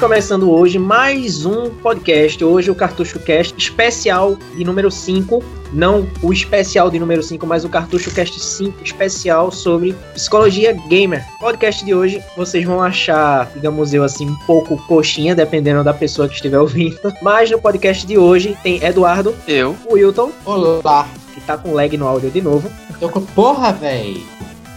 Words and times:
começando 0.00 0.50
hoje 0.50 0.78
mais 0.78 1.44
um 1.44 1.68
podcast. 1.68 2.42
Hoje 2.42 2.70
o 2.70 2.74
Cartucho 2.74 3.20
Cast 3.20 3.54
especial 3.58 4.34
de 4.56 4.64
número 4.64 4.90
5. 4.90 5.44
Não 5.74 6.08
o 6.22 6.32
especial 6.32 6.90
de 6.90 6.98
número 6.98 7.22
5, 7.22 7.46
mas 7.46 7.66
o 7.66 7.68
Cartucho 7.68 8.10
Cast 8.10 8.40
5 8.40 8.82
especial 8.82 9.52
sobre 9.52 9.94
psicologia 10.14 10.72
gamer. 10.88 11.22
Podcast 11.38 11.84
de 11.84 11.94
hoje 11.94 12.24
vocês 12.34 12.64
vão 12.64 12.82
achar, 12.82 13.50
digamos 13.52 13.92
eu 13.92 14.02
assim, 14.02 14.26
um 14.26 14.36
pouco 14.46 14.78
coxinha, 14.86 15.34
dependendo 15.34 15.84
da 15.84 15.92
pessoa 15.92 16.26
que 16.26 16.34
estiver 16.34 16.58
ouvindo. 16.58 16.98
Mas 17.20 17.50
no 17.50 17.60
podcast 17.60 18.06
de 18.06 18.16
hoje 18.16 18.56
tem 18.62 18.82
Eduardo, 18.82 19.36
Eu. 19.46 19.76
o 19.84 19.92
Wilton, 19.92 20.32
Olá. 20.46 21.06
que 21.34 21.42
tá 21.42 21.58
com 21.58 21.74
lag 21.74 21.94
no 21.98 22.08
áudio 22.08 22.30
de 22.30 22.40
novo. 22.40 22.70
Tô 22.98 23.10
com 23.10 23.20
porra, 23.20 23.70
véi. 23.70 24.24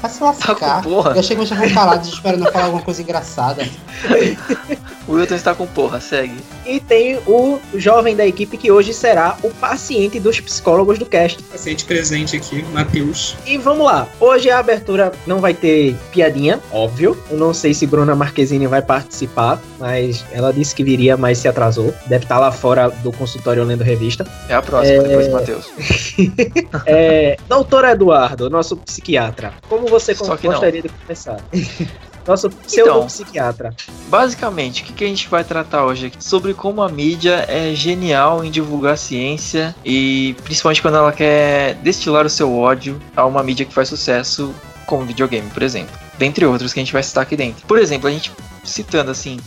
Vai 0.02 0.12
se 0.12 0.22
lascar. 0.22 0.56
Tá 0.56 0.82
com 0.82 0.90
porra? 0.90 1.12
Eu 1.12 1.20
achei 1.22 1.34
que 1.34 1.46
vocês 1.46 1.72
falar 1.72 1.96
esperando 2.02 2.46
eu 2.46 2.52
falar 2.52 2.66
alguma 2.66 2.84
coisa 2.84 3.02
engraçada. 3.02 3.66
O 5.08 5.14
Wilton 5.14 5.36
está 5.36 5.54
com 5.54 5.68
porra, 5.68 6.00
segue. 6.00 6.36
E 6.66 6.80
tem 6.80 7.18
o 7.28 7.60
jovem 7.76 8.16
da 8.16 8.26
equipe 8.26 8.56
que 8.58 8.72
hoje 8.72 8.94
será 8.94 9.36
o 9.44 9.50
paciente 9.50 10.18
dos 10.18 10.40
psicólogos 10.40 10.98
do 10.98 11.06
cast. 11.06 11.44
paciente 11.44 11.84
presente 11.84 12.38
aqui, 12.38 12.64
Matheus. 12.72 13.36
E 13.46 13.58
vamos 13.58 13.86
lá. 13.86 14.08
Hoje 14.20 14.50
a 14.50 14.60
abertura 14.60 15.12
não 15.28 15.40
vai 15.40 15.54
ter 15.54 15.94
piadinha, 16.14 16.60
óbvio. 16.72 17.18
Eu 17.30 17.38
não 17.38 17.54
sei 17.54 17.74
se 17.74 17.86
Bruna 17.86 18.16
Marquezine 18.16 18.66
vai 18.66 18.82
participar, 18.82 19.62
mas 19.78 20.24
ela 20.32 20.54
disse 20.54 20.74
que 20.74 20.86
viria, 20.86 21.18
mas 21.18 21.38
se 21.38 21.50
atrasou. 21.50 21.94
Deve 22.08 22.24
estar 22.24 22.40
lá 22.40 22.52
fora 22.52 22.88
do 22.90 23.12
consultório 23.12 23.62
lendo 23.66 23.84
revista. 23.84 24.26
É 24.48 24.54
a 24.56 24.62
próxima, 24.62 25.04
É. 25.04 25.08
depois 25.08 25.28
do 25.28 25.34
Matheus. 25.34 25.66
É, 26.86 27.38
Doutor 27.50 27.84
Eduardo, 27.86 28.50
nosso 28.50 28.78
psiquiatra, 28.78 29.54
como 29.68 29.88
você 29.88 30.14
Só 30.16 30.38
que 30.38 30.46
não. 30.48 30.54
gostaria 30.54 30.82
de 30.82 30.90
começar? 30.90 31.38
Nosso 32.26 32.50
pseudo-psiquiatra. 32.50 33.74
Basicamente, 34.08 34.82
o 34.82 34.86
que, 34.86 34.94
que 34.94 35.04
a 35.04 35.08
gente 35.08 35.28
vai 35.28 35.44
tratar 35.44 35.86
hoje 35.86 36.08
aqui? 36.08 36.24
Sobre 36.24 36.54
como 36.54 36.82
a 36.82 36.90
mídia 36.90 37.46
é 37.48 37.74
genial 37.76 38.44
em 38.44 38.52
divulgar 38.52 38.98
ciência 38.98 39.76
e 39.84 40.36
principalmente 40.44 40.82
quando 40.82 40.98
ela 40.98 41.12
quer 41.12 41.76
destilar 41.76 42.26
o 42.26 42.30
seu 42.30 42.58
ódio 42.58 43.00
a 43.16 43.26
uma 43.26 43.44
mídia 43.44 43.66
que 43.66 43.74
faz 43.74 43.90
sucesso, 43.90 44.54
como 44.86 45.06
videogame, 45.06 45.50
por 45.50 45.64
exemplo. 45.64 45.98
Dentre 46.18 46.46
outros 46.46 46.74
que 46.74 46.80
a 46.80 46.84
gente 46.84 46.94
vai 46.94 47.04
citar 47.04 47.24
aqui 47.24 47.36
dentro. 47.36 47.66
Por 47.66 47.78
exemplo, 47.78 48.08
a 48.08 48.12
gente 48.12 48.32
citando 48.64 49.12
assim, 49.12 49.40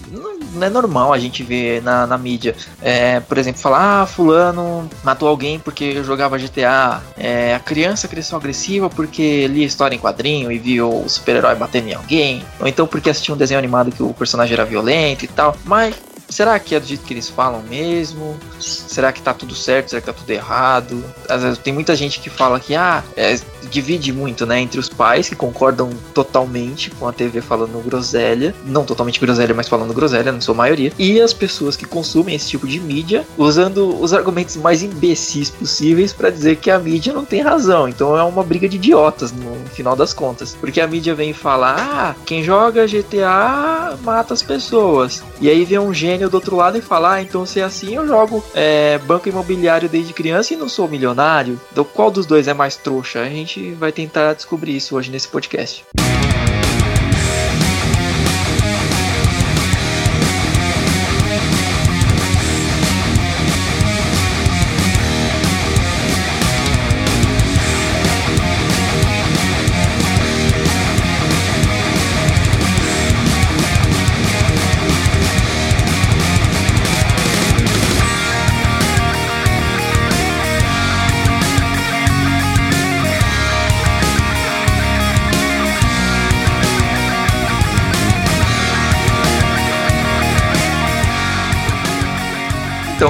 não 0.52 0.66
é 0.66 0.70
normal 0.70 1.12
a 1.12 1.18
gente 1.18 1.42
ver 1.42 1.82
na, 1.82 2.06
na 2.06 2.18
mídia, 2.18 2.54
é, 2.82 3.20
por 3.20 3.38
exemplo, 3.38 3.60
falar, 3.60 4.02
ah, 4.02 4.06
fulano 4.06 4.88
matou 5.02 5.28
alguém 5.28 5.58
porque 5.58 6.02
jogava 6.02 6.38
GTA, 6.38 7.02
é, 7.16 7.54
a 7.54 7.60
criança 7.60 8.08
cresceu 8.08 8.38
agressiva 8.38 8.88
porque 8.90 9.46
lia 9.46 9.66
história 9.66 9.94
em 9.94 9.98
quadrinho 9.98 10.50
e 10.50 10.58
viu 10.58 11.04
o 11.04 11.08
super-herói 11.08 11.54
batendo 11.54 11.88
em 11.88 11.94
alguém, 11.94 12.44
ou 12.60 12.66
então 12.66 12.86
porque 12.86 13.10
assistiu 13.10 13.34
um 13.34 13.38
desenho 13.38 13.58
animado 13.58 13.90
que 13.90 14.02
o 14.02 14.12
personagem 14.12 14.54
era 14.54 14.64
violento 14.64 15.24
e 15.24 15.28
tal, 15.28 15.56
mas 15.64 15.94
será 16.28 16.58
que 16.58 16.74
é 16.74 16.80
do 16.80 16.86
jeito 16.86 17.04
que 17.04 17.14
eles 17.14 17.28
falam 17.28 17.62
mesmo? 17.62 18.36
Será 18.60 19.12
que 19.12 19.22
tá 19.22 19.32
tudo 19.32 19.54
certo? 19.54 19.90
Será 19.90 20.00
que 20.00 20.06
tá 20.06 20.12
tudo 20.12 20.30
errado? 20.30 21.04
Às 21.28 21.42
vezes 21.42 21.58
tem 21.58 21.72
muita 21.72 21.94
gente 21.94 22.20
que 22.20 22.30
fala 22.30 22.58
que, 22.60 22.74
ah, 22.74 23.02
é, 23.16 23.38
divide 23.70 24.12
muito, 24.12 24.46
né, 24.46 24.60
entre 24.60 24.78
os 24.78 24.88
pais 24.88 25.28
que 25.28 25.36
concordam 25.36 25.90
totalmente 26.14 26.90
com 26.90 27.06
a 27.08 27.12
TV 27.12 27.40
falando 27.40 27.82
groselha, 27.84 28.54
não 28.64 28.84
totalmente 28.84 29.20
groselha, 29.20 29.54
mas 29.54 29.68
falando 29.68 29.92
groselha, 29.92 30.32
não 30.32 30.40
sou 30.40 30.54
a 30.54 30.58
maioria, 30.58 30.92
e 30.98 31.20
as 31.20 31.32
pessoas 31.32 31.76
que 31.76 31.84
consumem 31.84 32.34
esse 32.34 32.48
tipo 32.48 32.66
de 32.66 32.80
mídia 32.80 33.26
usando 33.36 34.00
os 34.00 34.12
argumentos 34.12 34.56
mais 34.56 34.82
imbecis 34.82 35.50
possíveis 35.50 36.12
pra 36.12 36.30
dizer 36.30 36.56
que 36.56 36.70
a 36.70 36.78
mídia 36.78 37.12
não 37.12 37.24
tem 37.24 37.42
razão. 37.42 37.88
Então 37.88 38.16
é 38.16 38.22
uma 38.22 38.42
briga 38.42 38.68
de 38.68 38.76
idiotas 38.76 39.32
no 39.32 39.56
final 39.70 39.96
das 39.96 40.12
contas, 40.12 40.56
porque 40.60 40.80
a 40.80 40.86
mídia 40.86 41.14
vem 41.14 41.32
falar, 41.32 41.76
ah, 41.78 42.14
quem 42.24 42.42
joga 42.42 42.86
GTA 42.86 43.96
mata 44.02 44.34
as 44.34 44.42
pessoas. 44.42 45.22
E 45.40 45.48
aí 45.50 45.64
vem 45.64 45.78
um 45.78 45.92
gênio 45.92 46.15
do 46.18 46.34
outro 46.34 46.56
lado 46.56 46.78
e 46.78 46.80
fala, 46.80 47.14
ah, 47.14 47.22
então 47.22 47.44
se 47.44 47.60
é 47.60 47.62
assim 47.62 47.94
eu 47.94 48.06
jogo 48.06 48.42
é, 48.54 48.98
banco 48.98 49.28
imobiliário 49.28 49.88
desde 49.88 50.12
criança 50.12 50.54
e 50.54 50.56
não 50.56 50.68
sou 50.68 50.88
milionário. 50.88 51.60
Então 51.70 51.84
qual 51.84 52.10
dos 52.10 52.26
dois 52.26 52.48
é 52.48 52.54
mais 52.54 52.76
trouxa? 52.76 53.20
A 53.20 53.28
gente 53.28 53.72
vai 53.72 53.92
tentar 53.92 54.32
descobrir 54.34 54.76
isso 54.76 54.96
hoje 54.96 55.10
nesse 55.10 55.28
podcast. 55.28 55.84
Então, 55.94 56.15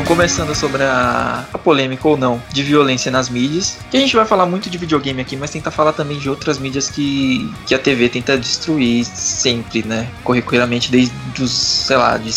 começando 0.06 0.54
sobre 0.54 0.84
a, 0.84 1.44
a 1.52 1.58
polêmica 1.58 2.06
ou 2.06 2.16
não 2.16 2.40
de 2.52 2.62
violência 2.62 3.10
nas 3.10 3.28
mídias, 3.28 3.76
que 3.90 3.96
a 3.96 4.00
gente 4.00 4.14
vai 4.14 4.24
falar 4.24 4.46
muito 4.46 4.70
de 4.70 4.78
videogame 4.78 5.20
aqui, 5.20 5.36
mas 5.36 5.50
tentar 5.50 5.72
falar 5.72 5.92
também 5.92 6.16
de 6.18 6.30
outras 6.30 6.58
mídias 6.58 6.88
que, 6.88 7.52
que 7.66 7.74
a 7.74 7.78
TV 7.78 8.08
tenta 8.08 8.38
destruir 8.38 9.04
sempre, 9.04 9.82
né? 9.84 10.08
Corriqueiramente, 10.22 10.90
desde 10.90 11.12
os, 11.40 11.50
sei 11.50 11.96
lá, 11.96 12.16
de 12.16 12.30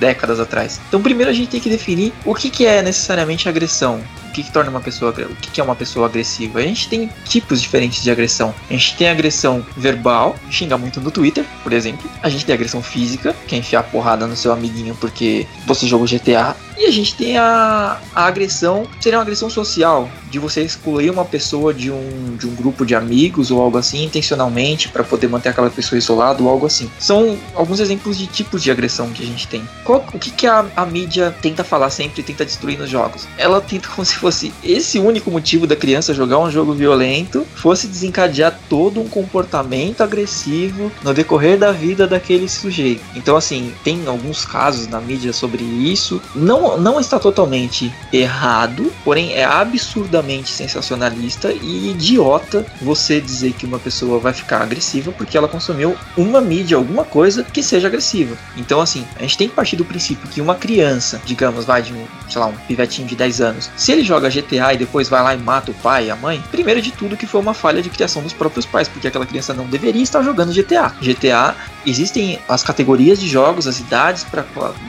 décadas 0.00 0.40
atrás. 0.40 0.80
Então, 0.88 1.00
primeiro 1.00 1.30
a 1.30 1.34
gente 1.34 1.48
tem 1.48 1.60
que 1.60 1.70
definir 1.70 2.12
o 2.24 2.34
que, 2.34 2.50
que 2.50 2.66
é 2.66 2.82
necessariamente 2.82 3.48
agressão. 3.48 4.00
O 4.28 4.32
que, 4.32 4.42
que 4.42 4.50
torna 4.50 4.70
uma 4.70 4.80
pessoa 4.80 5.10
o 5.10 5.36
que, 5.36 5.50
que 5.50 5.60
é 5.60 5.64
uma 5.64 5.76
pessoa 5.76 6.06
agressiva? 6.06 6.58
A 6.58 6.62
gente 6.62 6.88
tem 6.88 7.10
tipos 7.26 7.60
diferentes 7.60 8.02
de 8.02 8.10
agressão. 8.10 8.54
A 8.68 8.72
gente 8.72 8.96
tem 8.96 9.10
agressão 9.10 9.64
verbal, 9.76 10.34
xingar 10.50 10.78
muito 10.78 11.02
no 11.02 11.10
Twitter, 11.10 11.44
por 11.62 11.72
exemplo. 11.72 12.10
A 12.22 12.30
gente 12.30 12.46
tem 12.46 12.54
agressão 12.54 12.82
física, 12.82 13.36
que 13.46 13.54
é 13.54 13.58
enfiar 13.58 13.82
porrada 13.84 14.26
no 14.26 14.34
seu 14.34 14.50
amiguinho 14.50 14.96
porque 14.98 15.46
você 15.66 15.86
jogou 15.86 16.06
GTA. 16.06 16.56
E 16.82 16.86
a 16.86 16.90
gente 16.90 17.14
tem 17.14 17.38
a, 17.38 18.00
a 18.12 18.24
agressão, 18.26 18.84
seria 19.00 19.16
uma 19.16 19.22
agressão 19.22 19.48
social, 19.48 20.10
de 20.28 20.40
você 20.40 20.62
excluir 20.62 21.10
uma 21.10 21.24
pessoa 21.24 21.72
de 21.72 21.92
um, 21.92 22.36
de 22.36 22.44
um 22.48 22.56
grupo 22.56 22.84
de 22.84 22.92
amigos 22.92 23.52
ou 23.52 23.60
algo 23.62 23.78
assim, 23.78 24.02
intencionalmente, 24.04 24.88
para 24.88 25.04
poder 25.04 25.28
manter 25.28 25.50
aquela 25.50 25.70
pessoa 25.70 25.96
isolada 25.96 26.42
ou 26.42 26.48
algo 26.48 26.66
assim. 26.66 26.90
São 26.98 27.38
alguns 27.54 27.78
exemplos 27.78 28.18
de 28.18 28.26
tipos 28.26 28.60
de 28.64 28.68
agressão 28.68 29.10
que 29.10 29.22
a 29.22 29.26
gente 29.26 29.46
tem. 29.46 29.62
Qual- 29.84 30.04
o 30.12 30.18
que, 30.18 30.32
que 30.32 30.44
a, 30.44 30.66
a 30.74 30.84
mídia 30.84 31.32
tenta 31.40 31.62
falar 31.62 31.88
sempre, 31.90 32.20
tenta 32.20 32.44
destruir 32.44 32.76
nos 32.76 32.90
jogos? 32.90 33.28
Ela 33.38 33.60
tenta 33.60 33.86
como 33.86 34.04
se 34.04 34.16
fosse 34.16 34.52
esse 34.64 34.98
único 34.98 35.30
motivo 35.30 35.68
da 35.68 35.76
criança 35.76 36.12
jogar 36.12 36.40
um 36.40 36.50
jogo 36.50 36.72
violento, 36.72 37.46
fosse 37.54 37.86
desencadear 37.86 38.58
todo 38.68 39.00
um 39.00 39.06
comportamento 39.08 40.00
agressivo 40.00 40.90
no 41.04 41.14
decorrer 41.14 41.56
da 41.56 41.70
vida 41.70 42.08
daquele 42.08 42.48
sujeito. 42.48 43.04
Então, 43.14 43.36
assim, 43.36 43.72
tem 43.84 44.02
alguns 44.08 44.44
casos 44.44 44.88
na 44.88 45.00
mídia 45.00 45.32
sobre 45.32 45.62
isso. 45.62 46.20
Não, 46.34 46.71
não 46.78 47.00
está 47.00 47.18
totalmente 47.18 47.92
errado, 48.12 48.92
porém 49.04 49.32
é 49.32 49.44
absurdamente 49.44 50.50
sensacionalista 50.50 51.52
e 51.52 51.90
idiota 51.90 52.66
você 52.80 53.20
dizer 53.20 53.52
que 53.52 53.66
uma 53.66 53.78
pessoa 53.78 54.18
vai 54.18 54.32
ficar 54.32 54.62
agressiva 54.62 55.12
porque 55.12 55.36
ela 55.36 55.48
consumiu 55.48 55.96
uma 56.16 56.40
mídia, 56.40 56.76
alguma 56.76 57.04
coisa 57.04 57.42
que 57.42 57.62
seja 57.62 57.88
agressiva. 57.88 58.36
Então, 58.56 58.80
assim, 58.80 59.04
a 59.16 59.22
gente 59.22 59.38
tem 59.38 59.48
que 59.48 59.54
partir 59.54 59.76
do 59.76 59.84
princípio 59.84 60.28
que 60.28 60.40
uma 60.40 60.54
criança, 60.54 61.20
digamos, 61.24 61.64
vai 61.64 61.82
de 61.82 61.92
um, 61.92 62.04
sei 62.28 62.40
lá, 62.40 62.46
um 62.46 62.56
pivetinho 62.66 63.06
de 63.06 63.16
10 63.16 63.40
anos, 63.40 63.70
se 63.76 63.92
ele 63.92 64.02
joga 64.02 64.28
GTA 64.28 64.74
e 64.74 64.78
depois 64.78 65.08
vai 65.08 65.22
lá 65.22 65.34
e 65.34 65.38
mata 65.38 65.70
o 65.70 65.74
pai 65.74 66.06
e 66.06 66.10
a 66.10 66.16
mãe, 66.16 66.42
primeiro 66.50 66.80
de 66.80 66.90
tudo 66.90 67.16
que 67.16 67.26
foi 67.26 67.40
uma 67.40 67.54
falha 67.54 67.82
de 67.82 67.90
criação 67.90 68.22
dos 68.22 68.32
próprios 68.32 68.66
pais, 68.66 68.88
porque 68.88 69.08
aquela 69.08 69.26
criança 69.26 69.54
não 69.54 69.66
deveria 69.66 70.02
estar 70.02 70.22
jogando 70.22 70.52
GTA. 70.52 70.92
GTA, 71.00 71.54
existem 71.86 72.38
as 72.48 72.62
categorias 72.62 73.18
de 73.18 73.28
jogos, 73.28 73.66
as 73.66 73.80
idades 73.80 74.24
para 74.24 74.44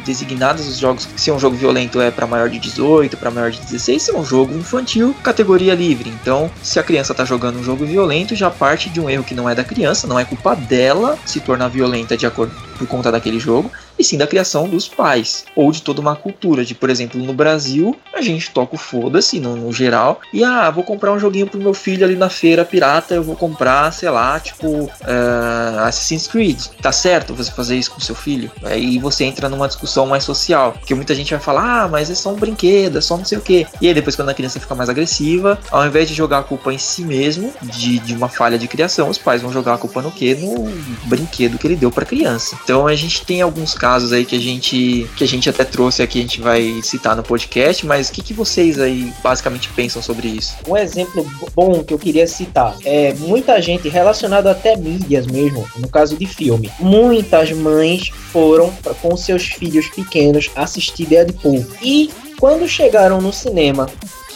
designadas 0.06 0.68
os 0.68 0.78
jogos. 0.78 1.08
Se 1.16 1.32
um 1.32 1.40
jogo 1.40 1.56
violento 1.56 1.73
é 2.02 2.12
para 2.12 2.28
maior 2.28 2.50
de 2.50 2.60
18, 2.60 3.18
para 3.18 3.32
maior 3.32 3.52
de 3.52 3.60
16, 3.60 4.02
se 4.02 4.12
é 4.12 4.18
um 4.18 4.26
jogo 4.26 4.54
infantil, 4.56 5.16
categoria 5.24 5.74
livre. 5.74 6.10
Então, 6.10 6.50
se 6.62 6.80
a 6.80 6.84
criança 6.84 7.14
tá 7.14 7.26
jogando 7.26 7.60
um 7.60 7.64
jogo 7.64 7.86
violento, 7.86 8.36
já 8.36 8.50
parte 8.50 8.90
de 8.90 9.00
um 9.00 9.10
erro 9.10 9.24
que 9.24 9.34
não 9.34 9.50
é 9.50 9.56
da 9.56 9.64
criança, 9.64 10.08
não 10.08 10.20
é 10.20 10.26
culpa 10.26 10.56
dela 10.56 11.18
se 11.26 11.40
tornar 11.40 11.68
violenta 11.68 12.18
de 12.18 12.26
acordo 12.26 12.54
por 12.78 12.88
conta 12.88 13.12
daquele 13.12 13.40
jogo, 13.40 13.72
sim 14.04 14.18
da 14.18 14.28
criação 14.28 14.68
dos 14.68 14.88
pais, 14.88 15.46
ou 15.56 15.72
de 15.72 15.82
toda 15.82 16.02
uma 16.02 16.16
cultura, 16.16 16.64
de 16.66 16.76
por 16.76 16.90
exemplo, 16.90 17.22
no 17.22 17.34
Brasil, 17.34 17.98
a 18.14 18.22
gente 18.22 18.52
toca 18.52 18.76
o 18.76 18.78
foda-se 18.78 19.40
no, 19.40 19.56
no 19.56 19.72
geral, 19.72 20.22
e 20.32 20.44
ah, 20.44 20.70
vou 20.70 20.84
comprar 20.84 21.12
um 21.12 21.20
joguinho 21.20 21.48
pro 21.48 21.60
meu 21.60 21.74
filho 21.74 22.06
ali 22.06 22.16
na 22.16 22.30
feira 22.30 22.66
pirata, 22.66 23.14
eu 23.14 23.24
vou 23.24 23.36
comprar, 23.36 23.92
sei 23.92 24.10
lá, 24.10 24.40
tipo, 24.40 24.90
ah, 25.04 25.86
Assassin's 25.88 26.28
Creed. 26.28 26.60
Tá 26.82 26.92
certo 26.92 27.34
você 27.34 27.52
fazer 27.52 27.76
isso 27.76 27.92
com 27.92 28.00
seu 28.00 28.16
filho? 28.16 28.52
Aí 28.64 29.00
você 29.00 29.24
entra 29.24 29.50
numa 29.50 29.68
discussão 29.68 30.06
mais 30.06 30.24
social, 30.24 30.74
porque 30.74 30.96
muita 30.96 31.16
gente 31.16 31.32
vai 31.32 31.40
falar, 31.40 31.84
ah, 31.84 31.88
mas 31.88 32.10
é 32.10 32.16
só 32.16 32.32
um 32.32 32.36
brinquedo, 32.36 32.98
é 32.98 33.02
só 33.02 33.18
não 33.18 33.26
sei 33.26 33.38
o 33.38 33.42
que. 33.42 33.68
E 33.82 33.88
aí 33.88 33.94
depois 33.94 34.16
quando 34.16 34.30
a 34.30 34.34
criança 34.34 34.60
fica 34.60 34.76
mais 34.76 34.90
agressiva, 34.90 35.60
ao 35.72 35.86
invés 35.86 36.08
de 36.08 36.14
jogar 36.14 36.40
a 36.40 36.44
culpa 36.44 36.74
em 36.74 36.78
si 36.78 37.04
mesmo, 37.04 37.54
de, 37.62 38.00
de 38.00 38.14
uma 38.14 38.30
falha 38.30 38.58
de 38.58 38.68
criação, 38.68 39.10
os 39.10 39.18
pais 39.18 39.42
vão 39.42 39.52
jogar 39.52 39.76
a 39.76 39.78
culpa 39.78 40.02
no 40.02 40.12
quê? 40.12 40.36
No 40.36 40.66
brinquedo 41.06 41.58
que 41.58 41.68
ele 41.68 41.76
deu 41.76 41.92
pra 41.92 42.06
criança. 42.06 42.58
Então 42.64 42.88
a 42.88 42.96
gente 42.96 43.26
tem 43.26 43.42
alguns 43.42 43.74
casos 43.74 43.93
casos 43.94 44.12
aí 44.12 44.26
que 44.26 44.36
a 44.36 44.40
gente 44.40 45.08
que 45.16 45.24
a 45.24 45.28
gente 45.28 45.48
até 45.48 45.64
trouxe 45.64 46.02
aqui, 46.02 46.18
a 46.18 46.22
gente 46.24 46.42
vai 46.42 46.82
citar 46.82 47.16
no 47.16 47.22
podcast, 47.22 47.86
mas 47.86 48.10
o 48.10 48.12
que, 48.12 48.24
que 48.24 48.34
vocês 48.34 48.80
aí 48.80 49.14
basicamente 49.22 49.70
pensam 49.70 50.02
sobre 50.02 50.30
isso? 50.30 50.56
Um 50.68 50.76
exemplo 50.76 51.24
bom 51.56 51.84
que 51.84 51.94
eu 51.94 52.00
queria 52.00 52.26
citar 52.26 52.76
é 52.84 53.14
muita 53.14 53.62
gente 53.62 53.88
relacionada 53.90 54.50
até 54.50 54.76
mídias 54.76 55.28
mesmo, 55.28 55.68
no 55.78 55.88
caso 55.88 56.18
de 56.18 56.26
filme. 56.26 56.72
Muitas 56.80 57.52
mães 57.52 58.10
foram 58.32 58.74
com 59.00 59.16
seus 59.16 59.44
filhos 59.44 59.88
pequenos 59.90 60.50
assistir 60.56 61.06
Deadpool 61.06 61.64
e 61.80 62.10
quando 62.40 62.68
chegaram 62.68 63.22
no 63.22 63.32
cinema 63.32 63.88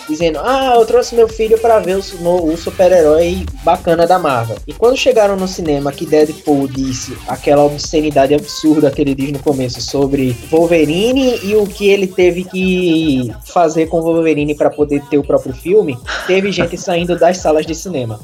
dizendo: 0.07 0.39
"Ah, 0.43 0.73
eu 0.75 0.85
trouxe 0.85 1.15
meu 1.15 1.27
filho 1.27 1.57
para 1.59 1.79
ver 1.79 1.97
o, 1.97 2.51
o 2.51 2.57
super-herói 2.57 3.45
bacana 3.63 4.05
da 4.07 4.17
Marvel". 4.19 4.57
E 4.67 4.73
quando 4.73 4.97
chegaram 4.97 5.35
no 5.35 5.47
cinema 5.47 5.91
que 5.91 6.05
Deadpool 6.05 6.67
disse 6.67 7.17
aquela 7.27 7.63
obscenidade 7.63 8.33
absurda 8.33 8.91
que 8.91 9.01
ele 9.01 9.15
diz 9.15 9.31
no 9.31 9.39
começo 9.39 9.81
sobre 9.81 10.31
Wolverine 10.49 11.39
e 11.43 11.55
o 11.55 11.65
que 11.67 11.87
ele 11.89 12.07
teve 12.07 12.43
que 12.43 13.33
fazer 13.45 13.87
com 13.87 14.01
Wolverine 14.01 14.55
para 14.55 14.69
poder 14.69 15.01
ter 15.09 15.17
o 15.17 15.23
próprio 15.23 15.53
filme, 15.53 15.97
teve 16.25 16.51
gente 16.51 16.77
saindo 16.79 17.17
das 17.17 17.37
salas 17.37 17.65
de 17.65 17.75
cinema. 17.75 18.19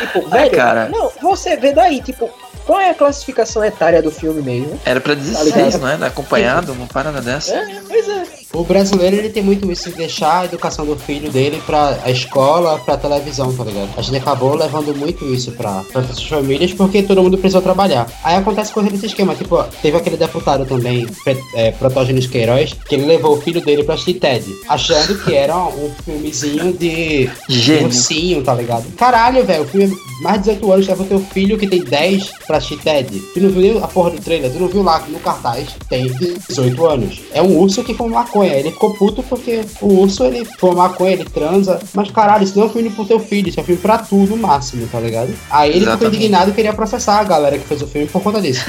Tipo, 0.00 0.28
velho, 0.28 0.50
cara. 0.56 0.88
não, 0.88 1.10
você 1.20 1.56
vê 1.56 1.72
daí, 1.72 2.00
tipo, 2.00 2.30
qual 2.64 2.80
é 2.80 2.90
a 2.90 2.94
classificação 2.94 3.62
etária 3.64 4.00
do 4.02 4.10
filme 4.10 4.40
mesmo? 4.42 4.80
Era 4.84 5.00
pra 5.00 5.14
Tá 5.14 5.20
16, 5.20 5.54
ligado? 5.74 5.80
não 5.80 5.88
é? 5.88 6.06
Acompanhado, 6.08 6.72
uma 6.72 6.86
parada 6.86 7.20
dessa. 7.20 7.54
É, 7.54 7.80
pois 7.86 8.08
é. 8.08 8.24
O 8.54 8.62
brasileiro 8.62 9.16
ele 9.16 9.30
tem 9.30 9.42
muito 9.42 9.70
isso 9.70 9.90
de 9.90 9.96
deixar 9.96 10.40
a 10.40 10.44
educação 10.44 10.86
do 10.86 10.96
filho 10.96 11.30
dele 11.30 11.60
pra 11.66 11.98
a 12.04 12.10
escola, 12.10 12.78
pra 12.78 12.96
televisão, 12.96 13.52
tá 13.52 13.64
ligado? 13.64 13.90
A 13.96 14.02
gente 14.02 14.16
acabou 14.16 14.54
levando 14.54 14.94
muito 14.96 15.24
isso 15.26 15.50
pra, 15.52 15.82
pra 15.92 16.02
essas 16.02 16.22
famílias 16.22 16.72
porque 16.72 17.02
todo 17.02 17.22
mundo 17.22 17.36
precisou 17.36 17.60
trabalhar. 17.60 18.06
Aí 18.22 18.36
acontece 18.36 18.72
coisa 18.72 18.88
desse 18.90 19.06
esquema, 19.06 19.34
tipo, 19.34 19.60
teve 19.82 19.96
aquele 19.96 20.16
deputado 20.16 20.64
também, 20.64 21.06
é, 21.54 21.72
Protógenes 21.72 22.26
Queiroz, 22.26 22.74
que 22.88 22.94
ele 22.94 23.06
levou 23.06 23.36
o 23.36 23.40
filho 23.40 23.60
dele 23.60 23.82
pra 23.82 23.94
assistir 23.94 24.14
Ted, 24.14 24.44
achando 24.68 25.18
que 25.24 25.34
era 25.34 25.56
um 25.56 25.90
filmezinho 26.04 26.72
de 26.72 27.28
Gênio. 27.48 27.86
ursinho, 27.86 28.42
tá 28.42 28.54
ligado? 28.54 28.84
Caralho, 28.96 29.44
velho, 29.44 29.64
o 29.64 29.66
filme 29.66 29.86
é 29.86 30.22
mais 30.22 30.42
de 30.42 30.50
18 30.50 30.72
anos, 30.72 30.86
leva 30.86 31.02
o 31.02 31.06
teu 31.06 31.18
filho 31.18 31.58
que 31.58 31.66
tem 31.66 31.82
10 31.82 32.30
pra 32.46 32.58
assistir 32.58 32.78
Ted. 32.78 33.18
Tu 33.34 33.40
não 33.40 33.50
viu 33.50 33.82
a 33.82 33.88
porra 33.88 34.10
do 34.10 34.20
trailer, 34.20 34.50
tu 34.52 34.60
não 34.60 34.68
viu 34.68 34.82
lá 34.82 35.04
no 35.08 35.18
cartaz, 35.18 35.68
tem 35.88 36.06
18 36.06 36.86
anos. 36.86 37.20
É 37.32 37.42
um 37.42 37.58
urso 37.58 37.82
que 37.82 37.94
fuma 37.94 38.20
maconha. 38.44 38.60
Ele 38.60 38.70
ficou 38.70 38.94
puto 38.94 39.22
porque 39.22 39.60
o 39.80 40.00
urso, 40.00 40.24
ele 40.24 40.44
fuma 40.58 40.74
maconha, 40.88 41.12
ele 41.12 41.24
transa. 41.24 41.80
Mas 41.92 42.10
caralho, 42.10 42.44
isso 42.44 42.56
não 42.56 42.64
é 42.64 42.68
um 42.68 42.72
filme 42.72 42.90
pro 42.90 43.04
teu 43.04 43.18
filho, 43.18 43.48
isso 43.48 43.58
é 43.58 43.62
um 43.62 43.66
filme 43.66 43.80
pra 43.80 43.98
tu, 43.98 44.16
no 44.16 44.36
máximo, 44.36 44.86
tá 44.88 45.00
ligado? 45.00 45.34
Aí 45.50 45.70
ele 45.70 45.80
ficou 45.80 45.92
Exatamente. 45.94 46.16
indignado 46.16 46.50
e 46.50 46.54
queria 46.54 46.72
processar 46.72 47.20
a 47.20 47.24
galera 47.24 47.58
que 47.58 47.66
fez 47.66 47.82
o 47.82 47.86
filme 47.86 48.06
por 48.06 48.22
conta 48.22 48.40
disso. 48.40 48.64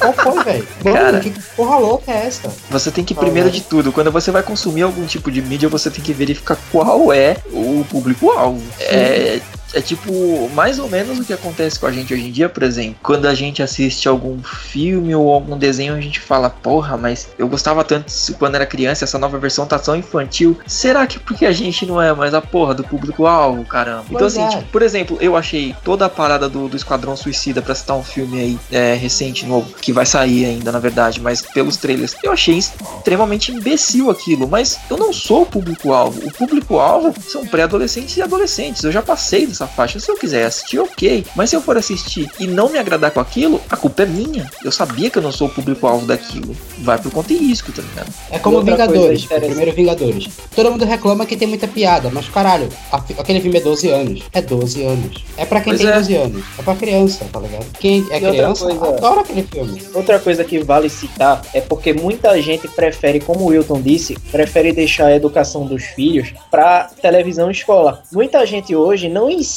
Pô, 0.00 0.12
Qual 0.22 0.34
foi, 0.34 0.44
velho? 0.44 0.66
Mano, 0.84 1.20
que 1.20 1.32
porra 1.56 1.78
louca 1.78 2.10
é 2.12 2.26
essa? 2.26 2.52
Você 2.70 2.90
tem 2.90 3.04
que, 3.04 3.14
Ah, 3.14 3.16
primeiro 3.16 3.50
de 3.50 3.60
tudo, 3.62 3.92
quando 3.92 4.10
você 4.10 4.30
vai 4.30 4.42
consumir 4.42 4.82
algum 4.82 5.04
tipo 5.06 5.30
de 5.30 5.42
mídia, 5.42 5.68
você 5.68 5.90
tem 5.90 6.02
que 6.02 6.12
verificar 6.12 6.58
qual 6.70 7.12
é 7.12 7.36
o 7.52 7.84
público-alvo. 7.90 8.62
É, 8.80 9.40
é 9.76 9.82
tipo, 9.82 10.48
mais 10.54 10.78
ou 10.78 10.88
menos 10.88 11.18
o 11.18 11.24
que 11.24 11.34
acontece 11.34 11.78
com 11.78 11.86
a 11.86 11.92
gente 11.92 12.14
hoje 12.14 12.28
em 12.28 12.32
dia, 12.32 12.48
por 12.48 12.62
exemplo. 12.62 12.96
Quando 13.02 13.26
a 13.26 13.34
gente 13.34 13.62
assiste 13.62 14.08
algum 14.08 14.42
filme 14.42 15.14
ou 15.14 15.30
algum 15.30 15.58
desenho, 15.58 15.94
a 15.94 16.00
gente 16.00 16.18
fala, 16.18 16.48
porra, 16.48 16.96
mas 16.96 17.28
eu 17.38 17.46
gostava 17.46 17.84
tanto 17.84 18.06
disso 18.06 18.34
quando 18.38 18.54
era 18.54 18.64
criança, 18.64 19.04
essa 19.04 19.18
nova 19.18 19.38
versão 19.38 19.66
tá 19.66 19.78
tão 19.78 19.94
infantil. 19.94 20.58
Será 20.66 21.06
que 21.06 21.18
porque 21.18 21.44
a 21.44 21.52
gente 21.52 21.84
não 21.84 22.00
é 22.00 22.10
mais 22.14 22.32
a 22.32 22.40
porra 22.40 22.72
do 22.72 22.82
público-alvo, 22.84 23.66
caramba? 23.66 24.04
Então, 24.06 24.18
Pois 24.18 24.36
assim, 24.36 24.42
é. 24.42 24.48
tipo, 24.48 24.70
por 24.72 24.80
exemplo, 24.80 25.18
eu 25.20 25.36
achei 25.36 25.76
toda 25.84 26.06
a 26.06 26.08
parada 26.08 26.48
do, 26.48 26.68
do 26.68 26.76
Esquadrão 26.76 27.14
Suicida, 27.14 27.60
pra 27.60 27.74
citar 27.74 27.98
um 27.98 28.02
filme 28.02 28.40
aí 28.40 28.58
é, 28.72 28.94
recente, 28.94 29.44
novo, 29.44 29.74
que 29.74 29.92
vai 29.92 30.06
sair 30.06 30.46
ainda, 30.46 30.72
na 30.72 30.78
verdade, 30.78 31.20
mas 31.20 31.42
pelos 31.42 31.76
trailers, 31.76 32.16
eu 32.22 32.32
achei 32.32 32.56
extremamente 32.56 33.52
imbecil 33.52 34.10
aquilo, 34.10 34.48
mas 34.48 34.78
eu 34.88 34.96
não 34.96 35.12
sou 35.12 35.42
o 35.42 35.46
público-alvo. 35.46 36.26
O 36.26 36.32
público-alvo 36.32 37.14
são 37.20 37.46
pré-adolescentes 37.46 38.16
e 38.16 38.22
adolescentes. 38.22 38.82
Eu 38.82 38.92
já 38.92 39.02
passei 39.02 39.46
dessa 39.46 39.65
faixa. 39.66 39.98
Se 40.00 40.10
eu 40.10 40.16
quiser 40.16 40.44
assistir, 40.46 40.78
ok. 40.78 41.24
Mas 41.34 41.50
se 41.50 41.56
eu 41.56 41.60
for 41.62 41.76
assistir 41.76 42.28
e 42.38 42.46
não 42.46 42.68
me 42.68 42.78
agradar 42.78 43.10
com 43.10 43.20
aquilo, 43.20 43.60
a 43.70 43.76
culpa 43.76 44.02
é 44.02 44.06
minha. 44.06 44.50
Eu 44.64 44.72
sabia 44.72 45.10
que 45.10 45.18
eu 45.18 45.22
não 45.22 45.32
sou 45.32 45.48
o 45.48 45.50
público-alvo 45.50 46.06
daquilo. 46.06 46.56
Vai 46.78 46.98
pro 46.98 47.10
conta 47.10 47.32
e 47.32 47.36
risco, 47.36 47.72
tá 47.72 47.82
ligado? 47.82 48.12
É 48.30 48.38
como 48.38 48.56
coisa 48.56 48.70
Vingadores, 48.72 49.24
interessante. 49.24 49.48
primeiro 49.48 49.72
Vingadores. 49.72 50.28
Todo 50.54 50.70
mundo 50.70 50.84
reclama 50.84 51.26
que 51.26 51.36
tem 51.36 51.48
muita 51.48 51.66
piada, 51.68 52.10
mas 52.12 52.28
caralho, 52.28 52.68
a 52.92 52.96
aquele 52.96 53.40
filme 53.40 53.58
é 53.58 53.60
12 53.60 53.88
anos. 53.90 54.22
É 54.32 54.40
12 54.42 54.84
anos. 54.84 55.24
É 55.36 55.44
pra 55.44 55.60
quem 55.60 55.72
Pois 55.72 55.80
tem 55.80 55.90
é. 55.90 55.94
12 55.94 56.16
anos. 56.16 56.44
É 56.58 56.62
pra 56.62 56.74
criança, 56.74 57.24
tá 57.32 57.40
ligado? 57.40 57.66
Quem 57.78 58.00
é 58.10 58.20
E 58.20 58.24
outra 58.24 58.30
criança 58.30 58.64
coisa- 58.66 58.88
adora 58.88 59.20
aquele 59.20 59.42
filme. 59.42 59.82
Outra 59.94 60.18
coisa 60.18 60.44
que 60.44 60.58
vale 60.58 60.88
citar 60.88 61.42
é 61.54 61.60
porque 61.60 61.92
muita 61.92 62.40
gente 62.42 62.68
prefere, 62.68 63.20
como 63.20 63.40
o 63.40 63.46
Wilton 63.46 63.80
disse, 63.80 64.16
prefere 64.30 64.72
deixar 64.72 65.06
a 65.06 65.14
educação 65.16 65.66
dos 65.66 65.82
filhos 65.84 66.32
para 66.50 66.84
televisão 67.00 67.48
e 67.48 67.52
escola. 67.52 68.02
Muita 68.12 68.44
gente 68.46 68.74
hoje 68.74 69.08
não 69.08 69.30
ensina 69.30 69.55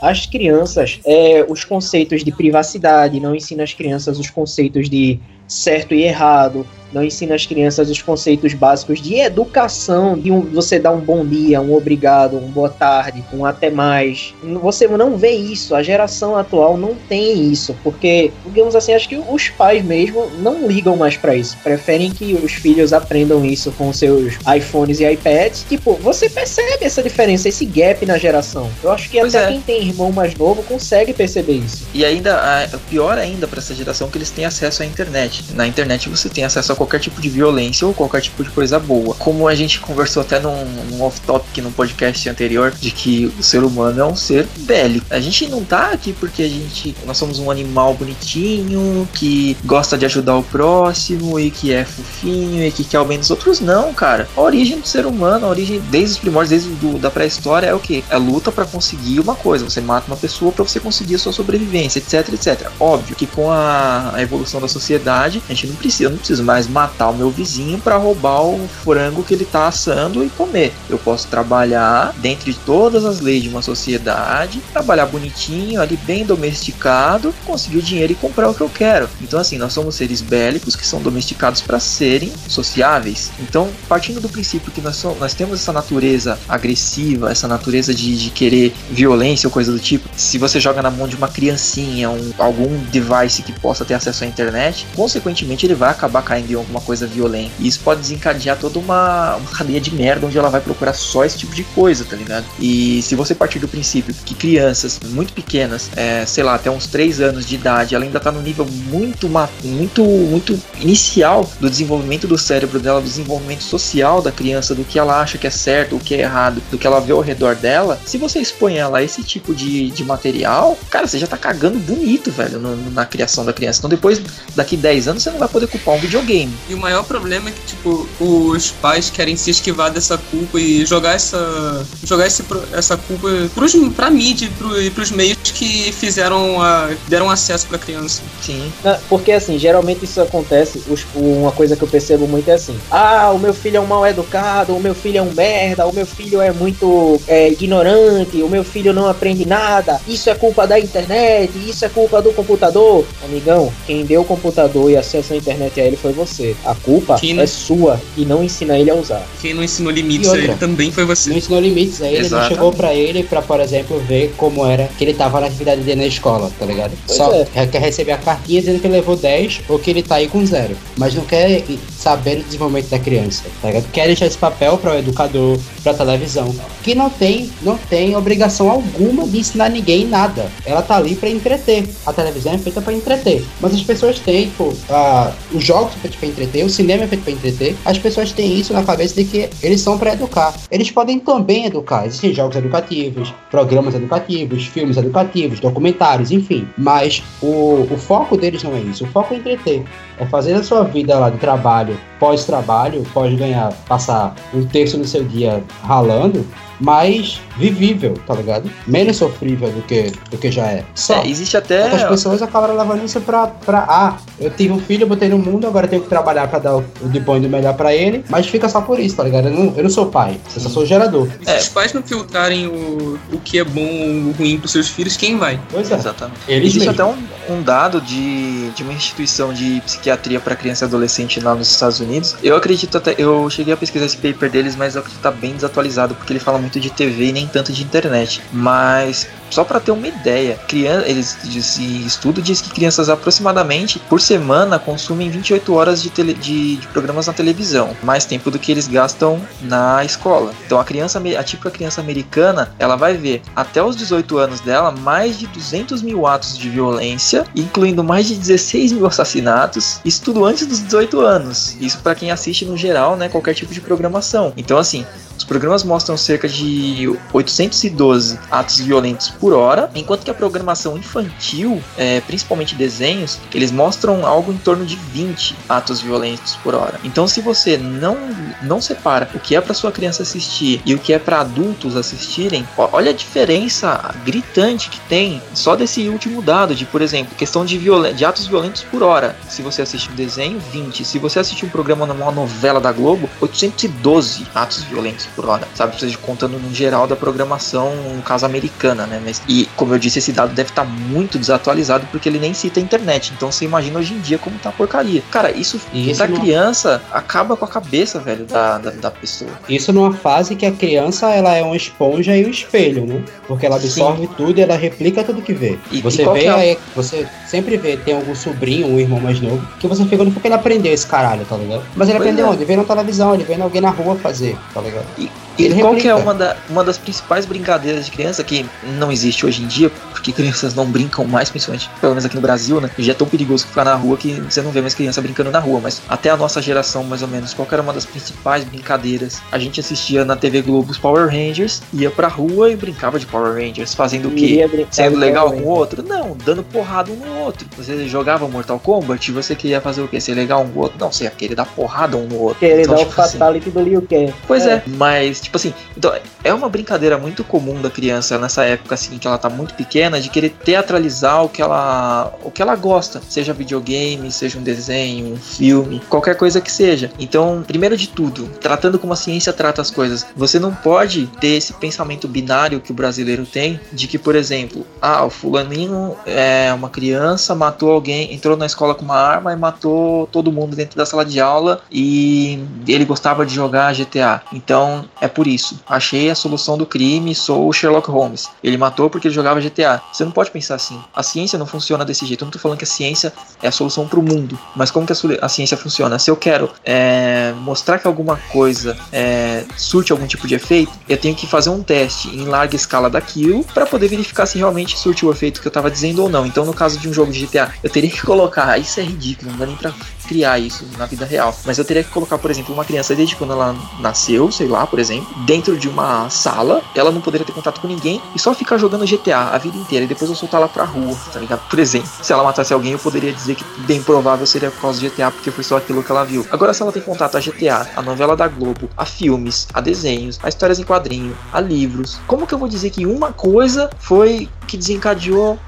às 0.00 0.26
crianças 0.26 1.00
é, 1.04 1.44
os 1.48 1.64
conceitos 1.64 2.24
de 2.24 2.32
privacidade, 2.32 3.20
não 3.20 3.34
ensina 3.34 3.62
às 3.62 3.72
crianças 3.72 4.18
os 4.18 4.30
conceitos 4.30 4.88
de 4.88 5.18
certo 5.50 5.94
e 5.94 6.02
errado, 6.02 6.66
não 6.92 7.04
ensina 7.04 7.34
às 7.34 7.46
crianças 7.46 7.88
os 7.90 8.02
conceitos 8.02 8.54
básicos 8.54 9.00
de 9.00 9.16
educação, 9.16 10.18
de 10.18 10.30
um, 10.30 10.40
você 10.40 10.78
dar 10.78 10.92
um 10.92 11.00
bom 11.00 11.24
dia, 11.24 11.60
um 11.60 11.74
obrigado, 11.74 12.36
um 12.36 12.48
boa 12.48 12.68
tarde, 12.68 13.24
um 13.32 13.44
até 13.44 13.70
mais. 13.70 14.34
Você 14.62 14.88
não 14.88 15.16
vê 15.16 15.30
isso, 15.30 15.74
a 15.74 15.82
geração 15.82 16.36
atual 16.36 16.76
não 16.76 16.94
tem 17.08 17.50
isso, 17.50 17.76
porque, 17.82 18.32
digamos 18.46 18.74
assim, 18.74 18.92
acho 18.92 19.08
que 19.08 19.16
os 19.16 19.48
pais 19.50 19.84
mesmo 19.84 20.30
não 20.40 20.66
ligam 20.66 20.96
mais 20.96 21.16
pra 21.16 21.34
isso, 21.34 21.56
preferem 21.62 22.10
que 22.10 22.34
os 22.34 22.52
filhos 22.52 22.92
aprendam 22.92 23.44
isso 23.44 23.72
com 23.72 23.92
seus 23.92 24.34
iPhones 24.56 25.00
e 25.00 25.10
iPads. 25.10 25.64
Tipo, 25.68 25.94
você 25.94 26.28
percebe 26.28 26.84
essa 26.84 27.02
diferença, 27.02 27.48
esse 27.48 27.64
gap 27.64 28.04
na 28.04 28.18
geração. 28.18 28.68
Eu 28.82 28.90
acho 28.90 29.08
que 29.08 29.20
Pois 29.20 29.34
até 29.34 29.46
é. 29.46 29.48
quem 29.52 29.60
tem 29.60 29.88
irmão 29.88 30.10
mais 30.10 30.34
novo 30.34 30.62
consegue 30.62 31.12
perceber 31.12 31.54
isso. 31.54 31.86
E 31.94 32.04
ainda, 32.04 32.68
pior 32.88 33.18
ainda 33.18 33.46
pra 33.46 33.60
essa 33.60 33.74
geração 33.74 34.08
que 34.10 34.18
eles 34.18 34.30
têm 34.30 34.44
acesso 34.44 34.82
à 34.82 34.86
internet. 34.86 35.39
Na 35.54 35.66
internet 35.66 36.08
você 36.08 36.28
tem 36.28 36.44
acesso 36.44 36.72
a 36.72 36.76
qualquer 36.76 37.00
tipo 37.00 37.20
de 37.20 37.28
violência 37.28 37.86
ou 37.86 37.94
qualquer 37.94 38.20
tipo 38.20 38.42
de 38.42 38.50
coisa 38.50 38.78
boa. 38.78 39.14
Como 39.14 39.48
a 39.48 39.54
gente 39.54 39.80
conversou 39.80 40.22
até 40.22 40.38
num, 40.38 40.64
num 40.90 41.02
off-topic 41.02 41.58
no 41.58 41.70
podcast 41.70 42.28
anterior, 42.28 42.70
de 42.70 42.90
que 42.90 43.32
o 43.38 43.42
ser 43.42 43.62
humano 43.62 44.00
é 44.00 44.04
um 44.04 44.16
ser 44.16 44.46
bélico. 44.58 45.06
A 45.10 45.20
gente 45.20 45.48
não 45.48 45.64
tá 45.64 45.90
aqui 45.90 46.12
porque 46.12 46.42
a 46.42 46.48
gente. 46.48 46.94
Nós 47.06 47.16
somos 47.16 47.38
um 47.38 47.50
animal 47.50 47.94
bonitinho, 47.94 49.08
que 49.14 49.56
gosta 49.64 49.96
de 49.96 50.06
ajudar 50.06 50.36
o 50.36 50.42
próximo 50.42 51.38
e 51.38 51.50
que 51.50 51.72
é 51.72 51.84
fofinho 51.84 52.64
e 52.64 52.70
que 52.70 52.84
quer 52.84 53.00
o 53.00 53.04
bem 53.04 53.18
dos 53.18 53.30
outros. 53.30 53.60
Não, 53.60 53.92
cara. 53.92 54.28
A 54.36 54.40
origem 54.40 54.80
do 54.80 54.86
ser 54.86 55.06
humano, 55.06 55.46
a 55.46 55.48
origem 55.48 55.80
desde 55.90 56.12
os 56.12 56.18
primórdios, 56.18 56.50
desde 56.50 56.80
do, 56.80 56.98
da 56.98 57.10
pré-história, 57.10 57.66
é 57.66 57.74
o 57.74 57.78
que? 57.78 58.04
É 58.10 58.16
luta 58.16 58.50
pra 58.50 58.64
conseguir 58.64 59.20
uma 59.20 59.34
coisa. 59.34 59.68
Você 59.68 59.80
mata 59.80 60.06
uma 60.06 60.16
pessoa 60.16 60.52
pra 60.52 60.64
você 60.64 60.80
conseguir 60.80 61.16
a 61.16 61.18
sua 61.18 61.32
sobrevivência, 61.32 61.98
etc, 61.98 62.32
etc. 62.32 62.70
Óbvio 62.78 63.16
que 63.16 63.26
com 63.26 63.50
a, 63.50 64.12
a 64.14 64.22
evolução 64.22 64.60
da 64.60 64.68
sociedade, 64.68 65.29
a 65.38 65.54
gente 65.54 65.66
não 65.66 65.76
precisa, 65.76 66.04
eu 66.04 66.10
não 66.10 66.18
preciso 66.18 66.42
mais 66.42 66.68
matar 66.68 67.10
o 67.10 67.16
meu 67.16 67.30
vizinho 67.30 67.78
pra 67.78 67.96
roubar 67.96 68.42
o 68.42 68.68
frango 68.82 69.22
que 69.22 69.34
ele 69.34 69.44
tá 69.44 69.68
assando 69.68 70.24
e 70.24 70.30
comer. 70.30 70.72
Eu 70.88 70.98
posso 70.98 71.28
trabalhar 71.28 72.14
dentro 72.18 72.46
de 72.46 72.54
todas 72.54 73.04
as 73.04 73.20
leis 73.20 73.42
de 73.42 73.48
uma 73.48 73.62
sociedade, 73.62 74.60
trabalhar 74.72 75.06
bonitinho, 75.06 75.80
ali 75.80 75.96
bem 75.96 76.24
domesticado, 76.24 77.34
conseguir 77.44 77.78
o 77.78 77.82
dinheiro 77.82 78.12
e 78.12 78.16
comprar 78.16 78.48
o 78.48 78.54
que 78.54 78.60
eu 78.60 78.68
quero. 78.68 79.08
Então 79.20 79.38
assim, 79.38 79.58
nós 79.58 79.72
somos 79.72 79.94
seres 79.94 80.20
bélicos 80.20 80.76
que 80.76 80.86
são 80.86 81.00
domesticados 81.00 81.60
para 81.60 81.78
serem 81.80 82.32
sociáveis. 82.48 83.30
Então, 83.40 83.68
partindo 83.88 84.20
do 84.20 84.28
princípio 84.28 84.72
que 84.72 84.80
nós, 84.80 84.96
somos, 84.96 85.18
nós 85.18 85.34
temos 85.34 85.60
essa 85.60 85.72
natureza 85.72 86.38
agressiva, 86.48 87.30
essa 87.30 87.46
natureza 87.46 87.94
de, 87.94 88.16
de 88.16 88.30
querer 88.30 88.74
violência 88.90 89.46
ou 89.46 89.52
coisa 89.52 89.72
do 89.72 89.78
tipo, 89.78 90.08
se 90.16 90.38
você 90.38 90.60
joga 90.60 90.82
na 90.82 90.90
mão 90.90 91.06
de 91.06 91.16
uma 91.16 91.28
criancinha, 91.28 92.10
um, 92.10 92.32
algum 92.38 92.78
device 92.90 93.42
que 93.42 93.52
possa 93.52 93.84
ter 93.84 93.94
acesso 93.94 94.24
à 94.24 94.26
internet, 94.26 94.86
consequentemente 95.20 95.66
ele 95.66 95.74
vai 95.74 95.90
acabar 95.90 96.22
caindo 96.22 96.50
em 96.50 96.54
alguma 96.54 96.80
coisa 96.80 97.06
violenta. 97.06 97.50
E 97.58 97.68
isso 97.68 97.80
pode 97.80 98.00
desencadear 98.00 98.56
toda 98.58 98.78
uma, 98.78 99.36
uma 99.36 99.50
cadeia 99.50 99.80
de 99.80 99.94
merda 99.94 100.26
onde 100.26 100.36
ela 100.38 100.48
vai 100.48 100.60
procurar 100.60 100.92
só 100.92 101.24
esse 101.24 101.38
tipo 101.38 101.54
de 101.54 101.62
coisa, 101.64 102.04
tá 102.04 102.16
ligado? 102.16 102.44
E 102.58 103.00
se 103.02 103.14
você 103.14 103.34
partir 103.34 103.58
do 103.58 103.68
princípio 103.68 104.14
que 104.24 104.34
crianças 104.34 104.98
muito 105.10 105.32
pequenas, 105.32 105.90
é, 105.96 106.24
sei 106.26 106.42
lá, 106.44 106.54
até 106.54 106.70
uns 106.70 106.86
3 106.86 107.20
anos 107.20 107.46
de 107.46 107.54
idade, 107.54 107.94
ela 107.94 108.04
ainda 108.04 108.18
tá 108.20 108.30
no 108.32 108.40
nível 108.42 108.66
muito, 108.66 109.28
muito, 109.62 110.02
muito 110.04 110.58
inicial 110.80 111.48
do 111.60 111.68
desenvolvimento 111.70 112.26
do 112.26 112.36
cérebro 112.38 112.78
dela, 112.78 113.00
do 113.00 113.06
desenvolvimento 113.06 113.62
social 113.62 114.20
da 114.22 114.32
criança, 114.32 114.74
do 114.74 114.84
que 114.84 114.98
ela 114.98 115.20
acha 115.20 115.38
que 115.38 115.46
é 115.46 115.50
certo, 115.50 115.96
o 115.96 116.00
que 116.00 116.14
é 116.14 116.20
errado, 116.20 116.62
do 116.70 116.78
que 116.78 116.86
ela 116.86 117.00
vê 117.00 117.12
ao 117.12 117.20
redor 117.20 117.54
dela, 117.54 117.98
se 118.04 118.18
você 118.18 118.40
expõe 118.40 118.76
ela 118.76 118.98
a 118.98 119.02
esse 119.02 119.22
tipo 119.22 119.54
de, 119.54 119.90
de 119.90 120.04
material, 120.04 120.78
cara, 120.90 121.06
você 121.06 121.18
já 121.18 121.26
tá 121.26 121.36
cagando 121.36 121.78
bonito, 121.78 122.30
velho, 122.30 122.58
no- 122.58 122.90
na 122.90 123.04
criação 123.04 123.44
da 123.44 123.52
criança. 123.52 123.78
Então 123.78 123.90
depois, 123.90 124.20
daqui 124.54 124.76
10 124.76 125.08
anos, 125.08 125.09
você 125.18 125.30
não 125.30 125.38
vai 125.38 125.48
poder 125.48 125.66
culpar 125.66 125.94
um 125.94 125.98
videogame. 125.98 126.52
E 126.68 126.74
o 126.74 126.78
maior 126.78 127.02
problema 127.04 127.48
é 127.48 127.52
que, 127.52 127.60
tipo, 127.66 128.06
os 128.20 128.70
pais 128.70 129.10
querem 129.10 129.36
se 129.36 129.50
esquivar 129.50 129.90
dessa 129.90 130.18
culpa 130.18 130.60
e 130.60 130.84
jogar 130.86 131.14
essa. 131.14 131.86
jogar 132.04 132.26
esse, 132.26 132.44
essa 132.72 132.96
culpa 132.96 133.28
pros, 133.54 133.72
pra 133.96 134.10
mídia 134.10 134.46
e 134.46 134.50
pro, 134.50 134.82
e 134.82 134.90
pros 134.90 135.10
meios 135.10 135.38
que 135.54 135.92
fizeram 135.92 136.60
a, 136.62 136.90
deram 137.08 137.30
acesso 137.30 137.66
pra 137.66 137.78
criança. 137.78 138.22
Sim. 138.42 138.70
Não, 138.84 138.96
Porque 139.08 139.32
assim, 139.32 139.58
geralmente 139.58 140.04
isso 140.04 140.20
acontece, 140.20 140.82
os- 140.88 141.06
uma 141.14 141.52
coisa 141.52 141.76
que 141.76 141.82
eu 141.82 141.88
percebo 141.88 142.26
muito 142.26 142.48
é 142.48 142.54
assim, 142.54 142.76
ah, 142.90 143.30
o 143.34 143.38
meu 143.38 143.52
filho 143.54 143.76
é 143.76 143.80
um 143.80 143.86
mal 143.86 144.06
educado, 144.06 144.74
o 144.74 144.80
meu 144.80 144.94
filho 144.94 145.18
é 145.18 145.22
um 145.22 145.32
merda, 145.32 145.86
o 145.86 145.92
meu 145.94 146.06
filho 146.06 146.40
é 146.40 146.52
muito 146.52 147.20
é, 147.26 147.50
ignorante, 147.50 148.42
o 148.42 148.48
meu 148.48 148.64
filho 148.64 148.92
não 148.92 149.08
aprende 149.08 149.46
nada, 149.46 150.00
isso 150.06 150.28
é 150.30 150.34
culpa 150.34 150.66
da 150.66 150.78
internet, 150.78 151.50
isso 151.68 151.84
é 151.84 151.88
culpa 151.88 152.20
do 152.22 152.32
computador. 152.32 153.04
Amigão, 153.24 153.72
quem 153.86 154.04
deu 154.04 154.22
o 154.22 154.24
computador 154.24 154.89
e 154.90 154.96
acesso 154.96 155.32
à 155.32 155.36
internet 155.36 155.80
a 155.80 155.84
ele 155.84 155.96
foi 155.96 156.12
você. 156.12 156.54
A 156.64 156.74
culpa 156.74 157.18
não- 157.22 157.42
é 157.42 157.46
sua 157.46 158.00
e 158.16 158.24
não 158.24 158.42
ensina 158.44 158.78
ele 158.78 158.90
a 158.90 158.94
usar. 158.94 159.26
Quem 159.40 159.54
não 159.54 159.62
ensinou 159.62 159.92
limites 159.92 160.26
E 160.26 160.28
a 160.28 160.32
outra? 160.32 160.46
ele 160.46 160.54
também 160.56 160.90
foi 160.90 161.04
você. 161.04 161.30
Não 161.30 161.36
ensinou 161.38 161.60
limites 161.60 162.00
a 162.02 162.06
ele, 162.08 162.18
não 162.18 162.24
Exatamente. 162.26 162.54
chegou 162.54 162.72
pra 162.72 162.94
ele 162.94 163.22
pra, 163.24 163.42
por 163.42 163.60
exemplo, 163.60 163.98
ver 164.00 164.34
como 164.36 164.66
era 164.66 164.88
que 164.98 165.04
ele 165.04 165.14
tava 165.14 165.40
na 165.40 165.46
atividade 165.46 165.80
dele 165.82 166.00
na 166.02 166.06
escola, 166.06 166.50
tá 166.58 166.66
ligado? 166.66 166.92
Pois 167.06 167.16
Só 167.16 167.32
é. 167.54 167.66
quer 167.66 167.80
receber 167.80 168.12
a 168.12 168.18
cartinha 168.18 168.60
dizendo 168.60 168.80
que 168.80 168.86
ele 168.86 168.94
levou 168.96 169.16
10 169.16 169.60
ou 169.68 169.78
que 169.78 169.90
ele 169.90 170.02
tá 170.02 170.16
aí 170.16 170.28
com 170.28 170.44
zero. 170.44 170.76
Mas 170.96 171.14
não 171.14 171.24
quer 171.24 171.62
saber 172.00 172.36
do 172.36 172.44
desenvolvimento 172.44 172.88
da 172.88 172.98
criança, 172.98 173.44
tá 173.60 173.68
ligado? 173.68 173.90
Quer 173.92 174.06
deixar 174.06 174.26
esse 174.26 174.38
papel 174.38 174.78
para 174.78 174.92
o 174.92 174.98
educador, 174.98 175.58
pra 175.82 175.92
televisão, 175.94 176.54
que 176.82 176.94
não 176.94 177.10
tem, 177.10 177.50
não 177.62 177.76
tem 177.76 178.16
obrigação 178.16 178.70
alguma 178.70 179.26
de 179.26 179.38
ensinar 179.38 179.68
ninguém 179.68 180.06
nada. 180.06 180.50
Ela 180.64 180.82
tá 180.82 180.96
ali 180.96 181.14
pra 181.14 181.28
entreter. 181.28 181.86
A 182.06 182.12
televisão 182.12 182.52
é 182.54 182.58
feita 182.58 182.80
pra 182.80 182.92
entreter. 182.92 183.44
Mas 183.60 183.74
as 183.74 183.82
pessoas 183.82 184.18
têm, 184.18 184.50
pô, 184.56 184.72
a- 184.88 185.32
os 185.52 185.62
jogos 185.64 185.92
são 185.92 186.00
feitos 186.00 186.18
pra 186.18 186.28
entreter, 186.28 186.64
o 186.64 186.70
cinema 186.70 187.04
é 187.04 187.06
feito 187.06 187.22
pra 187.22 187.32
entreter. 187.32 187.76
As 187.84 187.98
pessoas 187.98 188.32
têm 188.32 188.58
isso 188.58 188.72
na 188.72 188.82
cabeça 188.82 189.14
de 189.14 189.24
que 189.24 189.48
eles 189.62 189.80
são 189.80 189.98
pra 189.98 190.12
educar. 190.14 190.54
Eles 190.70 190.90
podem 190.90 191.18
também 191.18 191.66
educar. 191.66 192.06
Existem 192.06 192.32
jogos 192.32 192.56
educativos, 192.56 193.32
programas 193.50 193.94
educativos, 193.94 194.66
filmes 194.66 194.96
educativos, 194.96 195.60
documentários, 195.60 196.30
enfim. 196.30 196.66
Mas 196.78 197.22
o, 197.42 197.86
o 197.90 197.96
foco 197.98 198.36
deles 198.36 198.62
não 198.62 198.74
é 198.74 198.80
isso. 198.80 199.04
O 199.04 199.08
foco 199.08 199.34
é 199.34 199.36
entreter. 199.36 199.82
É 200.20 200.26
fazer 200.26 200.52
a 200.52 200.62
sua 200.62 200.84
vida 200.84 201.18
lá 201.18 201.30
de 201.30 201.38
trabalho, 201.38 201.98
pós-trabalho, 202.18 203.02
pode 203.14 203.36
ganhar, 203.36 203.72
passar 203.88 204.34
um 204.52 204.66
terço 204.66 204.98
do 204.98 205.06
seu 205.06 205.24
dia 205.24 205.64
ralando, 205.82 206.46
mais 206.80 207.40
vivível, 207.56 208.14
tá 208.26 208.34
ligado? 208.34 208.70
Menos 208.86 209.16
sofrível 209.16 209.70
do 209.70 209.82
que, 209.82 210.12
do 210.30 210.38
que 210.38 210.50
já 210.50 210.66
é. 210.66 210.84
Só. 210.94 211.22
É, 211.22 211.28
existe 211.28 211.56
até. 211.56 211.84
Outras 211.84 212.04
pessoas 212.04 212.42
acabaram 212.42 212.76
levando 212.76 213.04
isso 213.04 213.20
pra, 213.20 213.46
pra. 213.48 213.84
Ah, 213.88 214.16
eu 214.38 214.50
tive 214.50 214.72
um 214.72 214.80
filho, 214.80 215.04
eu 215.04 215.08
botei 215.08 215.28
no 215.28 215.38
mundo, 215.38 215.66
agora 215.66 215.86
eu 215.86 215.90
tenho 215.90 216.02
que 216.02 216.08
trabalhar 216.08 216.48
pra 216.48 216.58
dar 216.58 216.76
o, 216.76 216.84
o 217.02 217.08
de 217.08 217.20
bom 217.20 217.36
e 217.36 217.40
do 217.40 217.48
melhor 217.48 217.74
pra 217.74 217.94
ele. 217.94 218.24
Mas 218.28 218.46
fica 218.46 218.68
só 218.68 218.80
por 218.80 218.98
isso, 218.98 219.16
tá 219.16 219.24
ligado? 219.24 219.48
Eu 219.48 219.52
não, 219.52 219.74
eu 219.76 219.82
não 219.82 219.90
sou 219.90 220.06
pai, 220.06 220.38
eu 220.54 220.60
só 220.60 220.68
sou 220.68 220.86
gerador. 220.86 221.28
E 221.40 221.44
se 221.44 221.50
É. 221.50 221.58
os 221.58 221.68
pais 221.68 221.92
não 221.92 222.02
filtrarem 222.02 222.66
o, 222.66 223.18
o 223.32 223.38
que 223.40 223.58
é 223.58 223.64
bom 223.64 224.26
ou 224.26 224.32
ruim 224.32 224.58
pros 224.58 224.72
seus 224.72 224.88
filhos, 224.88 225.16
quem 225.16 225.36
vai? 225.38 225.60
Pois 225.70 225.90
é. 225.90 225.94
Exatamente. 225.96 226.38
Eles 226.48 226.70
Existe 226.76 226.88
mesmos. 226.88 227.00
até 227.00 227.04
um, 227.52 227.56
um 227.58 227.62
dado 227.62 228.00
de, 228.00 228.70
de 228.70 228.82
uma 228.82 228.92
instituição 228.92 229.52
de 229.52 229.80
psiquiatria 229.84 230.40
para 230.40 230.56
criança 230.56 230.84
e 230.84 230.88
adolescente 230.88 231.40
lá 231.40 231.54
nos 231.54 231.70
Estados 231.70 232.00
Unidos. 232.00 232.36
Eu 232.42 232.56
acredito 232.56 232.96
até. 232.96 233.14
Eu 233.18 233.48
cheguei 233.50 233.74
a 233.74 233.76
pesquisar 233.76 234.06
esse 234.06 234.16
paper 234.16 234.50
deles, 234.50 234.76
mas 234.76 234.94
eu 234.94 235.00
acredito 235.00 235.18
que 235.18 235.22
tá 235.22 235.30
bem 235.30 235.52
desatualizado, 235.54 236.14
porque 236.14 236.32
ele 236.32 236.40
fala 236.40 236.58
muito 236.58 236.69
de 236.78 236.90
TV 236.90 237.26
e 237.26 237.32
nem 237.32 237.46
tanto 237.48 237.72
de 237.72 237.82
internet. 237.82 238.42
Mas. 238.52 239.28
Só 239.50 239.64
para 239.64 239.80
ter 239.80 239.90
uma 239.90 240.06
ideia, 240.06 240.58
criança, 240.68 241.08
eles, 241.08 241.36
esse 241.56 241.82
estudo 242.06 242.40
diz 242.40 242.60
que 242.60 242.70
crianças 242.70 243.08
aproximadamente 243.08 243.98
por 244.08 244.20
semana 244.20 244.78
consumem 244.78 245.28
28 245.30 245.74
horas 245.74 246.02
de, 246.02 246.08
tele- 246.10 246.34
de- 246.34 246.76
de 246.76 246.86
programas 246.88 247.26
na 247.26 247.32
televisão, 247.32 247.96
mais 248.02 248.24
tempo 248.24 248.50
do 248.50 248.58
que 248.58 248.70
eles 248.70 248.86
gastam 248.86 249.40
na 249.62 250.04
escola. 250.04 250.52
Então 250.66 250.78
a 250.78 250.84
criança, 250.84 251.20
a 251.38 251.42
típica 251.42 251.70
criança 251.70 252.00
americana, 252.00 252.72
ela 252.78 252.96
vai 252.96 253.16
ver 253.16 253.42
até 253.54 253.82
os 253.82 253.96
18 253.96 254.38
anos 254.38 254.60
dela 254.60 254.90
mais 254.90 255.38
de 255.38 255.46
200 255.48 256.00
mil 256.02 256.26
atos 256.26 256.56
de 256.56 256.68
violência, 256.70 257.44
incluindo 257.54 258.04
mais 258.04 258.26
de 258.28 258.36
16 258.36 258.92
mil 258.92 259.06
assassinatos, 259.06 260.00
isso 260.04 260.22
tudo 260.22 260.44
antes 260.44 260.66
dos 260.66 260.80
18 260.80 261.20
anos. 261.20 261.76
Isso 261.80 261.98
para 261.98 262.14
quem 262.14 262.30
assiste 262.30 262.64
no 262.64 262.76
geral, 262.76 263.16
né, 263.16 263.28
qualquer 263.28 263.54
tipo 263.54 263.74
de 263.74 263.80
programação. 263.80 264.52
Então 264.56 264.78
assim, 264.78 265.04
os 265.36 265.44
programas 265.44 265.82
mostram 265.82 266.16
cerca 266.16 266.48
de 266.48 267.08
812 267.32 268.38
atos 268.50 268.78
violentos 268.78 269.32
por 269.40 269.54
hora, 269.54 269.90
enquanto 269.94 270.22
que 270.22 270.30
a 270.30 270.34
programação 270.34 270.96
infantil, 270.98 271.82
é, 271.96 272.20
principalmente 272.20 272.74
desenhos, 272.74 273.38
eles 273.54 273.72
mostram 273.72 274.26
algo 274.26 274.52
em 274.52 274.58
torno 274.58 274.84
de 274.84 274.96
20 274.96 275.56
atos 275.68 276.00
violentos 276.00 276.56
por 276.56 276.74
hora. 276.74 277.00
Então, 277.02 277.26
se 277.26 277.40
você 277.40 277.78
não, 277.78 278.16
não 278.62 278.80
separa 278.80 279.28
o 279.34 279.40
que 279.40 279.56
é 279.56 279.60
para 279.60 279.72
sua 279.72 279.90
criança 279.90 280.22
assistir 280.22 280.82
e 280.84 280.94
o 280.94 280.98
que 280.98 281.12
é 281.12 281.18
para 281.18 281.40
adultos 281.40 281.96
assistirem, 281.96 282.66
olha 282.76 283.10
a 283.10 283.14
diferença 283.14 284.14
gritante 284.24 284.90
que 284.90 285.00
tem 285.00 285.40
só 285.54 285.74
desse 285.74 286.08
último 286.08 286.42
dado 286.42 286.74
de, 286.74 286.84
por 286.84 287.00
exemplo, 287.00 287.34
questão 287.34 287.64
de, 287.64 287.78
de 288.14 288.24
atos 288.24 288.46
violentos 288.46 288.82
por 288.82 289.02
hora. 289.02 289.36
Se 289.48 289.62
você 289.62 289.82
assiste 289.82 290.10
um 290.10 290.14
desenho, 290.14 290.60
20. 290.72 291.04
Se 291.04 291.18
você 291.18 291.38
assiste 291.38 291.64
um 291.64 291.68
programa 291.68 292.06
numa 292.06 292.30
novela 292.30 292.80
da 292.80 292.92
Globo, 292.92 293.28
812 293.40 294.46
atos 294.54 294.82
violentos 294.84 295.26
por 295.34 295.46
hora, 295.46 295.66
sabe? 295.74 295.94
Ou 295.94 295.98
seja, 295.98 296.18
contando 296.18 296.58
no 296.58 296.74
geral 296.74 297.06
da 297.06 297.16
programação, 297.16 297.94
no 298.14 298.22
caso 298.22 298.44
americana, 298.44 299.06
né? 299.06 299.20
E, 299.48 299.68
como 299.76 299.94
eu 299.94 299.98
disse, 299.98 300.18
esse 300.18 300.32
dado 300.32 300.54
deve 300.54 300.70
estar 300.70 300.84
muito 300.84 301.38
desatualizado 301.38 302.06
porque 302.10 302.28
ele 302.28 302.38
nem 302.38 302.54
cita 302.54 302.80
a 302.80 302.82
internet. 302.82 303.32
Então 303.36 303.50
você 303.50 303.64
imagina 303.64 303.98
hoje 303.98 304.14
em 304.14 304.20
dia 304.20 304.38
como 304.38 304.58
tá 304.58 304.70
a 304.70 304.72
porcaria. 304.72 305.22
Cara, 305.30 305.50
isso, 305.50 305.80
isso 305.92 306.26
não- 306.26 306.40
criança 306.40 307.02
acaba 307.12 307.56
com 307.56 307.64
a 307.64 307.68
cabeça, 307.68 308.18
velho, 308.18 308.44
da, 308.44 308.78
da, 308.78 308.90
da 308.90 309.10
pessoa. 309.10 309.50
Isso 309.68 309.92
numa 309.92 310.12
fase 310.12 310.54
que 310.56 310.64
a 310.66 310.72
criança 310.72 311.30
ela 311.30 311.54
é 311.54 311.62
uma 311.62 311.76
esponja 311.76 312.36
e 312.36 312.44
um 312.46 312.50
espelho, 312.50 313.06
né? 313.06 313.22
Porque 313.46 313.66
ela 313.66 313.76
absorve 313.76 314.26
tudo 314.36 314.58
e 314.58 314.62
ela 314.62 314.76
replica 314.76 315.22
tudo 315.24 315.42
que 315.42 315.52
vê. 315.52 315.78
E- 315.92 316.00
você 316.00 316.22
e 316.22 316.32
vê 316.32 316.46
é 316.46 316.78
você 316.94 317.26
sempre 317.46 317.76
vê, 317.76 317.96
tem 317.96 318.14
algum 318.14 318.34
sobrinho, 318.34 318.86
um 318.86 318.98
irmão 318.98 319.20
mais 319.20 319.40
novo, 319.40 319.66
que 319.78 319.86
você 319.86 320.04
fica 320.04 320.22
onde 320.22 320.32
foi 320.32 320.40
que 320.42 320.48
ele 320.48 320.54
aprendeu 320.54 320.92
esse 320.92 321.06
caralho, 321.06 321.44
tá 321.44 321.56
ligado? 321.56 321.82
Mas 321.96 322.08
ele 322.08 322.18
Pois 322.18 322.28
aprendeu 322.30 322.46
é. 322.46 322.50
onde? 322.50 322.64
Vendo 322.64 322.78
na 322.78 322.84
televisão, 322.84 323.34
ele 323.34 323.44
vendo 323.44 323.62
alguém 323.62 323.80
na 323.80 323.90
rua 323.90 324.16
fazer, 324.16 324.56
tá 324.72 324.80
ligado? 324.80 325.06
E 325.18 325.30
Ele 325.66 325.80
qual 325.80 325.94
que 325.94 326.08
é 326.08 326.14
uma, 326.14 326.34
da- 326.34 326.56
uma 326.68 326.82
das 326.84 326.98
principais 326.98 327.44
brincadeiras 327.46 328.04
de 328.06 328.10
criança 328.10 328.42
que 328.44 328.64
não 328.98 329.10
existe 329.10 329.44
hoje 329.46 329.62
em 329.62 329.66
dia, 329.66 329.90
porque 330.10 330.32
crianças 330.32 330.74
não 330.74 330.86
brincam 330.86 331.24
mais, 331.24 331.50
principalmente, 331.50 331.88
pelo 332.00 332.12
menos 332.12 332.24
aqui 332.24 332.34
no 332.36 332.42
Brasil, 332.42 332.80
né? 332.80 332.90
Já 332.98 333.12
é 333.12 333.14
tão 333.14 333.26
perigoso 333.26 333.66
ficar 333.66 333.84
na 333.84 333.94
rua 333.94 334.16
que 334.16 334.32
você 334.40 334.60
não 334.62 334.70
vê 334.70 334.80
mais 334.80 334.94
criança 334.94 335.20
brincando 335.20 335.50
na 335.50 335.58
rua, 335.58 335.80
mas 335.82 336.02
até 336.08 336.30
a 336.30 336.36
nossa 336.36 336.60
geração, 336.62 337.02
mais 337.04 337.22
ou 337.22 337.28
menos, 337.28 337.54
qual 337.54 337.66
que 337.66 337.74
era 337.74 337.82
uma 337.82 337.92
das 337.92 338.04
principais 338.06 338.64
brincadeiras? 338.64 339.40
A 339.52 339.58
gente 339.58 339.80
assistia 339.80 340.24
na 340.24 340.36
TV 340.36 340.62
Globo 340.62 340.90
os 340.90 340.98
Power 340.98 341.26
Rangers, 341.26 341.82
ia 341.92 342.10
pra 342.10 342.28
rua 342.28 342.70
e 342.70 342.76
brincava 342.76 343.18
de 343.18 343.26
Power 343.26 343.52
Rangers, 343.54 343.94
fazendo 343.94 344.28
o 344.28 344.30
quê? 344.32 344.46
Sendo 344.90 345.18
legal 345.18 345.50
com 345.52 345.60
o 345.60 345.66
outro? 345.68 346.02
Não, 346.02 346.36
dando 346.44 346.62
porrada 346.62 347.10
um 347.10 347.16
no 347.16 347.38
outro. 347.40 347.66
Você 347.76 348.06
jogava 348.08 348.46
Mortal 348.48 348.78
Kombat, 348.78 349.30
você 349.32 349.54
queria 349.54 349.80
fazer 349.80 350.02
o 350.02 350.08
quê? 350.08 350.20
Ser 350.20 350.34
legal 350.34 350.62
um 350.62 350.68
com 350.70 350.78
o 350.78 350.82
outro? 350.82 350.98
Não, 350.98 351.10
você 351.12 351.24
ia 351.24 351.30
querer 351.30 351.54
dar 351.54 351.66
porrada 351.66 352.16
um 352.16 352.26
no 352.26 352.36
outro. 352.38 352.58
Querer 352.60 352.82
Então, 352.82 352.94
dar 352.94 353.00
o 353.02 353.04
tipo 353.06 353.20
assim, 353.20 353.38
fatality 353.38 353.70
do 353.70 353.80
Liu 353.80 354.02
Kang. 354.02 354.32
Pois 354.46 354.66
é. 354.66 354.82
mas, 354.86 355.40
tipo 355.40 355.49
assim, 355.56 355.74
então, 355.96 356.12
é 356.42 356.52
uma 356.52 356.68
brincadeira 356.68 357.18
muito 357.18 357.44
comum 357.44 357.80
da 357.80 357.90
criança 357.90 358.38
nessa 358.38 358.64
época, 358.64 358.94
assim, 358.94 359.18
que 359.18 359.26
ela 359.26 359.38
tá 359.38 359.48
muito 359.48 359.74
pequena, 359.74 360.20
de 360.20 360.30
querer 360.30 360.50
teatralizar 360.50 361.44
o 361.44 361.48
que 361.48 361.62
ela, 361.62 362.32
o 362.42 362.50
que 362.50 362.62
ela 362.62 362.76
gosta, 362.76 363.20
seja 363.28 363.52
videogame, 363.52 364.30
seja 364.30 364.58
um 364.58 364.62
desenho, 364.62 365.34
um 365.34 365.36
filme, 365.36 366.00
qualquer 366.08 366.36
coisa 366.36 366.60
que 366.60 366.70
seja. 366.70 367.10
Então, 367.18 367.62
primeiro 367.66 367.96
de 367.96 368.08
tudo, 368.08 368.48
tratando 368.60 368.98
como 368.98 369.12
a 369.12 369.16
ciência 369.16 369.52
trata 369.52 369.82
as 369.82 369.90
coisas, 369.90 370.26
você 370.36 370.58
não 370.58 370.74
pode 370.74 371.26
ter 371.40 371.56
esse 371.56 371.72
pensamento 371.74 372.28
binário 372.28 372.80
que 372.80 372.92
o 372.92 372.94
brasileiro 372.94 373.44
tem, 373.44 373.80
de 373.92 374.06
que, 374.06 374.18
por 374.18 374.34
exemplo, 374.34 374.86
ah, 375.00 375.24
o 375.24 375.30
fulaninho 375.30 376.16
é 376.26 376.72
uma 376.72 376.88
criança, 376.88 377.54
matou 377.54 377.90
alguém, 377.90 378.32
entrou 378.32 378.56
na 378.56 378.66
escola 378.66 378.94
com 378.94 379.04
uma 379.04 379.16
arma 379.16 379.52
e 379.52 379.56
matou 379.56 380.26
todo 380.28 380.52
mundo 380.52 380.76
dentro 380.76 380.96
da 380.96 381.06
sala 381.06 381.24
de 381.24 381.40
aula 381.40 381.82
e 381.90 382.62
ele 382.86 383.04
gostava 383.04 383.44
de 383.44 383.54
jogar 383.54 383.94
GTA. 383.94 384.42
Então, 384.52 385.04
é 385.20 385.28
por 385.30 385.46
isso. 385.46 385.80
Achei 385.88 386.30
a 386.30 386.34
solução 386.34 386.76
do 386.76 386.86
crime, 386.86 387.34
sou 387.34 387.68
o 387.68 387.72
Sherlock 387.72 388.10
Holmes. 388.10 388.48
Ele 388.62 388.76
matou 388.76 389.08
porque 389.08 389.28
ele 389.28 389.34
jogava 389.34 389.60
GTA. 389.60 390.00
Você 390.12 390.24
não 390.24 390.32
pode 390.32 390.50
pensar 390.50 390.74
assim. 390.74 391.00
A 391.14 391.22
ciência 391.22 391.58
não 391.58 391.66
funciona 391.66 392.04
desse 392.04 392.26
jeito. 392.26 392.42
Eu 392.42 392.46
não 392.46 392.52
tô 392.52 392.58
falando 392.58 392.78
que 392.78 392.84
a 392.84 392.86
ciência 392.86 393.32
é 393.62 393.68
a 393.68 393.72
solução 393.72 394.06
pro 394.06 394.22
mundo, 394.22 394.58
mas 394.74 394.90
como 394.90 395.06
que 395.06 395.12
a, 395.12 395.48
ciência 395.48 395.76
funciona? 395.76 396.18
Se 396.18 396.30
eu 396.30 396.36
quero 396.36 396.70
é, 396.84 397.52
mostrar 397.58 397.98
que 397.98 398.06
alguma 398.06 398.36
coisa 398.50 398.96
é, 399.12 399.64
surte 399.76 400.12
algum 400.12 400.26
tipo 400.26 400.46
de 400.46 400.54
efeito, 400.54 400.92
eu 401.08 401.16
tenho 401.16 401.34
que 401.34 401.46
fazer 401.46 401.70
um 401.70 401.82
teste 401.82 402.28
em 402.28 402.44
larga 402.44 402.76
escala 402.76 403.08
daquilo 403.08 403.64
para 403.64 403.86
poder 403.86 404.08
verificar 404.08 404.46
se 404.46 404.58
realmente 404.58 404.98
surtiu 404.98 405.28
o 405.28 405.32
efeito 405.32 405.60
que 405.60 405.68
eu 405.68 405.72
tava 405.72 405.90
dizendo 405.90 406.22
ou 406.22 406.28
não. 406.28 406.46
Então, 406.46 406.64
no 406.64 406.74
caso 406.74 406.98
de 406.98 407.08
um 407.08 407.12
jogo 407.12 407.32
de 407.32 407.46
GTA, 407.46 407.72
eu 407.82 407.90
teria 407.90 408.10
que 408.10 408.20
colocar, 408.22 408.78
isso 408.78 409.00
é 409.00 409.02
ridículo, 409.02 409.50
não 409.50 409.58
dá 409.58 409.66
nem 409.66 409.76
pra 409.76 409.92
criar 410.30 410.60
isso 410.60 410.86
na 410.96 411.06
vida 411.06 411.24
real, 411.24 411.52
mas 411.66 411.76
eu 411.76 411.84
teria 411.84 412.04
que 412.04 412.10
colocar, 412.10 412.38
por 412.38 412.52
exemplo, 412.52 412.72
uma 412.72 412.84
criança 412.84 413.16
desde 413.16 413.34
quando 413.34 413.52
ela 413.52 413.74
nasceu, 413.98 414.48
sei 414.52 414.68
lá, 414.68 414.86
por 414.86 415.00
exemplo, 415.00 415.26
dentro 415.44 415.76
de 415.76 415.88
uma 415.88 416.30
sala, 416.30 416.80
ela 416.94 417.10
não 417.10 417.20
poderia 417.20 417.44
ter 417.44 417.50
contato 417.50 417.80
com 417.80 417.88
ninguém 417.88 418.22
e 418.32 418.38
só 418.38 418.54
ficar 418.54 418.78
jogando 418.78 419.04
GTA 419.04 419.50
a 419.52 419.58
vida 419.58 419.76
inteira 419.76 420.04
e 420.04 420.08
depois 420.08 420.30
eu 420.30 420.36
soltar 420.36 420.60
ela 420.60 420.68
pra 420.68 420.84
rua, 420.84 421.16
tá 421.32 421.40
ligado? 421.40 421.68
Por 421.68 421.80
exemplo, 421.80 422.08
se 422.22 422.32
ela 422.32 422.44
matasse 422.44 422.72
alguém, 422.72 422.92
eu 422.92 422.98
poderia 423.00 423.32
dizer 423.32 423.56
que 423.56 423.64
bem 423.80 424.00
provável 424.00 424.46
seria 424.46 424.70
por 424.70 424.82
causa 424.82 425.00
do 425.00 425.10
GTA, 425.10 425.32
porque 425.32 425.50
foi 425.50 425.64
só 425.64 425.78
aquilo 425.78 426.00
que 426.00 426.12
ela 426.12 426.22
viu. 426.22 426.46
Agora, 426.52 426.72
se 426.72 426.80
ela 426.80 426.92
tem 426.92 427.02
contato 427.02 427.36
a 427.36 427.40
GTA, 427.40 427.88
a 427.96 428.00
novela 428.00 428.36
da 428.36 428.46
Globo, 428.46 428.88
a 428.96 429.04
filmes, 429.04 429.66
a 429.74 429.80
desenhos, 429.80 430.38
a 430.44 430.48
histórias 430.48 430.78
em 430.78 430.84
quadrinho, 430.84 431.36
a 431.52 431.60
livros, 431.60 432.20
como 432.28 432.46
que 432.46 432.54
eu 432.54 432.58
vou 432.58 432.68
dizer 432.68 432.90
que 432.90 433.04
uma 433.04 433.32
coisa 433.32 433.90
foi 433.98 434.48
que 434.70 434.76
desencadeou 434.76 435.58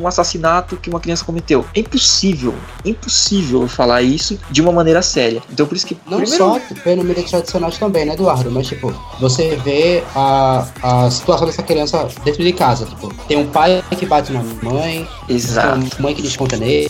um 0.00 0.06
assassinato 0.06 0.76
que 0.76 0.90
uma 0.90 0.98
criança 1.00 1.24
cometeu. 1.24 1.64
É 1.74 1.80
impossível, 1.80 2.54
impossível 2.84 3.66
falar 3.68 4.02
isso 4.02 4.38
de 4.50 4.60
uma 4.60 4.72
maneira 4.72 5.00
séria. 5.02 5.42
Então 5.50 5.66
por 5.66 5.76
isso 5.76 5.86
que 5.86 5.96
Não 6.08 6.18
primeiro- 6.18 6.36
só 6.44 6.60
pelo 6.82 7.04
mídia 7.04 7.22
tradicionais 7.24 7.78
também, 7.78 8.04
né, 8.04 8.14
Eduardo? 8.14 8.50
Mas, 8.50 8.66
tipo, 8.66 8.92
você 9.20 9.56
vê 9.64 10.02
a, 10.14 10.66
a 10.82 11.10
situação 11.10 11.46
dessa 11.46 11.62
criança 11.62 12.08
dentro 12.24 12.42
de 12.42 12.52
casa. 12.52 12.84
Tipo, 12.86 13.12
tem 13.28 13.36
um 13.38 13.46
pai 13.46 13.82
que 13.96 14.04
bate 14.06 14.32
na 14.32 14.42
mãe, 14.62 15.06
Exato. 15.28 15.78
tem 15.80 15.90
uma 15.98 16.00
mãe 16.00 16.14
que 16.14 16.22
desconta 16.22 16.56
nele, 16.56 16.88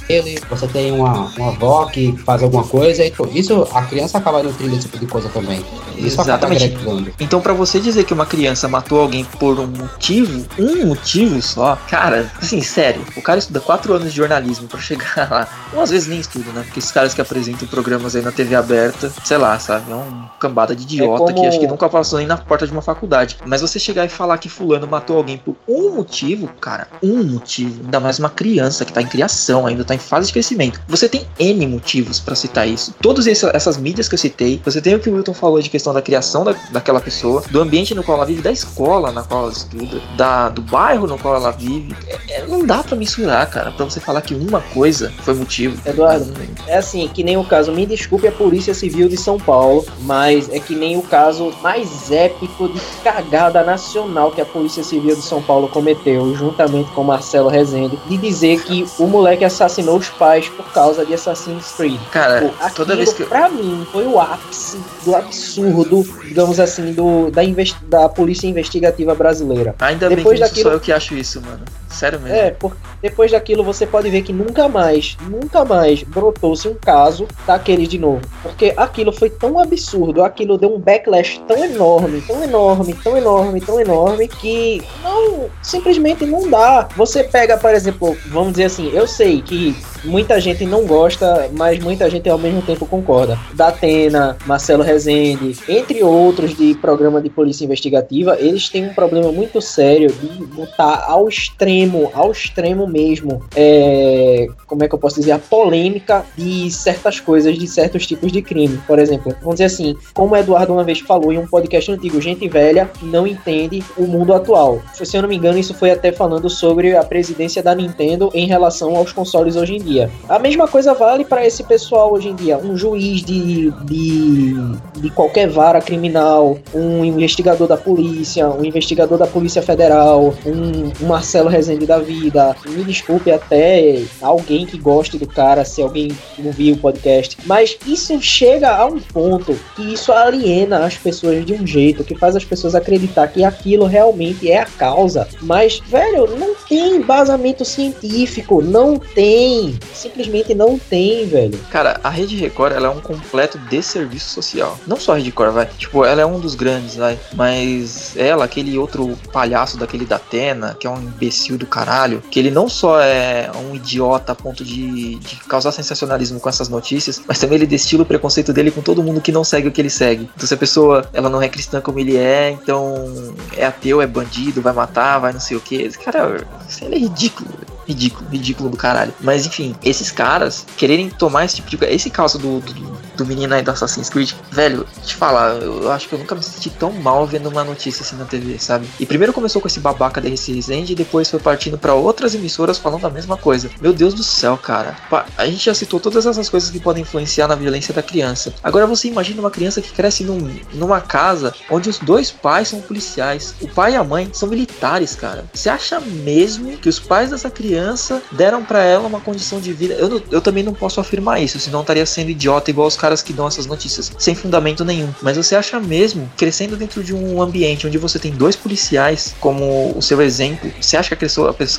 você 0.48 0.66
tem 0.66 0.92
uma, 0.92 1.26
uma 1.36 1.48
avó 1.48 1.86
que 1.86 2.16
faz 2.24 2.42
alguma 2.42 2.64
coisa, 2.64 3.04
e 3.04 3.10
tipo, 3.10 3.28
isso 3.32 3.66
a 3.72 3.82
criança 3.82 4.18
acaba 4.18 4.42
nutrindo 4.42 4.74
esse 4.74 4.82
tipo 4.86 4.98
de 4.98 5.06
coisa 5.06 5.28
também. 5.28 5.62
Isso 5.98 6.20
acaba 6.20 6.38
Exatamente. 6.38 6.64
agregando. 6.64 7.12
Então, 7.20 7.40
pra 7.40 7.52
você 7.52 7.78
dizer 7.78 8.04
que 8.04 8.14
uma 8.14 8.26
criança 8.26 8.66
matou 8.68 9.00
alguém 9.00 9.24
por 9.38 9.58
um 9.58 9.66
motivo, 9.66 10.44
um 10.58 10.86
motivo 10.86 11.41
só, 11.42 11.76
cara, 11.88 12.30
assim, 12.40 12.60
sério, 12.62 13.04
o 13.16 13.22
cara 13.22 13.38
estuda 13.38 13.60
quatro 13.60 13.92
anos 13.94 14.10
de 14.10 14.16
jornalismo 14.16 14.68
pra 14.68 14.80
chegar 14.80 15.28
lá. 15.30 15.48
Ou 15.74 15.80
às 15.82 15.90
vezes 15.90 16.08
nem 16.08 16.20
estuda, 16.20 16.50
né? 16.52 16.62
Porque 16.64 16.78
esses 16.78 16.92
caras 16.92 17.12
que 17.14 17.20
apresentam 17.20 17.66
programas 17.68 18.14
aí 18.16 18.22
na 18.22 18.32
TV 18.32 18.54
aberta, 18.54 19.12
sei 19.24 19.36
lá, 19.36 19.58
sabe? 19.58 19.90
É 19.90 19.94
um 19.94 20.24
cambada 20.40 20.74
de 20.74 20.82
idiota 20.82 21.18
como- 21.24 21.34
que 21.40 21.46
acho 21.46 21.58
que 21.60 21.66
nunca 21.66 21.88
passou 21.88 22.18
nem 22.18 22.26
na 22.26 22.36
porta 22.36 22.66
de 22.66 22.72
uma 22.72 22.82
faculdade. 22.82 23.36
Mas 23.46 23.60
você 23.60 23.78
chegar 23.78 24.04
e 24.04 24.08
falar 24.08 24.38
que 24.38 24.48
fulano 24.48 24.86
matou 24.86 25.16
alguém 25.16 25.38
por 25.38 25.56
um 25.68 25.94
motivo, 25.94 26.48
cara, 26.60 26.88
um 27.02 27.22
motivo, 27.24 27.82
ainda 27.84 28.00
mais 28.00 28.18
uma 28.18 28.30
criança 28.30 28.84
que 28.84 28.92
tá 28.92 29.00
em 29.02 29.06
criação, 29.06 29.66
ainda 29.66 29.84
tá 29.84 29.94
em 29.94 29.98
fase 29.98 30.26
de 30.28 30.32
crescimento. 30.32 30.80
Você 30.88 31.08
tem 31.08 31.26
N 31.38 31.66
motivos 31.66 32.20
pra 32.20 32.34
citar 32.34 32.68
isso. 32.68 32.94
Todas 33.00 33.26
essa- 33.26 33.50
essas 33.54 33.76
mídias 33.76 34.08
que 34.08 34.14
eu 34.14 34.18
citei, 34.18 34.60
você 34.64 34.80
tem 34.80 34.94
o 34.94 35.00
que 35.00 35.08
o 35.10 35.14
Wilton 35.14 35.34
falou 35.34 35.60
de 35.60 35.70
questão 35.70 35.92
da 35.94 36.02
criação 36.02 36.44
da, 36.44 36.54
daquela 36.70 37.00
pessoa, 37.00 37.42
do 37.50 37.60
ambiente 37.60 37.94
no 37.94 38.02
qual 38.02 38.18
ela 38.18 38.26
vive, 38.26 38.42
da 38.42 38.52
escola 38.52 39.10
na 39.12 39.22
qual 39.22 39.44
ela 39.44 39.52
estuda, 39.52 40.00
da, 40.16 40.48
do 40.48 40.62
bairro 40.62 41.06
no 41.06 41.18
qual 41.18 41.31
ela 41.34 41.50
vive. 41.50 41.94
É- 42.08 42.40
é- 42.40 42.46
não 42.46 42.64
dá 42.66 42.82
pra 42.82 42.96
mensurar, 42.96 43.48
cara, 43.50 43.70
pra 43.72 43.84
você 43.84 44.00
falar 44.00 44.20
que 44.22 44.34
uma 44.34 44.60
coisa 44.60 45.12
foi 45.22 45.34
motivo. 45.34 45.80
Eduardo, 45.88 46.32
É 46.66 46.76
assim, 46.78 47.08
que 47.08 47.22
nem 47.24 47.36
o 47.36 47.44
caso, 47.44 47.72
me 47.72 47.84
desculpe 47.86 48.26
a 48.28 48.32
Polícia 48.32 48.74
Civil 48.74 49.08
de 49.08 49.16
São 49.16 49.38
Paulo, 49.38 49.84
mas 50.02 50.48
é 50.50 50.58
que 50.58 50.74
nem 50.74 50.96
o 50.96 51.02
caso 51.02 51.52
mais 51.62 52.10
épico 52.10 52.68
de 52.68 52.80
cagada 53.02 53.62
nacional 53.62 54.30
que 54.30 54.40
a 54.40 54.44
Polícia 54.44 54.82
Civil 54.82 55.14
de 55.16 55.22
São 55.22 55.42
Paulo 55.42 55.68
cometeu, 55.68 56.34
juntamente 56.36 56.90
com 56.92 57.02
Marcelo 57.02 57.48
Rezende, 57.48 57.98
de 58.08 58.16
dizer 58.16 58.62
que 58.62 58.86
o 58.98 59.06
moleque 59.06 59.44
assassinou 59.44 59.96
os 59.98 60.08
pais 60.08 60.48
por 60.48 60.64
causa 60.72 61.04
de 61.04 61.14
Assassin's 61.14 61.72
Creed. 61.76 62.00
Cara, 62.10 62.42
Pô, 62.58 62.70
toda 62.74 62.96
vez 62.96 63.12
que. 63.12 63.24
pra 63.24 63.48
mim, 63.48 63.86
foi 63.92 64.06
o 64.06 64.18
ápice 64.20 64.78
do 65.04 65.14
absurdo, 65.14 66.02
digamos 66.24 66.58
assim, 66.60 66.92
do, 66.92 67.30
da, 67.30 67.42
investi- 67.44 67.84
da 67.84 68.08
Polícia 68.08 68.46
Investigativa 68.46 69.14
Brasileira. 69.14 69.74
Ainda 69.80 70.08
bem 70.08 70.16
que 70.18 70.22
depois 70.22 70.40
não 70.40 70.46
sou 70.46 70.54
daquilo- 70.56 70.70
eu 70.74 70.80
que 70.80 70.92
acho 70.92 71.14
isso, 71.14 71.21
mano. 71.40 71.64
Sério 71.92 72.20
mesmo. 72.20 72.36
É, 72.36 72.50
porque 72.50 72.76
depois 73.00 73.30
daquilo 73.30 73.62
você 73.62 73.86
pode 73.86 74.08
ver 74.08 74.22
que 74.22 74.32
nunca 74.32 74.68
mais, 74.68 75.16
nunca 75.28 75.64
mais 75.64 76.02
brotou-se 76.02 76.66
um 76.68 76.74
caso 76.74 77.26
daquele 77.46 77.86
de 77.86 77.98
novo. 77.98 78.22
Porque 78.42 78.72
aquilo 78.76 79.12
foi 79.12 79.28
tão 79.30 79.58
absurdo, 79.58 80.22
aquilo 80.22 80.56
deu 80.58 80.74
um 80.74 80.78
backlash 80.78 81.40
tão 81.46 81.64
enorme, 81.64 82.20
tão 82.22 82.42
enorme, 82.42 82.94
tão 82.94 83.16
enorme, 83.16 83.60
tão 83.60 83.80
enorme, 83.80 84.28
que 84.28 84.82
não, 85.02 85.50
simplesmente 85.62 86.24
não 86.24 86.48
dá. 86.48 86.88
Você 86.96 87.24
pega, 87.24 87.56
por 87.58 87.74
exemplo, 87.74 88.16
vamos 88.28 88.52
dizer 88.52 88.64
assim, 88.64 88.90
eu 88.92 89.06
sei 89.06 89.42
que 89.42 89.76
muita 90.04 90.40
gente 90.40 90.64
não 90.64 90.84
gosta, 90.84 91.48
mas 91.52 91.78
muita 91.78 92.08
gente 92.10 92.28
ao 92.28 92.38
mesmo 92.38 92.62
tempo 92.62 92.86
concorda. 92.86 93.38
Da 93.54 93.68
Atena, 93.68 94.36
Marcelo 94.46 94.82
Rezende, 94.82 95.56
entre 95.68 96.02
outros 96.02 96.56
de 96.56 96.74
programa 96.74 97.20
de 97.20 97.30
polícia 97.30 97.64
investigativa, 97.64 98.36
eles 98.38 98.68
têm 98.68 98.86
um 98.88 98.94
problema 98.94 99.30
muito 99.30 99.60
sério 99.60 100.12
de 100.12 100.44
botar 100.46 101.04
ao 101.06 101.28
extremo, 101.28 101.81
ao 102.14 102.30
extremo 102.32 102.86
mesmo, 102.86 103.42
é, 103.54 104.46
como 104.66 104.84
é 104.84 104.88
que 104.88 104.94
eu 104.94 104.98
posso 104.98 105.16
dizer, 105.16 105.32
a 105.32 105.38
polêmica 105.38 106.24
de 106.36 106.70
certas 106.70 107.20
coisas, 107.20 107.56
de 107.56 107.66
certos 107.66 108.06
tipos 108.06 108.32
de 108.32 108.42
crime. 108.42 108.78
Por 108.86 108.98
exemplo, 108.98 109.34
vamos 109.40 109.56
dizer 109.56 109.64
assim, 109.64 109.96
como 110.14 110.34
o 110.34 110.36
Eduardo 110.36 110.72
uma 110.72 110.84
vez 110.84 111.00
falou 111.00 111.32
em 111.32 111.38
um 111.38 111.46
podcast 111.46 111.90
antigo, 111.90 112.20
gente 112.20 112.48
velha 112.48 112.90
não 113.02 113.26
entende 113.26 113.82
o 113.96 114.04
mundo 114.04 114.32
atual. 114.32 114.80
Se 114.92 115.16
eu 115.16 115.22
não 115.22 115.28
me 115.28 115.36
engano, 115.36 115.58
isso 115.58 115.74
foi 115.74 115.90
até 115.90 116.12
falando 116.12 116.48
sobre 116.48 116.96
a 116.96 117.02
presidência 117.02 117.62
da 117.62 117.74
Nintendo 117.74 118.30
em 118.32 118.46
relação 118.46 118.96
aos 118.96 119.12
consoles 119.12 119.56
hoje 119.56 119.76
em 119.76 119.82
dia. 119.82 120.10
A 120.28 120.38
mesma 120.38 120.68
coisa 120.68 120.94
vale 120.94 121.24
para 121.24 121.44
esse 121.44 121.62
pessoal 121.64 122.12
hoje 122.12 122.28
em 122.28 122.34
dia. 122.34 122.58
Um 122.58 122.76
juiz 122.76 123.22
de, 123.22 123.70
de, 123.84 124.54
de 124.98 125.10
qualquer 125.10 125.48
vara 125.48 125.80
criminal, 125.80 126.58
um 126.74 127.04
investigador 127.04 127.66
da 127.66 127.76
polícia, 127.76 128.48
um 128.48 128.64
investigador 128.64 129.18
da 129.18 129.26
Polícia 129.26 129.62
Federal, 129.62 130.34
um 130.46 131.06
Marcelo 131.06 131.48
Rezende 131.48 131.71
da 131.78 131.98
vida. 131.98 132.56
Me 132.66 132.84
desculpe 132.84 133.30
até 133.30 134.02
alguém 134.20 134.66
que 134.66 134.78
goste 134.78 135.18
do 135.18 135.26
cara, 135.26 135.64
se 135.64 135.82
alguém 135.82 136.08
viu 136.38 136.74
o 136.74 136.78
podcast. 136.78 137.36
Mas 137.44 137.76
isso 137.86 138.20
chega 138.20 138.70
a 138.74 138.86
um 138.86 139.00
ponto 139.00 139.58
que 139.76 139.92
isso 139.92 140.12
aliena 140.12 140.84
as 140.84 140.96
pessoas 140.96 141.44
de 141.44 141.54
um 141.54 141.66
jeito 141.66 142.04
que 142.04 142.16
faz 142.16 142.36
as 142.36 142.44
pessoas 142.44 142.74
acreditar 142.74 143.28
que 143.28 143.44
aquilo 143.44 143.86
realmente 143.86 144.50
é 144.50 144.60
a 144.60 144.66
causa. 144.66 145.28
Mas, 145.40 145.80
velho, 145.86 146.26
não 146.38 146.54
tem 146.68 146.96
embasamento 146.96 147.64
científico, 147.64 148.62
não 148.62 148.98
tem. 148.98 149.78
Simplesmente 149.92 150.54
não 150.54 150.78
tem, 150.78 151.26
velho. 151.26 151.58
Cara, 151.70 152.00
a 152.02 152.10
Rede 152.10 152.36
Record 152.36 152.72
ela 152.72 152.88
é 152.88 152.90
um 152.90 153.00
completo 153.00 153.58
desserviço 153.58 154.30
social. 154.30 154.78
Não 154.86 154.98
só 154.98 155.12
a 155.12 155.16
Rede 155.16 155.30
Record, 155.30 155.52
vai. 155.52 155.66
Tipo, 155.66 156.04
ela 156.04 156.20
é 156.20 156.26
um 156.26 156.40
dos 156.40 156.54
grandes, 156.54 156.96
vai. 156.96 157.18
Mas 157.34 158.16
ela, 158.16 158.44
aquele 158.44 158.76
outro 158.78 159.16
palhaço 159.32 159.76
daquele 159.76 160.04
da 160.04 160.16
Atena, 160.16 160.76
que 160.78 160.86
é 160.86 160.90
um 160.90 160.98
imbecil 160.98 161.58
do 161.62 161.66
caralho, 161.66 162.22
que 162.30 162.38
ele 162.38 162.50
não 162.50 162.68
só 162.68 163.00
é 163.00 163.50
um 163.70 163.74
idiota 163.74 164.32
a 164.32 164.34
ponto 164.34 164.64
de, 164.64 165.16
de 165.16 165.36
causar 165.48 165.72
sensacionalismo 165.72 166.40
com 166.40 166.48
essas 166.48 166.68
notícias, 166.68 167.22
mas 167.26 167.38
também 167.38 167.56
ele 167.56 167.66
destila 167.66 168.02
o 168.02 168.06
preconceito 168.06 168.52
dele 168.52 168.70
com 168.70 168.82
todo 168.82 169.02
mundo 169.02 169.20
que 169.20 169.32
não 169.32 169.44
segue 169.44 169.68
o 169.68 169.72
que 169.72 169.80
ele 169.80 169.90
segue. 169.90 170.28
Então, 170.34 170.46
se 170.46 170.54
a 170.54 170.56
pessoa 170.56 171.08
ela 171.12 171.28
não 171.28 171.40
é 171.40 171.48
cristã 171.48 171.80
como 171.80 171.98
ele 171.98 172.16
é, 172.16 172.50
então 172.50 173.34
é 173.56 173.64
ateu, 173.64 174.02
é 174.02 174.06
bandido, 174.06 174.60
vai 174.60 174.72
matar, 174.72 175.18
vai 175.18 175.32
não 175.32 175.40
sei 175.40 175.56
o 175.56 175.60
que. 175.60 175.88
Cara, 175.98 176.44
isso 176.68 176.84
é 176.84 176.98
ridículo. 176.98 177.48
Ridículo, 177.92 178.30
ridículo 178.30 178.70
do 178.70 178.76
caralho. 178.76 179.12
Mas 179.20 179.44
enfim, 179.46 179.74
esses 179.84 180.10
caras 180.10 180.66
quererem 180.76 181.10
tomar 181.10 181.44
esse 181.44 181.56
tipo 181.56 181.68
de. 181.68 181.78
Esse 181.84 182.08
caso 182.08 182.38
do, 182.38 182.60
do, 182.60 182.98
do 183.16 183.26
menino 183.26 183.54
aí 183.54 183.62
do 183.62 183.70
Assassin's 183.70 184.08
Creed, 184.08 184.32
velho, 184.50 184.86
te 185.04 185.14
falar, 185.14 185.56
eu 185.56 185.90
acho 185.92 186.08
que 186.08 186.14
eu 186.14 186.18
nunca 186.18 186.34
me 186.34 186.42
senti 186.42 186.70
tão 186.70 186.92
mal 186.92 187.26
vendo 187.26 187.48
uma 187.48 187.62
notícia 187.64 188.02
assim 188.02 188.16
na 188.16 188.24
TV, 188.24 188.58
sabe? 188.58 188.86
E 188.98 189.04
primeiro 189.04 189.32
começou 189.32 189.60
com 189.60 189.68
esse 189.68 189.80
babaca 189.80 190.20
da 190.20 190.28
RC 190.28 190.54
Resende 190.54 190.92
e 190.92 190.96
depois 190.96 191.30
foi 191.30 191.40
partindo 191.40 191.76
pra 191.76 191.94
outras 191.94 192.34
emissoras 192.34 192.78
falando 192.78 193.06
a 193.06 193.10
mesma 193.10 193.36
coisa. 193.36 193.70
Meu 193.80 193.92
Deus 193.92 194.14
do 194.14 194.22
céu, 194.22 194.56
cara. 194.56 194.96
A 195.36 195.46
gente 195.46 195.64
já 195.64 195.74
citou 195.74 196.00
todas 196.00 196.26
essas 196.26 196.48
coisas 196.48 196.70
que 196.70 196.80
podem 196.80 197.02
influenciar 197.02 197.48
na 197.48 197.54
violência 197.54 197.92
da 197.92 198.02
criança. 198.02 198.54
Agora 198.62 198.86
você 198.86 199.08
imagina 199.08 199.40
uma 199.40 199.50
criança 199.50 199.82
que 199.82 199.92
cresce 199.92 200.24
num, 200.24 200.50
numa 200.72 201.00
casa 201.00 201.54
onde 201.70 201.90
os 201.90 201.98
dois 201.98 202.30
pais 202.30 202.68
são 202.68 202.80
policiais. 202.80 203.54
O 203.60 203.68
pai 203.68 203.92
e 203.92 203.96
a 203.96 204.04
mãe 204.04 204.30
são 204.32 204.48
militares, 204.48 205.14
cara. 205.14 205.44
Você 205.52 205.68
acha 205.68 206.00
mesmo 206.00 206.76
que 206.76 206.88
os 206.88 206.98
pais 206.98 207.30
dessa 207.30 207.50
criança 207.50 207.81
deram 208.30 208.64
pra 208.64 208.82
ela 208.82 209.06
uma 209.06 209.20
condição 209.20 209.60
de 209.60 209.72
vida? 209.72 209.94
Eu, 209.94 210.22
eu 210.30 210.40
também 210.40 210.62
não 210.62 210.72
posso 210.74 211.00
afirmar 211.00 211.40
isso, 211.42 211.58
senão 211.58 211.80
estaria 211.80 212.04
sendo 212.06 212.30
idiota 212.30 212.70
igual 212.70 212.86
os 212.88 212.96
caras 212.96 213.22
que 213.22 213.32
dão 213.32 213.46
essas 213.46 213.66
notícias, 213.66 214.12
sem 214.18 214.34
fundamento 214.34 214.84
nenhum. 214.84 215.08
Mas 215.22 215.36
você 215.36 215.54
acha 215.56 215.78
mesmo, 215.80 216.30
crescendo 216.36 216.76
dentro 216.76 217.02
de 217.02 217.14
um 217.14 217.40
ambiente 217.42 217.86
onde 217.86 217.98
você 217.98 218.18
tem 218.18 218.32
dois 218.32 218.56
policiais 218.56 219.34
como 219.40 219.92
o 219.96 220.02
seu 220.02 220.20
exemplo, 220.20 220.70
você 220.80 220.96
acha 220.96 221.14
que 221.16 221.24
a 221.24 221.28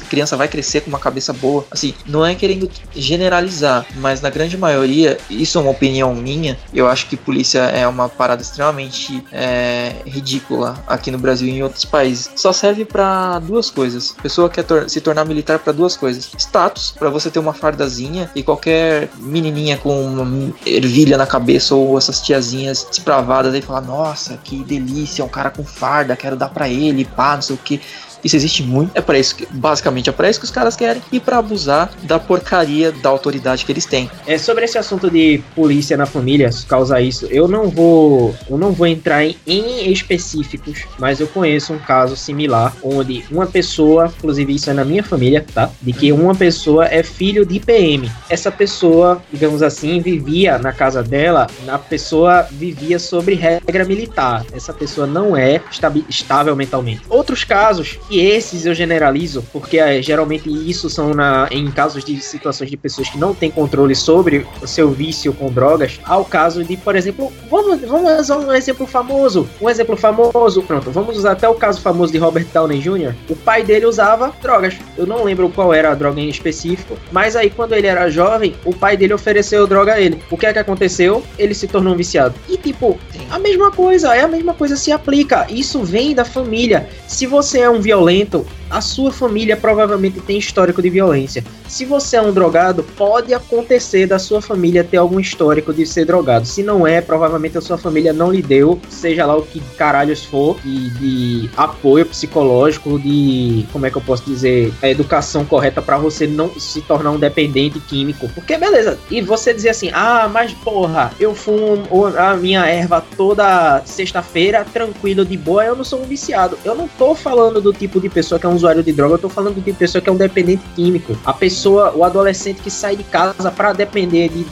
criança 0.09 0.35
vai 0.37 0.47
crescer 0.47 0.81
com 0.81 0.89
uma 0.89 0.99
cabeça 0.99 1.33
boa? 1.33 1.65
Assim, 1.71 1.93
não 2.05 2.25
é 2.25 2.33
querendo 2.35 2.69
generalizar, 2.95 3.85
mas 3.97 4.21
na 4.21 4.29
grande 4.29 4.57
maioria, 4.57 5.17
isso 5.29 5.57
é 5.57 5.61
uma 5.61 5.71
opinião 5.71 6.13
minha, 6.15 6.57
eu 6.73 6.87
acho 6.87 7.07
que 7.07 7.17
polícia 7.17 7.59
é 7.59 7.85
uma 7.87 8.07
parada 8.09 8.41
extremamente 8.41 9.23
é, 9.31 9.95
ridícula 10.05 10.81
aqui 10.87 11.11
no 11.11 11.17
Brasil 11.17 11.47
e 11.47 11.51
em 11.51 11.63
outros 11.63 11.85
países. 11.85 12.29
Só 12.35 12.53
serve 12.53 12.85
pra 12.85 13.39
duas 13.39 13.69
coisas. 13.69 14.15
A 14.17 14.21
pessoa 14.21 14.49
quer 14.49 14.63
tor- 14.63 14.89
se 14.89 15.01
tornar 15.01 15.25
militar 15.25 15.59
pra 15.59 15.73
duas 15.73 15.82
coisas: 15.97 16.29
status, 16.37 16.93
pra 16.97 17.09
você 17.09 17.29
ter 17.29 17.39
uma 17.39 17.53
fardazinha 17.53 18.29
e 18.35 18.41
qualquer 18.41 19.09
menininha 19.19 19.77
com 19.77 20.05
uma 20.05 20.53
ervilha 20.65 21.17
na 21.17 21.27
cabeça 21.27 21.75
ou 21.75 21.97
essas 21.97 22.21
tiazinhas 22.21 22.87
despravadas 22.89 23.53
aí 23.53 23.61
falar: 23.61 23.81
Nossa, 23.81 24.39
que 24.43 24.63
delícia, 24.63 25.23
um 25.23 25.29
cara 25.29 25.49
com 25.49 25.63
farda, 25.63 26.15
quero 26.15 26.35
dar 26.35 26.49
pra 26.49 26.69
ele, 26.69 27.05
pá, 27.05 27.35
não 27.35 27.41
sei 27.41 27.55
o 27.55 27.59
que. 27.59 27.81
Isso 28.23 28.35
existe 28.35 28.63
muito. 28.63 28.91
É 28.95 29.01
para 29.01 29.19
isso 29.19 29.35
que, 29.35 29.45
basicamente, 29.51 30.09
é 30.09 30.13
para 30.13 30.29
isso 30.29 30.39
que 30.39 30.45
os 30.45 30.51
caras 30.51 30.75
querem 30.75 31.01
e 31.11 31.19
pra 31.19 31.37
abusar 31.37 31.91
da 32.03 32.19
porcaria 32.19 32.91
da 32.91 33.09
autoridade 33.09 33.65
que 33.65 33.71
eles 33.71 33.85
têm. 33.85 34.09
É, 34.25 34.37
sobre 34.37 34.65
esse 34.65 34.77
assunto 34.77 35.09
de 35.09 35.41
polícia 35.55 35.97
na 35.97 36.05
família 36.05 36.49
causar 36.67 37.01
isso, 37.01 37.25
eu 37.27 37.47
não 37.47 37.69
vou, 37.69 38.33
eu 38.49 38.57
não 38.57 38.71
vou 38.71 38.87
entrar 38.87 39.25
em, 39.25 39.35
em 39.45 39.91
específicos, 39.91 40.85
mas 40.97 41.19
eu 41.19 41.27
conheço 41.27 41.73
um 41.73 41.79
caso 41.79 42.15
similar 42.15 42.73
onde 42.81 43.23
uma 43.29 43.45
pessoa, 43.45 44.11
inclusive 44.17 44.55
isso 44.55 44.69
é 44.69 44.73
na 44.73 44.85
minha 44.85 45.03
família, 45.03 45.45
tá? 45.53 45.69
De 45.81 45.91
que 45.93 46.11
uma 46.11 46.35
pessoa 46.35 46.85
é 46.85 47.03
filho 47.03 47.45
de 47.45 47.59
PM. 47.59 48.09
Essa 48.29 48.51
pessoa, 48.51 49.21
digamos 49.31 49.61
assim, 49.61 49.99
vivia 49.99 50.57
na 50.57 50.71
casa 50.71 51.03
dela, 51.03 51.47
a 51.67 51.77
pessoa 51.77 52.47
vivia 52.51 52.99
sobre 52.99 53.35
regra 53.35 53.85
militar. 53.85 54.45
Essa 54.53 54.73
pessoa 54.73 55.05
não 55.05 55.35
é 55.35 55.61
estável 56.09 56.55
mentalmente. 56.55 57.01
Outros 57.09 57.43
casos 57.43 57.97
E 58.13 58.19
esses 58.19 58.63
eu 58.67 58.75
generalizo, 58.75 59.43
porque 59.51 59.79
é, 59.79 59.99
geralmente 59.99 60.47
isso 60.47 60.87
são 60.87 61.15
na, 61.15 61.47
em 61.49 61.71
casos 61.71 62.05
de 62.05 62.21
situações 62.21 62.69
de 62.69 62.77
pessoas 62.77 63.09
que 63.09 63.17
não 63.17 63.33
têm 63.33 63.49
controle 63.49 63.95
sobre 63.95 64.45
o 64.61 64.67
seu 64.67 64.91
vício 64.91 65.33
com 65.33 65.51
drogas, 65.51 65.99
ao 66.05 66.23
caso 66.23 66.63
de, 66.63 66.77
por 66.77 66.95
exemplo, 66.95 67.33
vamos, 67.49 67.81
vamos 67.81 68.19
usar 68.19 68.37
um 68.37 68.53
exemplo 68.53 68.85
famoso. 68.85 69.49
Um 69.59 69.67
exemplo 69.67 69.97
famoso, 69.97 70.61
pronto, 70.61 70.91
vamos 70.91 71.17
usar 71.17 71.31
até 71.31 71.49
o 71.49 71.55
caso 71.55 71.81
famoso 71.81 72.11
de 72.11 72.19
Robert 72.19 72.45
Downey 72.53 72.77
Jr. 72.81 73.15
O 73.27 73.35
pai 73.35 73.63
dele 73.63 73.87
usava 73.87 74.31
drogas. 74.43 74.75
Eu 74.95 75.07
não 75.07 75.23
lembro 75.23 75.49
qual 75.49 75.73
era 75.73 75.89
a 75.89 75.95
droga 75.95 76.21
em 76.21 76.29
específico, 76.29 76.95
mas 77.11 77.35
aí 77.35 77.49
quando 77.49 77.73
ele 77.73 77.87
era 77.87 78.11
jovem, 78.11 78.53
o 78.63 78.75
pai 78.75 78.95
dele 78.95 79.15
ofereceu 79.15 79.65
droga 79.65 79.93
a 79.95 79.99
ele. 79.99 80.21
O 80.29 80.37
que 80.37 80.45
é 80.45 80.53
que 80.53 80.59
aconteceu? 80.59 81.23
Ele 81.39 81.55
se 81.55 81.67
tornou 81.67 81.95
um 81.95 81.97
viciado. 81.97 82.35
E 82.47 82.57
tipo, 82.57 82.99
a 83.31 83.39
mesma 83.39 83.71
coisa, 83.71 84.15
é 84.15 84.21
a 84.21 84.27
mesma 84.27 84.53
coisa 84.53 84.75
se 84.75 84.91
aplica. 84.91 85.47
Isso 85.49 85.81
vem 85.81 86.13
da 86.13 86.23
família. 86.23 86.87
Se 87.07 87.25
você 87.25 87.61
é 87.61 87.69
um 87.69 87.81
violento, 87.81 88.02
violento 88.03 88.45
a 88.73 88.81
sua 88.81 89.11
família 89.11 89.55
provavelmente 89.55 90.19
tem 90.19 90.37
histórico 90.37 90.81
de 90.81 90.89
violência. 90.89 91.43
Se 91.67 91.85
você 91.85 92.17
é 92.17 92.21
um 92.21 92.33
drogado, 92.33 92.83
pode 92.97 93.31
acontecer 93.33 94.07
da 94.07 94.17
sua 94.17 94.41
família 94.41 94.83
ter 94.83 94.97
algum 94.97 95.19
histórico 95.19 95.71
de 95.71 95.85
ser 95.85 96.05
drogado. 96.05 96.47
Se 96.47 96.63
não 96.63 96.87
é, 96.87 96.99
provavelmente 96.99 97.55
a 97.57 97.61
sua 97.61 97.77
família 97.77 98.11
não 98.11 98.31
lhe 98.31 98.41
deu, 98.41 98.79
seja 98.89 99.27
lá 99.27 99.37
o 99.37 99.43
que 99.43 99.59
caralhos 99.77 100.25
for, 100.25 100.59
de, 100.61 100.89
de 100.89 101.49
apoio 101.55 102.05
psicológico, 102.05 102.99
de 102.99 103.65
como 103.71 103.85
é 103.85 103.91
que 103.91 103.97
eu 103.97 104.01
posso 104.01 104.23
dizer, 104.25 104.73
a 104.81 104.89
educação 104.89 105.45
correta 105.45 105.81
para 105.81 105.97
você 105.97 106.25
não 106.25 106.49
se 106.59 106.81
tornar 106.81 107.11
um 107.11 107.19
dependente 107.19 107.79
químico. 107.79 108.27
Porque 108.29 108.57
beleza, 108.57 108.97
e 109.11 109.21
você 109.21 109.53
dizer 109.53 109.69
assim: 109.69 109.91
"Ah, 109.93 110.27
mas 110.31 110.51
porra, 110.51 111.11
eu 111.19 111.35
fumo 111.35 112.07
a 112.17 112.35
minha 112.35 112.65
erva 112.65 113.03
toda 113.15 113.83
sexta-feira, 113.85 114.65
tranquilo 114.65 115.23
de 115.23 115.37
boa, 115.37 115.63
eu 115.63 115.75
não 115.75 115.83
sou 115.83 116.01
um 116.01 116.05
viciado". 116.05 116.57
Eu 116.65 116.73
não 116.73 116.87
tô 116.87 117.13
falando 117.13 117.61
do 117.61 117.71
tipo 117.71 118.01
de 118.01 118.09
pessoa 118.09 118.39
que 118.39 118.45
é 118.45 118.49
um 118.49 118.62
usuário 118.63 118.81
de 118.81 118.93
droga, 118.93 119.15
eu 119.15 119.19
tô 119.19 119.29
falando 119.29 119.55
do 119.55 119.61
de 119.61 119.73
pessoa 119.73 120.01
que 120.01 120.09
é 120.09 120.11
um 120.11 120.17
dependente 120.17 120.63
químico. 120.75 121.17
A 121.25 121.33
pessoa, 121.33 121.93
o 121.95 122.03
adolescente 122.03 122.61
que 122.61 122.71
sai 122.71 122.95
de 122.95 123.03
casa 123.03 123.51
para 123.51 123.73
depender 123.73 124.29
de 124.29 124.45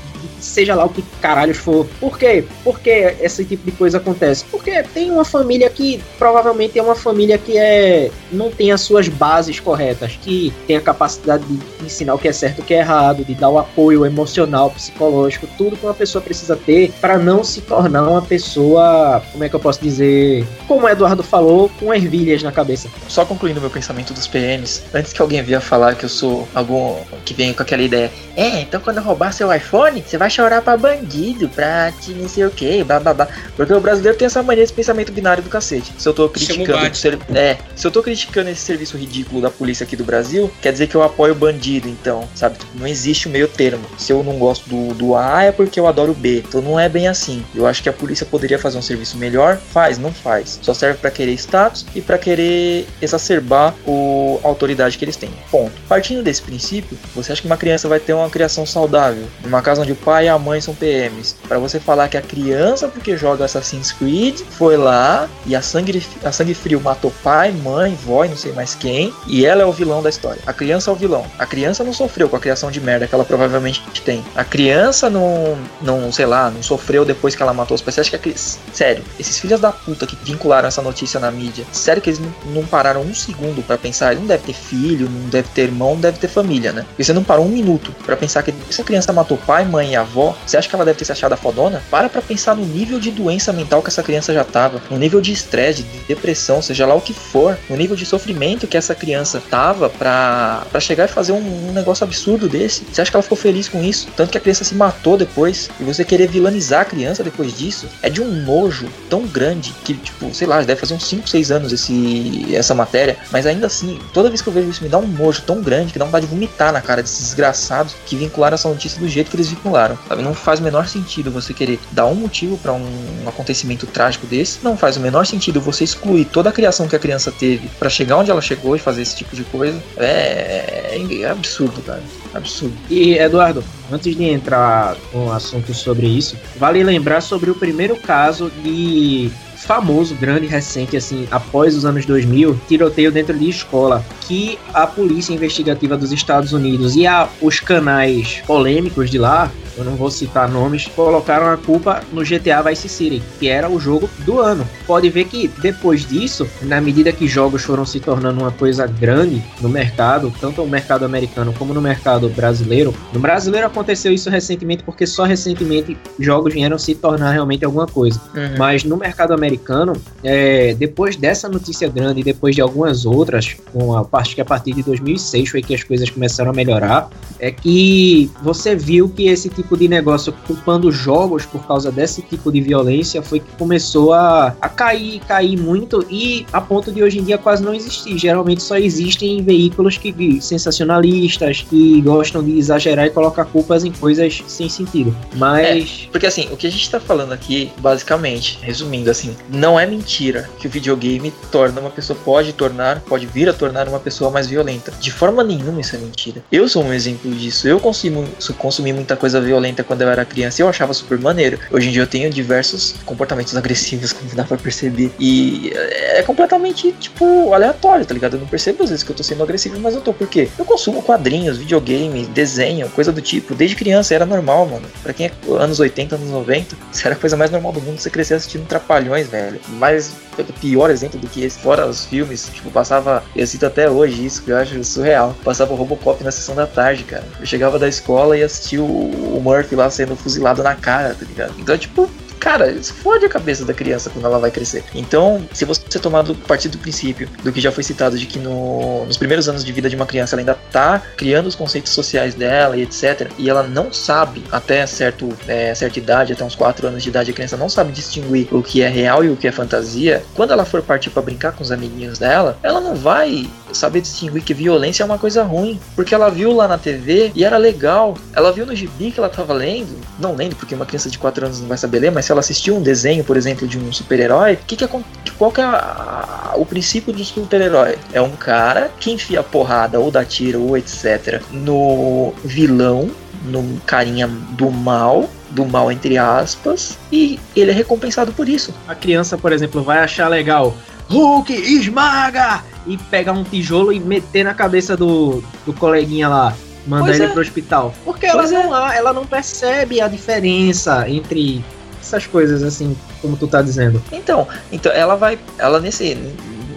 seja 0.45 0.75
lá 0.75 0.85
o 0.85 0.89
que 0.89 1.03
caralhos 1.21 1.57
for. 1.57 1.85
Por 1.99 2.17
quê? 2.17 2.43
Por 2.63 2.79
que 2.79 2.89
esse 2.89 3.45
tipo 3.45 3.65
de 3.65 3.71
coisa 3.71 3.97
acontece? 3.97 4.45
Porque 4.49 4.83
tem 4.83 5.11
uma 5.11 5.25
família 5.25 5.69
que 5.69 6.01
provavelmente 6.17 6.77
é 6.77 6.83
uma 6.83 6.95
família 6.95 7.37
que 7.37 7.57
é 7.57 8.11
não 8.31 8.49
tem 8.49 8.71
as 8.71 8.81
suas 8.81 9.07
bases 9.07 9.59
corretas, 9.59 10.17
que 10.21 10.53
tem 10.67 10.77
a 10.77 10.81
capacidade 10.81 11.43
de 11.45 11.85
ensinar 11.85 12.13
o 12.13 12.17
que 12.17 12.27
é 12.27 12.33
certo 12.33 12.59
e 12.59 12.61
o 12.61 12.63
que 12.63 12.73
é 12.73 12.79
errado, 12.79 13.23
de 13.23 13.33
dar 13.35 13.49
o 13.49 13.59
apoio 13.59 14.05
emocional, 14.05 14.71
psicológico, 14.71 15.47
tudo 15.57 15.77
que 15.77 15.85
uma 15.85 15.93
pessoa 15.93 16.21
precisa 16.21 16.55
ter 16.55 16.91
para 16.99 17.17
não 17.17 17.43
se 17.43 17.61
tornar 17.61 18.07
uma 18.07 18.21
pessoa, 18.21 19.21
como 19.31 19.43
é 19.43 19.49
que 19.49 19.55
eu 19.55 19.59
posso 19.59 19.81
dizer, 19.81 20.45
como 20.67 20.85
o 20.85 20.89
Eduardo 20.89 21.23
falou, 21.23 21.69
com 21.79 21.93
ervilhas 21.93 22.41
na 22.41 22.51
cabeça. 22.51 22.89
Só 23.07 23.25
concluindo 23.25 23.61
meu 23.61 23.69
pensamento 23.69 24.13
dos 24.13 24.27
PMs, 24.27 24.83
antes 24.93 25.13
que 25.13 25.21
alguém 25.21 25.41
venha 25.43 25.61
falar 25.61 25.95
que 25.95 26.05
eu 26.05 26.09
sou 26.09 26.47
algum 26.53 26.95
que 27.25 27.33
vem 27.33 27.53
com 27.53 27.61
aquela 27.61 27.81
ideia, 27.81 28.11
é, 28.35 28.61
então 28.61 28.79
quando 28.79 28.97
eu 28.97 29.03
roubar 29.03 29.31
seu 29.33 29.53
iPhone, 29.53 30.03
você 30.05 30.17
vai 30.17 30.29
chorar 30.31 30.61
pra 30.61 30.77
bandido, 30.77 31.49
pra 31.49 31.91
te 31.91 32.11
não 32.11 32.27
sei 32.27 32.45
o 32.45 32.51
que, 32.51 32.83
blá 32.83 32.99
blá 32.99 33.13
blá. 33.13 33.27
Porque 33.55 33.73
o 33.73 33.79
brasileiro 33.79 34.17
tem 34.17 34.25
essa 34.25 34.41
mania 34.41 34.65
de 34.65 34.73
pensamento 34.73 35.11
binário 35.11 35.43
do 35.43 35.49
cacete. 35.49 35.93
Se 35.97 36.07
eu 36.07 36.13
tô 36.13 36.29
criticando. 36.29 36.95
Ser, 36.95 37.17
é, 37.33 37.57
se 37.75 37.85
eu 37.85 37.91
tô 37.91 38.01
criticando 38.01 38.49
esse 38.49 38.61
serviço 38.61 38.97
ridículo 38.97 39.41
da 39.41 39.49
polícia 39.49 39.83
aqui 39.83 39.95
do 39.95 40.03
Brasil, 40.03 40.51
quer 40.61 40.71
dizer 40.71 40.87
que 40.87 40.95
eu 40.95 41.03
apoio 41.03 41.33
o 41.33 41.35
bandido, 41.35 41.87
então, 41.87 42.27
sabe? 42.35 42.57
Não 42.75 42.87
existe 42.87 43.27
o 43.27 43.31
meio 43.31 43.47
termo. 43.47 43.85
Se 43.97 44.11
eu 44.11 44.23
não 44.23 44.37
gosto 44.37 44.69
do, 44.69 44.93
do 44.93 45.15
A, 45.15 45.43
é 45.43 45.51
porque 45.51 45.79
eu 45.79 45.87
adoro 45.87 46.11
o 46.11 46.15
B. 46.15 46.43
Então 46.47 46.61
não 46.61 46.79
é 46.79 46.87
bem 46.87 47.07
assim. 47.07 47.43
Eu 47.53 47.67
acho 47.67 47.81
que 47.81 47.89
a 47.89 47.93
polícia 47.93 48.25
poderia 48.25 48.59
fazer 48.59 48.77
um 48.77 48.81
serviço 48.81 49.17
melhor. 49.17 49.57
Faz, 49.57 49.97
não 49.97 50.11
faz. 50.11 50.59
Só 50.61 50.73
serve 50.73 50.99
para 50.99 51.11
querer 51.11 51.33
status 51.33 51.85
e 51.95 52.01
para 52.01 52.17
querer 52.17 52.87
exacerbar 53.01 53.73
o, 53.85 54.39
a 54.43 54.47
autoridade 54.47 54.97
que 54.97 55.05
eles 55.05 55.15
têm. 55.15 55.31
Ponto. 55.49 55.73
Partindo 55.87 56.23
desse 56.23 56.41
princípio, 56.41 56.97
você 57.15 57.31
acha 57.31 57.41
que 57.41 57.47
uma 57.47 57.57
criança 57.57 57.87
vai 57.87 57.99
ter 57.99 58.13
uma 58.13 58.29
criação 58.29 58.65
saudável? 58.65 59.25
Numa 59.43 59.61
casa 59.61 59.81
onde 59.81 59.91
o 59.91 59.95
pai 59.95 60.20
pai 60.21 60.25
e 60.25 60.29
a 60.29 60.37
mãe 60.37 60.61
são 60.61 60.75
PMs. 60.75 61.35
Para 61.47 61.57
você 61.57 61.79
falar 61.79 62.07
que 62.07 62.17
a 62.17 62.21
criança, 62.21 62.87
porque 62.87 63.17
joga 63.17 63.45
Assassin's 63.45 63.91
Creed, 63.91 64.41
foi 64.51 64.77
lá 64.77 65.27
e 65.45 65.55
a 65.55 65.61
sangue, 65.61 66.03
a 66.23 66.31
sangue 66.31 66.53
frio 66.53 66.79
matou 66.79 67.11
pai, 67.23 67.51
mãe, 67.51 67.97
vó 68.05 68.23
e 68.23 68.29
não 68.29 68.37
sei 68.37 68.51
mais 68.53 68.75
quem, 68.75 69.13
e 69.27 69.45
ela 69.45 69.63
é 69.63 69.65
o 69.65 69.71
vilão 69.71 70.03
da 70.03 70.09
história. 70.09 70.41
A 70.45 70.53
criança 70.53 70.91
é 70.91 70.93
o 70.93 70.95
vilão. 70.95 71.25
A 71.39 71.45
criança 71.45 71.83
não 71.83 71.93
sofreu 71.93 72.29
com 72.29 72.35
a 72.35 72.39
criação 72.39 72.69
de 72.69 72.79
merda 72.79 73.07
que 73.07 73.15
ela 73.15 73.25
provavelmente 73.25 73.81
tem. 74.05 74.23
A 74.35 74.43
criança 74.43 75.09
não, 75.09 75.57
não 75.81 76.11
sei 76.11 76.25
lá, 76.25 76.51
não 76.51 76.61
sofreu 76.61 77.03
depois 77.03 77.35
que 77.35 77.41
ela 77.41 77.53
matou 77.53 77.75
os 77.75 77.81
pais. 77.81 77.95
Você 77.95 78.01
acha 78.01 78.09
que 78.11 78.15
a 78.15 78.19
criança. 78.19 78.59
Sério, 78.71 79.03
esses 79.19 79.39
filhos 79.39 79.59
da 79.59 79.71
puta 79.71 80.05
que 80.05 80.15
vincularam 80.23 80.67
essa 80.67 80.81
notícia 80.81 81.19
na 81.19 81.31
mídia, 81.31 81.65
sério 81.71 82.01
que 82.01 82.09
eles 82.09 82.21
não, 82.45 82.63
pararam 82.65 83.01
um 83.01 83.13
segundo 83.13 83.65
para 83.65 83.77
pensar? 83.77 84.11
Ele 84.11 84.21
não 84.21 84.27
deve 84.27 84.43
ter 84.43 84.53
filho, 84.53 85.09
não 85.09 85.29
deve 85.29 85.49
ter 85.49 85.63
irmão, 85.63 85.93
não 85.93 86.01
deve 86.01 86.19
ter 86.19 86.27
família, 86.27 86.71
né? 86.71 86.85
E 86.97 87.03
você 87.03 87.11
não 87.11 87.23
parou 87.23 87.45
um 87.45 87.49
minuto 87.49 87.91
para 88.05 88.15
pensar 88.15 88.43
que 88.43 88.53
essa 88.69 88.83
criança 88.83 89.11
matou 89.11 89.37
pai, 89.37 89.65
mãe 89.65 89.91
e 89.91 89.95
avó 89.95 90.10
avó, 90.11 90.35
você 90.45 90.57
acha 90.57 90.67
que 90.67 90.75
ela 90.75 90.85
deve 90.85 90.99
ter 90.99 91.05
se 91.05 91.11
achado 91.11 91.35
fodona? 91.37 91.81
Para 91.89 92.09
pra 92.09 92.21
pensar 92.21 92.55
no 92.55 92.65
nível 92.65 92.99
de 92.99 93.09
doença 93.09 93.53
mental 93.53 93.81
que 93.81 93.87
essa 93.87 94.03
criança 94.03 94.33
já 94.33 94.43
tava, 94.43 94.81
no 94.91 94.97
nível 94.97 95.21
de 95.21 95.31
estresse, 95.31 95.83
de 95.83 95.99
depressão, 96.07 96.61
seja 96.61 96.85
lá 96.85 96.93
o 96.93 97.01
que 97.01 97.13
for, 97.13 97.57
no 97.69 97.77
nível 97.77 97.95
de 97.95 98.05
sofrimento 98.05 98.67
que 98.67 98.77
essa 98.77 98.93
criança 98.93 99.41
tava 99.49 99.89
pra, 99.89 100.63
pra 100.69 100.79
chegar 100.79 101.05
e 101.05 101.07
fazer 101.07 101.31
um, 101.31 101.69
um 101.69 101.71
negócio 101.71 102.03
absurdo 102.03 102.49
desse. 102.49 102.83
Você 102.91 103.01
acha 103.01 103.09
que 103.09 103.15
ela 103.15 103.23
ficou 103.23 103.37
feliz 103.37 103.69
com 103.69 103.81
isso? 103.81 104.07
Tanto 104.15 104.31
que 104.31 104.37
a 104.37 104.41
criança 104.41 104.63
se 104.63 104.75
matou 104.75 105.17
depois, 105.17 105.69
e 105.79 105.83
você 105.83 106.03
querer 106.03 106.27
vilanizar 106.27 106.81
a 106.81 106.85
criança 106.85 107.23
depois 107.23 107.57
disso, 107.57 107.87
é 108.01 108.09
de 108.09 108.21
um 108.21 108.27
nojo 108.43 108.87
tão 109.09 109.25
grande 109.25 109.73
que, 109.83 109.93
tipo, 109.93 110.33
sei 110.33 110.47
lá, 110.47 110.61
deve 110.61 110.79
fazer 110.79 110.93
uns 110.93 111.05
5, 111.05 111.27
6 111.27 111.51
anos 111.51 111.71
esse, 111.71 112.53
essa 112.53 112.75
matéria, 112.75 113.17
mas 113.31 113.45
ainda 113.45 113.67
assim, 113.67 113.99
toda 114.13 114.29
vez 114.29 114.41
que 114.41 114.47
eu 114.47 114.53
vejo 114.53 114.69
isso 114.69 114.83
me 114.83 114.89
dá 114.89 114.97
um 114.97 115.07
nojo 115.07 115.41
tão 115.43 115.61
grande 115.61 115.93
que 115.93 115.99
dá 115.99 116.05
vontade 116.05 116.25
de 116.25 116.31
vomitar 116.31 116.73
na 116.73 116.81
cara 116.81 117.01
desses 117.01 117.21
desgraçados 117.21 117.95
que 118.05 118.15
vincularam 118.15 118.55
essa 118.55 118.67
notícia 118.67 118.99
do 118.99 119.07
jeito 119.07 119.29
que 119.29 119.35
eles 119.35 119.49
vincularam. 119.49 119.97
Sabe? 120.07 120.21
Não 120.21 120.33
faz 120.33 120.59
o 120.59 120.63
menor 120.63 120.87
sentido 120.87 121.31
você 121.31 121.53
querer 121.53 121.79
dar 121.91 122.05
um 122.05 122.15
motivo 122.15 122.57
para 122.57 122.73
um, 122.73 123.27
acontecimento 123.27 123.85
trágico 123.87 124.25
desse. 124.27 124.59
Não 124.63 124.77
faz 124.77 124.97
o 124.97 124.99
menor 124.99 125.25
sentido 125.25 125.61
você 125.61 125.83
excluir 125.83 126.25
toda 126.25 126.49
a 126.49 126.51
criação 126.51 126.87
que 126.87 126.95
a 126.95 126.99
criança 126.99 127.31
teve 127.31 127.69
para 127.79 127.89
chegar 127.89 128.17
onde 128.17 128.31
ela 128.31 128.41
chegou 128.41 128.75
e 128.75 128.79
fazer 128.79 129.01
esse 129.01 129.15
tipo 129.15 129.35
de 129.35 129.43
coisa. 129.45 129.81
É, 129.97 130.95
é, 130.95 131.21
é 131.21 131.29
absurdo, 131.29 131.81
cara. 131.81 132.01
Absurdo. 132.33 132.75
E, 132.89 133.17
Eduardo, 133.17 133.63
antes 133.91 134.15
de 134.15 134.23
entrar 134.23 134.95
um 135.13 135.31
assunto 135.31 135.73
sobre 135.73 136.07
isso, 136.07 136.37
vale 136.57 136.83
lembrar 136.83 137.21
sobre 137.21 137.49
o 137.49 137.55
primeiro 137.55 137.95
caso 137.95 138.51
de 138.63 139.31
famoso, 139.61 140.15
grande, 140.15 140.47
recente, 140.47 140.97
assim, 140.97 141.27
após 141.29 141.75
os 141.75 141.85
anos 141.85 142.05
2000, 142.05 142.59
tiroteio 142.67 143.11
dentro 143.11 143.37
de 143.37 143.47
escola, 143.47 144.03
que 144.21 144.57
a 144.73 144.87
polícia 144.87 145.33
investigativa 145.33 145.95
dos 145.95 146.11
Estados 146.11 146.51
Unidos 146.51 146.95
e 146.95 147.05
a, 147.05 147.29
os 147.39 147.59
canais 147.59 148.41
polêmicos 148.47 149.09
de 149.09 149.19
lá 149.19 149.51
eu 149.77 149.83
não 149.83 149.95
vou 149.95 150.11
citar 150.11 150.49
nomes, 150.49 150.87
colocaram 150.87 151.47
a 151.47 151.57
culpa 151.57 152.01
no 152.11 152.23
GTA 152.23 152.61
Vice 152.61 152.89
City, 152.89 153.21
que 153.39 153.47
era 153.47 153.69
o 153.69 153.79
jogo 153.79 154.09
do 154.19 154.39
ano. 154.39 154.67
Pode 154.85 155.09
ver 155.09 155.25
que 155.25 155.47
depois 155.47 156.07
disso, 156.07 156.47
na 156.61 156.81
medida 156.81 157.11
que 157.11 157.27
jogos 157.27 157.63
foram 157.63 157.85
se 157.85 157.99
tornando 157.99 158.41
uma 158.41 158.51
coisa 158.51 158.85
grande 158.85 159.43
no 159.59 159.69
mercado, 159.69 160.33
tanto 160.39 160.61
no 160.61 160.67
mercado 160.67 161.05
americano 161.05 161.53
como 161.57 161.73
no 161.73 161.81
mercado 161.81 162.29
brasileiro, 162.29 162.93
no 163.13 163.19
brasileiro 163.19 163.67
aconteceu 163.67 164.11
isso 164.11 164.29
recentemente 164.29 164.83
porque 164.83 165.05
só 165.05 165.23
recentemente 165.23 165.97
jogos 166.19 166.53
vieram 166.53 166.77
se 166.77 166.95
tornar 166.95 167.31
realmente 167.31 167.63
alguma 167.65 167.87
coisa. 167.87 168.19
Uhum. 168.35 168.57
Mas 168.57 168.83
no 168.83 168.97
mercado 168.97 169.33
americano, 169.33 169.93
é, 170.23 170.73
depois 170.73 171.15
dessa 171.15 171.47
notícia 171.47 171.87
grande 171.89 172.21
e 172.21 172.23
depois 172.23 172.55
de 172.55 172.61
algumas 172.61 173.05
outras, 173.05 173.55
com 173.71 173.95
a 173.95 174.03
parte 174.03 174.35
que 174.35 174.41
a 174.41 174.45
partir 174.45 174.73
de 174.73 174.83
2006 174.83 175.49
foi 175.49 175.61
que 175.61 175.73
as 175.73 175.83
coisas 175.83 176.09
começaram 176.09 176.51
a 176.51 176.53
melhorar, 176.53 177.09
é 177.39 177.51
que 177.51 178.29
você 178.41 178.75
viu 178.75 179.09
que 179.09 179.27
esse 179.27 179.49
tipo 179.49 179.60
tipo 179.61 179.77
de 179.77 179.87
negócio 179.87 180.33
culpando 180.45 180.91
jogos 180.91 181.45
por 181.45 181.65
causa 181.65 181.91
desse 181.91 182.21
tipo 182.21 182.51
de 182.51 182.61
violência 182.61 183.21
foi 183.21 183.39
que 183.39 183.51
começou 183.57 184.13
a, 184.13 184.55
a 184.59 184.69
cair, 184.69 185.19
cair 185.21 185.57
muito 185.57 186.05
e 186.09 186.45
a 186.51 186.59
ponto 186.59 186.91
de 186.91 187.03
hoje 187.03 187.19
em 187.19 187.23
dia 187.23 187.37
quase 187.37 187.63
não 187.63 187.73
existir. 187.73 188.17
Geralmente 188.17 188.61
só 188.61 188.77
existem 188.77 189.41
veículos 189.43 189.97
que 189.97 190.41
sensacionalistas, 190.41 191.61
que 191.61 192.01
gostam 192.01 192.43
de 192.43 192.57
exagerar 192.57 193.05
e 193.05 193.09
colocar 193.09 193.45
culpas 193.45 193.83
em 193.83 193.91
coisas 193.91 194.43
sem 194.47 194.69
sentido. 194.69 195.15
Mas. 195.35 196.05
É, 196.05 196.11
porque 196.11 196.25
assim, 196.25 196.47
o 196.51 196.57
que 196.57 196.67
a 196.67 196.71
gente 196.71 196.89
tá 196.89 196.99
falando 196.99 197.31
aqui, 197.31 197.71
basicamente, 197.79 198.59
resumindo 198.61 199.09
assim, 199.09 199.35
não 199.49 199.79
é 199.79 199.85
mentira 199.85 200.49
que 200.59 200.67
o 200.67 200.69
videogame 200.69 201.31
torna 201.51 201.81
uma 201.81 201.89
pessoa, 201.89 202.17
pode 202.23 202.53
tornar, 202.53 203.01
pode 203.01 203.25
vir 203.25 203.49
a 203.49 203.53
tornar 203.53 203.87
uma 203.87 203.99
pessoa 203.99 204.31
mais 204.31 204.47
violenta. 204.47 204.91
De 204.99 205.11
forma 205.11 205.43
nenhuma 205.43 205.81
isso 205.81 205.95
é 205.95 205.99
mentira. 205.99 206.43
Eu 206.51 206.67
sou 206.67 206.83
um 206.83 206.93
exemplo 206.93 207.31
disso. 207.31 207.67
Eu 207.67 207.79
consumo, 207.79 208.27
consumi 208.57 208.93
muita 208.93 209.15
coisa 209.15 209.39
violenta 209.51 209.83
quando 209.83 210.01
eu 210.01 210.09
era 210.09 210.25
criança 210.25 210.61
e 210.61 210.63
eu 210.63 210.69
achava 210.69 210.93
super 210.93 211.19
maneiro. 211.19 211.59
Hoje 211.69 211.89
em 211.89 211.91
dia 211.91 212.01
eu 212.01 212.07
tenho 212.07 212.29
diversos 212.29 212.95
comportamentos 213.05 213.55
agressivos, 213.55 214.13
como 214.13 214.33
dá 214.33 214.43
pra 214.43 214.57
perceber. 214.57 215.11
E 215.19 215.71
é 215.75 216.23
completamente, 216.23 216.91
tipo, 216.93 217.53
aleatório, 217.53 218.05
tá 218.05 218.13
ligado? 218.13 218.35
Eu 218.35 218.39
não 218.39 218.47
percebo 218.47 218.83
às 218.83 218.89
vezes 218.89 219.03
que 219.03 219.11
eu 219.11 219.15
tô 219.15 219.23
sendo 219.23 219.43
agressivo, 219.43 219.79
mas 219.79 219.95
eu 219.95 220.01
tô. 220.01 220.13
Por 220.13 220.27
quê? 220.27 220.49
Eu 220.57 220.65
consumo 220.65 221.01
quadrinhos, 221.01 221.57
videogame 221.57 221.81
videogame, 221.81 222.25
desenho, 222.27 222.89
coisa 222.89 223.11
do 223.11 223.21
tipo, 223.21 223.53
desde 223.53 223.75
criança 223.75 224.13
era 224.13 224.25
normal, 224.25 224.65
mano. 224.65 224.85
Pra 225.03 225.13
quem 225.13 225.27
é 225.27 225.31
anos 225.53 225.79
80, 225.79 226.15
anos 226.15 226.29
90, 226.29 226.75
isso 226.91 227.07
era 227.07 227.15
a 227.15 227.17
coisa 227.17 227.35
mais 227.35 227.51
normal 227.51 227.71
do 227.71 227.81
mundo 227.81 227.99
você 227.99 228.09
crescer 228.09 228.35
assistindo 228.35 228.67
Trapalhões, 228.67 229.27
velho. 229.27 229.59
Mas 229.69 230.13
pior 230.59 230.89
exemplo 230.89 231.19
do 231.19 231.27
que 231.27 231.43
esse, 231.43 231.59
fora 231.59 231.87
os 231.87 232.05
filmes, 232.05 232.49
tipo, 232.53 232.71
passava, 232.71 233.23
eu 233.35 233.45
cito 233.45 233.65
até 233.65 233.89
hoje 233.89 234.25
isso, 234.25 234.43
que 234.43 234.51
eu 234.51 234.57
acho 234.57 234.83
surreal. 234.83 235.35
Passava 235.43 235.73
o 235.73 235.75
Robocop 235.75 236.23
na 236.23 236.31
sessão 236.31 236.55
da 236.55 236.65
tarde, 236.65 237.03
cara. 237.03 237.23
Eu 237.39 237.45
chegava 237.45 237.77
da 237.77 237.87
escola 237.87 238.37
e 238.37 238.43
assistia 238.43 238.81
o 238.81 239.40
Murphy 239.41 239.75
lá 239.75 239.89
sendo 239.89 240.15
fuzilado 240.15 240.63
na 240.63 240.75
cara, 240.75 241.13
tá 241.13 241.25
ligado? 241.25 241.53
Então, 241.59 241.77
tipo, 241.77 242.09
cara, 242.41 242.71
isso 242.71 242.93
fode 242.95 243.23
a 243.23 243.29
cabeça 243.29 243.63
da 243.63 243.73
criança 243.73 244.09
quando 244.09 244.25
ela 244.25 244.39
vai 244.39 244.49
crescer. 244.49 244.83
Então, 244.95 245.47
se 245.53 245.63
você 245.63 245.99
tomar 245.99 246.23
do, 246.23 246.33
partir 246.33 246.69
do 246.69 246.77
princípio 246.79 247.29
do 247.43 247.51
que 247.51 247.61
já 247.61 247.71
foi 247.71 247.83
citado, 247.83 248.17
de 248.17 248.25
que 248.25 248.39
no, 248.39 249.05
nos 249.05 249.15
primeiros 249.15 249.47
anos 249.47 249.63
de 249.63 249.71
vida 249.71 249.87
de 249.87 249.95
uma 249.95 250.07
criança 250.07 250.35
ela 250.35 250.41
ainda 250.41 250.57
tá 250.71 251.01
criando 251.15 251.45
os 251.45 251.55
conceitos 251.55 251.93
sociais 251.93 252.33
dela 252.33 252.75
e 252.75 252.81
etc., 252.81 253.29
e 253.37 253.49
ela 253.49 253.61
não 253.63 253.93
sabe, 253.93 254.43
até 254.51 254.85
certo, 254.87 255.29
é, 255.47 255.73
certa 255.75 255.99
idade, 255.99 256.33
até 256.33 256.43
uns 256.43 256.55
4 256.55 256.87
anos 256.87 257.03
de 257.03 257.09
idade, 257.09 257.29
a 257.29 257.33
criança 257.33 257.55
não 257.55 257.69
sabe 257.69 257.91
distinguir 257.91 258.47
o 258.51 258.63
que 258.63 258.81
é 258.81 258.87
real 258.87 259.23
e 259.23 259.29
o 259.29 259.37
que 259.37 259.47
é 259.47 259.51
fantasia, 259.51 260.23
quando 260.33 260.51
ela 260.51 260.65
for 260.65 260.81
partir 260.81 261.11
para 261.11 261.21
brincar 261.21 261.51
com 261.51 261.63
os 261.63 261.71
amiguinhos 261.71 262.17
dela, 262.17 262.57
ela 262.63 262.81
não 262.81 262.95
vai 262.95 263.47
saber 263.71 264.01
distinguir 264.01 264.43
que 264.43 264.53
violência 264.53 265.03
é 265.03 265.05
uma 265.05 265.17
coisa 265.17 265.43
ruim, 265.43 265.79
porque 265.95 266.13
ela 266.15 266.29
viu 266.29 266.51
lá 266.53 266.67
na 266.67 266.77
TV 266.77 267.31
e 267.35 267.43
era 267.43 267.57
legal. 267.57 268.17
Ela 268.33 268.51
viu 268.51 268.65
no 268.65 268.75
gibi 268.75 269.11
que 269.11 269.19
ela 269.19 269.29
tava 269.29 269.53
lendo, 269.53 269.95
não 270.19 270.35
lendo, 270.35 270.55
porque 270.55 270.75
uma 270.75 270.85
criança 270.85 271.09
de 271.09 271.17
4 271.17 271.45
anos 271.45 271.61
não 271.61 271.67
vai 271.67 271.77
saber 271.77 271.99
ler, 271.99 272.11
mas 272.11 272.25
ela 272.31 272.39
assistiu 272.39 272.75
um 272.75 272.81
desenho, 272.81 273.23
por 273.23 273.37
exemplo, 273.37 273.67
de 273.67 273.77
um 273.77 273.91
super-herói, 273.91 274.57
que 274.67 274.75
que 274.75 274.83
é, 274.83 274.89
qual 275.37 275.51
que 275.51 275.61
é 275.61 275.63
a, 275.63 276.51
a, 276.51 276.55
o 276.55 276.65
princípio 276.65 277.13
do 277.13 277.23
super-herói? 277.23 277.97
É 278.13 278.21
um 278.21 278.31
cara 278.31 278.91
que 278.99 279.11
enfia 279.11 279.43
porrada 279.43 279.99
ou 279.99 280.11
dá 280.11 280.23
tiro 280.23 280.61
ou 280.61 280.77
etc 280.77 281.41
no 281.51 282.33
vilão, 282.43 283.09
no 283.45 283.79
carinha 283.85 284.27
do 284.27 284.69
mal, 284.69 285.29
do 285.49 285.65
mal 285.65 285.91
entre 285.91 286.17
aspas, 286.17 286.97
e 287.11 287.39
ele 287.55 287.71
é 287.71 287.73
recompensado 287.73 288.31
por 288.31 288.47
isso. 288.47 288.73
A 288.87 288.95
criança, 288.95 289.37
por 289.37 289.51
exemplo, 289.51 289.83
vai 289.83 289.99
achar 289.99 290.27
legal 290.27 290.75
Hulk 291.11 291.51
esmaga 291.53 292.63
e 292.87 292.97
pegar 292.97 293.33
um 293.33 293.43
tijolo 293.43 293.91
e 293.91 293.99
meter 293.99 294.45
na 294.45 294.53
cabeça 294.53 294.95
do, 294.95 295.43
do 295.65 295.73
coleguinha 295.73 296.29
lá. 296.29 296.55
Mandar 296.87 297.05
pois 297.05 297.19
ele 297.19 297.25
é. 297.25 297.33
pro 297.33 297.41
hospital. 297.41 297.93
Porque 298.03 298.25
ela 298.25 298.47
não, 298.47 298.89
é. 298.89 298.97
ela 298.97 299.13
não 299.13 299.25
percebe 299.25 300.01
a 300.01 300.07
diferença 300.07 301.07
entre 301.07 301.63
essas 302.01 302.25
coisas 302.25 302.63
assim, 302.63 302.97
como 303.21 303.37
tu 303.37 303.47
tá 303.47 303.61
dizendo. 303.61 304.01
Então, 304.11 304.47
então 304.71 304.91
ela 304.91 305.15
vai, 305.15 305.39
ela 305.57 305.79
nesse 305.79 306.17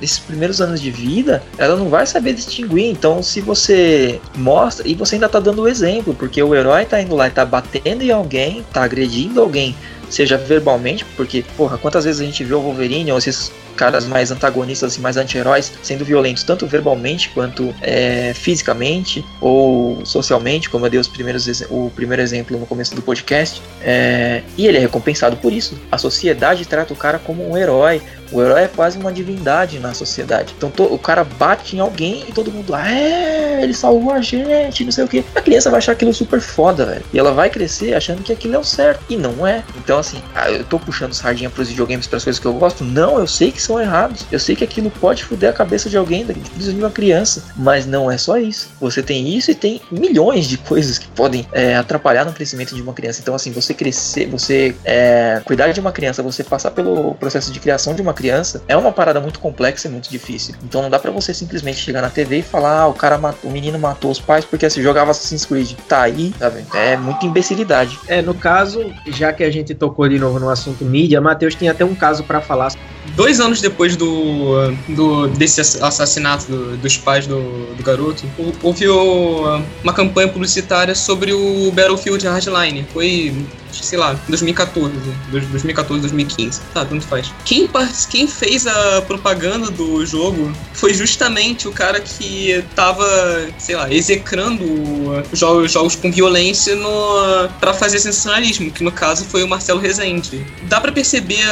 nesses 0.00 0.18
primeiros 0.18 0.60
anos 0.60 0.80
de 0.80 0.90
vida, 0.90 1.42
ela 1.56 1.76
não 1.76 1.88
vai 1.88 2.06
saber 2.06 2.34
distinguir. 2.34 2.90
Então, 2.90 3.22
se 3.22 3.40
você 3.40 4.20
mostra, 4.36 4.86
e 4.86 4.94
você 4.94 5.14
ainda 5.14 5.28
tá 5.28 5.40
dando 5.40 5.62
o 5.62 5.68
exemplo, 5.68 6.14
porque 6.14 6.42
o 6.42 6.54
herói 6.54 6.84
tá 6.84 7.00
indo 7.00 7.14
lá 7.14 7.28
e 7.28 7.30
tá 7.30 7.44
batendo 7.44 8.02
em 8.02 8.10
alguém, 8.10 8.64
tá 8.72 8.82
agredindo 8.82 9.40
alguém, 9.40 9.74
seja 10.10 10.36
verbalmente, 10.36 11.04
porque, 11.16 11.44
porra, 11.56 11.78
quantas 11.78 12.04
vezes 12.04 12.20
a 12.20 12.24
gente 12.24 12.44
vê 12.44 12.54
o 12.54 12.60
Wolverine 12.60 13.12
ou 13.12 13.18
esses 13.18 13.52
caras 13.74 14.06
mais 14.06 14.30
antagonistas, 14.30 14.92
assim, 14.92 15.02
mais 15.02 15.16
anti-heróis, 15.16 15.72
sendo 15.82 16.04
violentos 16.04 16.42
tanto 16.42 16.66
verbalmente 16.66 17.28
quanto 17.30 17.74
é, 17.82 18.32
fisicamente 18.34 19.24
ou 19.40 20.04
socialmente, 20.04 20.70
como 20.70 20.86
eu 20.86 20.90
dei 20.90 21.00
os 21.00 21.08
primeiros, 21.08 21.62
o 21.70 21.90
primeiro 21.94 22.22
exemplo 22.22 22.58
no 22.58 22.66
começo 22.66 22.94
do 22.94 23.02
podcast. 23.02 23.60
É, 23.82 24.42
e 24.56 24.66
ele 24.66 24.78
é 24.78 24.80
recompensado 24.80 25.36
por 25.36 25.52
isso. 25.52 25.78
A 25.90 25.98
sociedade 25.98 26.66
trata 26.66 26.92
o 26.92 26.96
cara 26.96 27.18
como 27.18 27.48
um 27.48 27.56
herói. 27.56 28.00
O 28.32 28.42
herói 28.42 28.62
é 28.62 28.68
quase 28.68 28.98
uma 28.98 29.12
divindade 29.12 29.78
na 29.78 29.94
sociedade. 29.94 30.54
Então 30.56 30.72
o 30.78 30.98
cara 30.98 31.24
bate 31.24 31.76
em 31.76 31.80
alguém 31.80 32.24
e 32.28 32.32
todo 32.32 32.50
mundo, 32.50 32.74
ah, 32.74 32.90
é, 32.90 33.62
ele 33.62 33.74
salvou 33.74 34.12
a 34.12 34.20
gente, 34.20 34.84
não 34.84 34.92
sei 34.92 35.04
o 35.04 35.08
que. 35.08 35.24
A 35.34 35.40
criança 35.40 35.70
vai 35.70 35.78
achar 35.78 35.92
aquilo 35.92 36.12
super 36.12 36.40
foda, 36.40 36.86
velho. 36.86 37.04
E 37.12 37.18
ela 37.18 37.32
vai 37.32 37.50
crescer 37.50 37.94
achando 37.94 38.22
que 38.22 38.32
aquilo 38.32 38.54
é 38.54 38.58
o 38.58 38.64
certo. 38.64 39.04
E 39.08 39.16
não 39.16 39.46
é. 39.46 39.62
Então, 39.76 39.93
assim, 39.98 40.22
ah, 40.34 40.50
eu 40.50 40.64
tô 40.64 40.78
puxando 40.78 41.12
sardinha 41.12 41.50
pros 41.50 41.68
videogames, 41.68 42.06
pras 42.06 42.24
coisas 42.24 42.40
que 42.40 42.46
eu 42.46 42.52
gosto. 42.54 42.84
Não, 42.84 43.18
eu 43.18 43.26
sei 43.26 43.50
que 43.50 43.60
são 43.60 43.80
errados. 43.80 44.24
Eu 44.30 44.38
sei 44.38 44.56
que 44.56 44.64
aquilo 44.64 44.90
pode 44.90 45.24
foder 45.24 45.50
a 45.50 45.52
cabeça 45.52 45.88
de 45.88 45.96
alguém, 45.96 46.24
de 46.24 46.70
uma 46.70 46.90
criança, 46.90 47.44
mas 47.56 47.86
não 47.86 48.10
é 48.10 48.16
só 48.16 48.36
isso. 48.36 48.70
Você 48.80 49.02
tem 49.02 49.28
isso 49.28 49.50
e 49.50 49.54
tem 49.54 49.80
milhões 49.90 50.46
de 50.46 50.58
coisas 50.58 50.98
que 50.98 51.08
podem 51.08 51.46
é, 51.52 51.76
atrapalhar 51.76 52.24
no 52.24 52.32
crescimento 52.32 52.74
de 52.74 52.82
uma 52.82 52.92
criança. 52.92 53.20
Então, 53.20 53.34
assim, 53.34 53.52
você 53.52 53.74
crescer, 53.74 54.26
você 54.26 54.74
é, 54.84 55.40
cuidar 55.44 55.72
de 55.72 55.80
uma 55.80 55.92
criança, 55.92 56.22
você 56.22 56.42
passar 56.42 56.70
pelo 56.70 57.14
processo 57.14 57.52
de 57.52 57.60
criação 57.60 57.94
de 57.94 58.02
uma 58.02 58.14
criança, 58.14 58.62
é 58.68 58.76
uma 58.76 58.92
parada 58.92 59.20
muito 59.20 59.38
complexa 59.38 59.88
e 59.88 59.90
muito 59.90 60.10
difícil. 60.10 60.54
Então, 60.62 60.82
não 60.82 60.90
dá 60.90 60.98
para 60.98 61.10
você 61.10 61.32
simplesmente 61.32 61.78
chegar 61.78 62.02
na 62.02 62.10
TV 62.10 62.38
e 62.38 62.42
falar, 62.42 62.80
ah, 62.80 62.88
o 62.88 62.94
cara 62.94 63.18
matou, 63.18 63.50
o 63.50 63.52
menino 63.52 63.78
matou 63.78 64.10
os 64.10 64.20
pais 64.20 64.44
porque 64.44 64.66
assim, 64.66 64.82
jogava 64.82 65.10
Assassin's 65.10 65.44
Creed. 65.44 65.72
Tá 65.88 66.02
aí, 66.02 66.32
tá 66.38 66.48
vendo? 66.48 66.74
É 66.74 66.96
muita 66.96 67.26
imbecilidade. 67.26 67.98
É, 68.06 68.22
no 68.22 68.34
caso, 68.34 68.92
já 69.06 69.32
que 69.32 69.42
a 69.42 69.50
gente 69.50 69.74
tocou 69.84 70.08
de 70.08 70.18
novo 70.18 70.40
no 70.40 70.48
assunto 70.48 70.82
mídia, 70.82 71.20
Matheus 71.20 71.54
tem 71.54 71.68
até 71.68 71.84
um 71.84 71.94
caso 71.94 72.24
para 72.24 72.40
falar. 72.40 72.72
Dois 73.14 73.38
anos 73.38 73.60
depois 73.60 73.96
do, 73.96 74.72
do 74.88 75.26
desse 75.28 75.60
assassinato 75.60 76.46
do, 76.46 76.76
dos 76.78 76.96
pais 76.96 77.26
do, 77.26 77.74
do 77.74 77.82
garoto, 77.82 78.24
houve 78.62 78.88
uma 79.82 79.92
campanha 79.92 80.28
publicitária 80.28 80.94
sobre 80.94 81.34
o 81.34 81.70
Battlefield 81.72 82.26
Hardline. 82.26 82.86
Foi 82.94 83.34
sei 83.82 83.98
lá, 83.98 84.18
2014, 84.28 84.94
2014, 85.30 86.00
2015. 86.02 86.60
Tá, 86.72 86.84
tanto 86.84 87.06
faz. 87.06 87.32
Quem, 87.44 87.68
quem 88.10 88.26
fez 88.26 88.66
a 88.66 89.02
propaganda 89.02 89.70
do 89.70 90.04
jogo 90.04 90.52
foi 90.72 90.92
justamente 90.94 91.66
o 91.68 91.72
cara 91.72 92.00
que 92.00 92.62
tava, 92.74 93.06
sei 93.58 93.76
lá, 93.76 93.92
execrando 93.92 94.64
jogos, 95.32 95.72
jogos 95.72 95.96
com 95.96 96.10
violência 96.10 96.74
no, 96.76 97.48
pra 97.60 97.72
fazer 97.72 97.98
sensacionalismo, 97.98 98.70
que 98.70 98.82
no 98.82 98.92
caso 98.92 99.24
foi 99.24 99.42
o 99.42 99.48
Marcelo 99.48 99.80
Rezende. 99.80 100.44
Dá 100.64 100.80
para 100.80 100.92
perceber, 100.92 101.44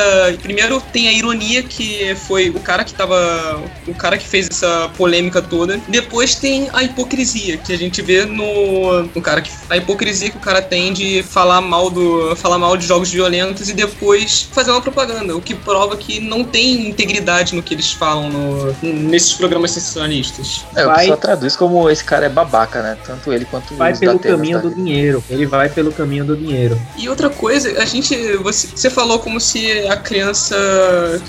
primeiro 0.42 0.80
tem 0.92 1.08
a 1.08 1.12
ironia 1.12 1.62
que 1.62 2.14
foi 2.26 2.50
o 2.50 2.60
cara 2.60 2.84
que 2.84 2.92
tava, 2.92 3.62
o 3.86 3.94
cara 3.94 4.18
que 4.18 4.26
fez 4.26 4.48
essa 4.48 4.90
polêmica 4.96 5.40
toda, 5.40 5.80
depois 5.88 6.34
tem 6.34 6.68
a 6.72 6.82
hipocrisia 6.82 7.56
que 7.56 7.72
a 7.72 7.78
gente 7.78 8.02
vê 8.02 8.24
no, 8.24 9.02
no 9.02 9.22
cara 9.22 9.40
que, 9.40 9.50
a 9.70 9.76
hipocrisia 9.76 10.30
que 10.30 10.36
o 10.36 10.40
cara 10.40 10.60
tem 10.60 10.92
de 10.92 11.22
falar 11.22 11.60
mal 11.60 11.90
do 11.90 12.11
falar 12.36 12.58
mal 12.58 12.76
de 12.76 12.86
jogos 12.86 13.10
violentos 13.10 13.68
e 13.68 13.72
depois 13.72 14.48
fazer 14.52 14.70
uma 14.70 14.80
propaganda, 14.80 15.36
o 15.36 15.40
que 15.40 15.54
prova 15.54 15.96
que 15.96 16.20
não 16.20 16.44
tem 16.44 16.88
integridade 16.88 17.54
no 17.54 17.62
que 17.62 17.74
eles 17.74 17.92
falam 17.92 18.30
no, 18.30 18.76
nesses 18.82 19.32
programas 19.34 19.72
sensacionalistas. 19.72 20.64
É, 20.74 20.84
vai, 20.84 20.94
o 20.94 20.98
pessoal 20.98 21.18
traduz 21.18 21.56
como 21.56 21.90
esse 21.90 22.04
cara 22.04 22.26
é 22.26 22.28
babaca, 22.28 22.82
né? 22.82 22.98
Tanto 23.04 23.32
ele 23.32 23.44
quanto 23.44 23.74
Vai 23.74 23.96
pelo 23.96 24.18
caminho 24.18 24.60
do 24.60 24.74
dinheiro. 24.74 25.22
Ele 25.28 25.46
vai 25.46 25.68
pelo 25.68 25.92
caminho 25.92 26.24
do 26.24 26.36
dinheiro. 26.36 26.80
E 26.96 27.08
outra 27.08 27.30
coisa, 27.30 27.80
a 27.80 27.84
gente. 27.84 28.14
Você, 28.38 28.68
você 28.68 28.90
falou 28.90 29.18
como 29.18 29.40
se 29.40 29.86
a 29.88 29.96
criança. 29.96 30.56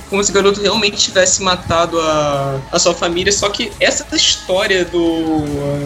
Como 0.10 0.24
se 0.24 0.32
o 0.32 0.34
garoto 0.34 0.62
realmente 0.62 0.98
tivesse 0.98 1.42
matado 1.42 2.00
a, 2.00 2.60
a 2.72 2.80
sua 2.80 2.94
família, 2.94 3.32
só 3.32 3.50
que 3.50 3.72
essa 3.80 4.06
história 4.16 4.86
do. 4.86 5.44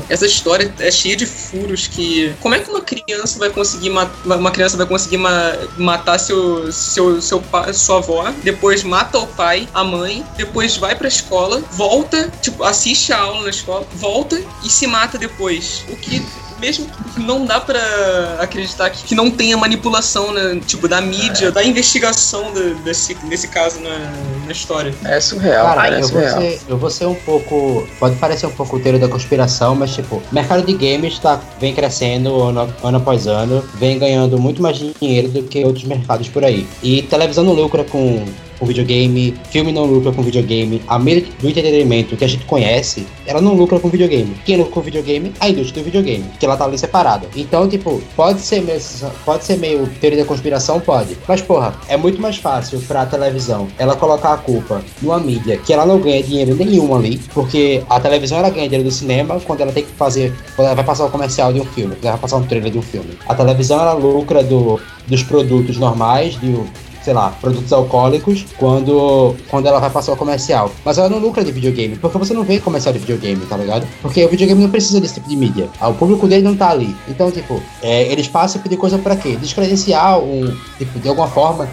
Essa 0.10 0.26
história 0.26 0.74
é 0.80 0.92
cheia 0.92 1.16
de 1.16 1.26
furos 1.26 1.88
que. 1.88 2.34
Como 2.40 2.56
é 2.56 2.60
que 2.60 2.70
uma 2.70 2.82
criança 2.82 3.40
vai 3.40 3.50
conseguir 3.50 3.90
matar. 3.90 4.16
Uma 4.26 4.52
criança 4.52 4.78
vai 4.78 4.87
conseguir 4.88 5.18
ma 5.18 5.54
matar 5.78 6.18
seu, 6.20 6.72
seu, 6.72 7.22
seu 7.22 7.44
sua 7.74 7.98
avó, 7.98 8.32
depois 8.44 8.84
mata 8.84 9.18
o 9.20 9.28
pai, 9.28 9.68
a 9.74 9.84
mãe, 9.84 10.26
depois 10.36 10.78
vai 10.78 10.96
pra 10.96 11.08
escola, 11.08 11.62
volta, 11.72 12.32
tipo, 12.42 12.64
assiste 12.64 13.14
a 13.14 13.20
aula 13.20 13.44
na 13.44 13.50
escola, 13.50 13.86
volta 13.96 14.42
e 14.64 14.70
se 14.70 14.88
mata 14.88 15.18
depois. 15.18 15.84
O 15.90 15.96
que 15.96 16.26
mesmo 16.60 16.88
não 17.18 17.46
dá 17.46 17.60
para 17.60 18.38
acreditar 18.40 18.90
que, 18.90 19.04
que, 19.04 19.16
não 19.16 19.30
tenha 19.30 19.58
manipulação, 19.58 20.32
né? 20.34 20.60
Tipo, 20.66 20.88
da 20.88 21.02
mídia, 21.02 21.48
é. 21.48 21.52
da 21.52 21.64
investigação 21.64 22.52
de, 22.54 22.74
desse, 22.76 23.14
desse 23.26 23.48
caso 23.48 23.80
na, 23.80 23.98
na 24.46 24.52
história. 24.52 24.94
É 25.04 25.20
surreal, 25.20 25.76
cara. 25.76 25.96
É 25.96 26.00
eu, 26.00 26.04
surreal. 26.04 26.34
Vou 26.34 26.42
ser, 26.42 26.62
eu 26.68 26.78
vou 26.78 26.90
ser 26.90 27.06
um 27.06 27.16
pouco. 27.16 27.88
Pode 28.00 28.16
parecer 28.18 28.46
um 28.46 28.52
pouco 28.52 28.78
o 28.78 28.80
teoria 28.80 29.00
da 29.00 29.08
conspiração, 29.08 29.76
mas, 29.76 29.94
tipo, 29.94 30.18
o 30.18 30.24
mercado 30.32 30.66
de 30.66 30.74
games 30.74 31.20
tá, 31.20 31.40
vem 31.60 31.74
crescendo 31.74 32.42
ano, 32.42 32.74
ano 32.84 32.98
após 32.98 33.28
ano, 33.28 33.64
vem 33.76 33.98
ganhando 34.00 34.38
muito 34.38 34.62
mais 34.62 34.78
dinheiro 34.78 35.30
do 35.30 35.44
que 35.44 35.64
outros 35.64 35.86
mercados 35.86 36.28
por 36.30 36.44
aí. 36.44 36.68
E 36.82 37.02
televisão 37.04 37.44
não 37.44 37.54
lucra 37.54 37.84
com 37.84 38.26
com 38.60 38.66
videogame, 38.66 39.36
filme 39.50 39.72
não 39.72 39.86
lucra 39.86 40.12
com 40.12 40.22
videogame, 40.22 40.82
a 40.88 40.98
mídia 40.98 41.26
do 41.40 41.50
entretenimento 41.50 42.16
que 42.16 42.24
a 42.24 42.28
gente 42.28 42.46
conhece, 42.46 43.06
ela 43.26 43.42
não 43.42 43.54
lucra 43.54 43.80
com 43.80 43.90
videogame. 43.90 44.36
Quem 44.46 44.58
lucra 44.58 44.74
com 44.74 44.82
videogame? 44.82 45.34
A 45.40 45.50
indústria 45.50 45.82
do 45.82 45.86
videogame, 45.86 46.26
que 46.40 46.46
ela 46.46 46.58
tá 46.58 46.66
ali 46.66 46.78
separada. 46.78 47.28
Então, 47.36 47.68
tipo, 47.68 48.02
pode 48.16 48.42
ser 48.42 48.62
meio, 48.62 48.80
pode 49.26 49.46
ser 49.46 49.58
meio 49.58 49.88
teoria 50.00 50.20
da 50.20 50.26
conspiração, 50.26 50.80
pode. 50.80 51.18
Mas, 51.28 51.42
porra, 51.42 51.76
é 51.88 51.98
muito 51.98 52.22
mais 52.22 52.38
fácil 52.38 52.80
pra 52.82 53.06
televisão 53.06 53.68
ela 53.78 53.96
colocar 53.96 54.34
a 54.34 54.38
culpa 54.38 54.82
numa 55.02 55.20
mídia 55.20 55.58
que 55.58 55.74
ela 55.74 55.86
não 55.86 56.00
ganha 56.00 56.22
dinheiro 56.24 56.56
nenhum 56.56 56.96
ali, 56.96 57.20
porque 57.34 57.84
a 57.90 58.00
televisão 58.00 58.38
ela 58.40 58.50
ganha 58.50 58.68
dinheiro 58.68 58.88
do 58.88 58.94
cinema 58.94 59.40
quando 59.40 59.62
ela 59.62 59.72
tem 59.72 59.84
que 59.84 59.92
fazer, 59.92 60.34
quando 60.56 60.68
ela 60.68 60.76
vai 60.76 60.86
passar 60.86 61.06
o 61.06 61.10
comercial 61.10 61.52
de 61.54 61.60
um 61.60 61.66
filme, 61.66 61.96
quando 61.96 62.06
ela 62.06 62.14
vai 62.14 62.22
passar 62.22 62.38
um 62.38 62.44
trailer 62.44 62.72
de 62.72 62.78
um 62.78 62.82
filme. 62.82 63.18
A 63.28 63.36
televisão 63.36 63.80
ela 63.80 63.94
lucra 63.94 64.44
do, 64.44 64.80
dos 65.08 65.24
produtos 65.24 65.78
normais, 65.78 66.40
de 66.40 66.56
sei 67.08 67.14
lá, 67.14 67.30
produtos 67.40 67.72
alcoólicos 67.72 68.46
quando, 68.58 69.34
quando 69.50 69.66
ela 69.66 69.80
vai 69.80 69.90
passar 69.90 70.12
o 70.12 70.18
comercial. 70.18 70.70
Mas 70.84 70.98
ela 70.98 71.08
não 71.08 71.20
lucra 71.20 71.42
de 71.42 71.54
videogame, 71.54 71.96
porque 71.96 72.18
você 72.18 72.34
não 72.34 72.44
vê 72.44 72.60
comercial 72.60 72.92
de 72.92 73.00
videogame, 73.00 73.46
tá 73.46 73.56
ligado? 73.56 73.88
Porque 74.02 74.26
o 74.26 74.28
videogame 74.28 74.62
não 74.62 74.70
precisa 74.70 75.00
desse 75.00 75.14
tipo 75.14 75.30
de 75.30 75.38
mídia. 75.38 75.70
Ah, 75.80 75.88
O 75.88 75.94
público 75.94 76.28
dele 76.28 76.44
não 76.44 76.54
tá 76.54 76.70
ali. 76.70 76.94
Então, 77.08 77.32
tipo, 77.32 77.64
é, 77.82 78.12
eles 78.12 78.28
passam 78.28 78.60
tipo 78.60 78.68
de 78.68 78.76
coisa 78.76 78.98
pra 78.98 79.16
quê? 79.16 79.38
Descredenciar 79.38 80.20
um, 80.20 80.54
tipo, 80.78 81.00
de 81.00 81.08
alguma 81.08 81.30
forma, 81.30 81.70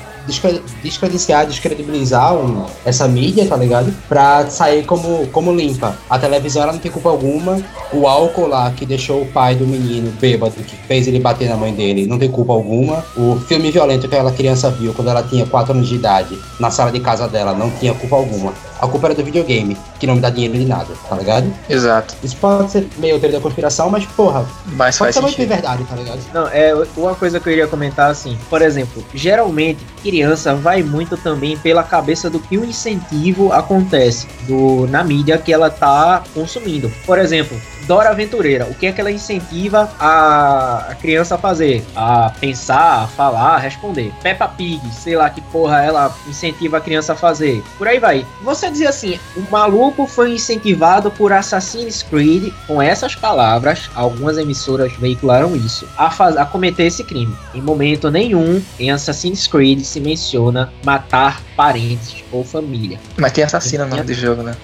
descredenciar, 0.83 1.47
descredibilizar 1.47 2.35
um- 2.35 2.65
essa 2.85 3.07
mídia, 3.09 3.47
tá 3.47 3.57
ligado? 3.57 3.93
Pra 4.09 4.47
sair 4.49 4.85
como, 4.85 5.27
como 5.29 5.53
limpa. 5.53 5.97
A 6.09 6.19
televisão 6.19 6.63
ela 6.63 6.73
não 6.73 6.79
tem 6.79 6.91
culpa 6.91 7.11
alguma. 7.11 7.61
O 7.93 8.07
álcool 8.07 8.47
lá 8.47 8.71
que 8.71 8.85
deixou 8.87 9.23
o 9.23 9.27
pai 9.27 9.55
do 9.55 9.67
menino 9.67 10.11
bêbado, 10.21 10.55
que 10.55 10.77
fez 10.87 11.07
ele 11.07 11.21
bater 11.21 11.49
na 11.49 11.57
mãe 11.57 11.73
dele, 11.73 12.07
não 12.07 12.19
tem 12.19 12.31
culpa 12.31 12.53
alguma. 12.53 13.05
O 13.17 13.37
filme 13.47 13.71
violento 13.71 14.01
que 14.09 14.15
aquela 14.15 14.33
criança 14.33 14.71
viu 14.71 14.93
quando 14.95 15.09
ela 15.09 15.23
tinha 15.23 15.47
4 15.47 15.73
anos 15.73 15.89
de 15.89 15.95
idade, 15.95 16.39
na 16.59 16.71
sala 16.71 16.91
de 16.91 17.01
casa 17.01 17.29
dela, 17.29 17.53
não 17.55 17.71
tinha 17.71 17.95
culpa 17.95 18.17
alguma. 18.17 18.53
A 18.85 18.89
culpa 18.89 19.07
era 19.07 19.15
do 19.15 19.25
videogame, 19.25 19.77
que 19.99 20.07
não 20.07 20.17
me 20.17 20.21
dá 20.21 20.29
dinheiro 20.29 20.59
de 20.59 20.67
nada, 20.67 20.89
tá 21.09 21.17
ligado? 21.17 21.51
Exato. 21.71 22.15
Isso 22.23 22.37
pode 22.37 22.71
ser 22.71 22.87
meio 22.99 23.19
teoria 23.19 23.39
da 23.39 23.43
conspiração, 23.43 23.89
mas 23.89 24.05
porra, 24.05 24.45
Mas 24.67 24.99
pode 24.99 25.13
faz 25.13 25.15
ser 25.15 25.21
muito 25.23 25.37
de 25.37 25.47
verdade, 25.47 25.85
tá 25.85 25.97
ligado? 25.97 26.21
Não, 26.35 26.47
é 26.49 26.75
uma 26.95 27.15
coisa 27.15 27.41
que 27.41 27.49
eu 27.49 27.53
iria 27.53 27.67
comentar 27.67 28.11
assim. 28.11 28.39
Por 28.51 28.61
exemplo, 28.61 29.03
geralmente 29.15 29.81
criança 30.03 30.55
vai 30.55 30.83
muito 30.83 31.17
também 31.17 31.57
pela 31.57 31.83
cabeça 31.83 32.29
do 32.29 32.39
que 32.39 32.59
o 32.59 32.65
incentivo 32.65 33.53
acontece 33.53 34.27
do, 34.47 34.87
na 34.89 35.03
mídia 35.03 35.39
que 35.39 35.51
ela 35.51 35.71
tá 35.71 36.23
consumindo. 36.35 36.93
Por 37.07 37.19
exemplo, 37.19 37.59
Dora 37.87 38.11
Aventureira, 38.11 38.65
o 38.67 38.75
que 38.75 38.87
é 38.87 38.93
que 38.93 39.01
ela 39.01 39.11
incentiva 39.11 39.91
a, 40.01 40.95
criança 41.01 41.35
a 41.35 41.39
fazer? 41.39 41.85
A 41.95 42.31
pensar, 42.41 43.05
a 43.05 43.07
falar, 43.07 43.57
a 43.57 43.59
responder. 43.59 44.13
Peppa 44.23 44.49
Pig, 44.49 44.81
sei 44.93 45.17
lá 45.17 45.29
que 45.29 45.41
porra 45.41 45.83
ela 45.83 46.15
incentiva 46.27 46.79
a 46.79 46.81
criança 46.81 47.13
a 47.13 47.17
fazer. 47.17 47.63
Por 47.77 47.87
aí 47.87 47.99
vai. 47.99 48.27
Você 48.43 48.71
dizer 48.71 48.87
assim, 48.87 49.19
o 49.37 49.43
maluco 49.51 50.07
foi 50.07 50.33
incentivado 50.33 51.11
por 51.11 51.33
Assassin's 51.33 52.03
Creed 52.03 52.53
com 52.67 52.81
essas 52.81 53.15
palavras, 53.15 53.91
algumas 53.95 54.39
emissoras 54.39 54.93
veicularam 54.95 55.55
isso, 55.55 55.87
a, 55.97 56.11
faz, 56.11 56.37
a 56.37 56.45
cometer 56.45 56.85
esse 56.85 57.05
crime. 57.05 57.37
Em 57.55 57.61
momento 57.61 58.11
nenhum 58.11 58.63
em 58.79 58.91
Assassin's 58.91 59.47
Creed 59.47 59.81
se 59.81 60.01
menciona 60.01 60.73
matar 60.85 61.43
parentes 61.57 62.25
ou 62.33 62.45
família. 62.45 62.99
Mas 63.17 63.33
tem 63.33 63.45
assassino 63.45 63.85
no 63.85 63.91
nome 63.91 64.05
do 64.05 64.15
jogo, 64.15 64.43
né? 64.43 64.57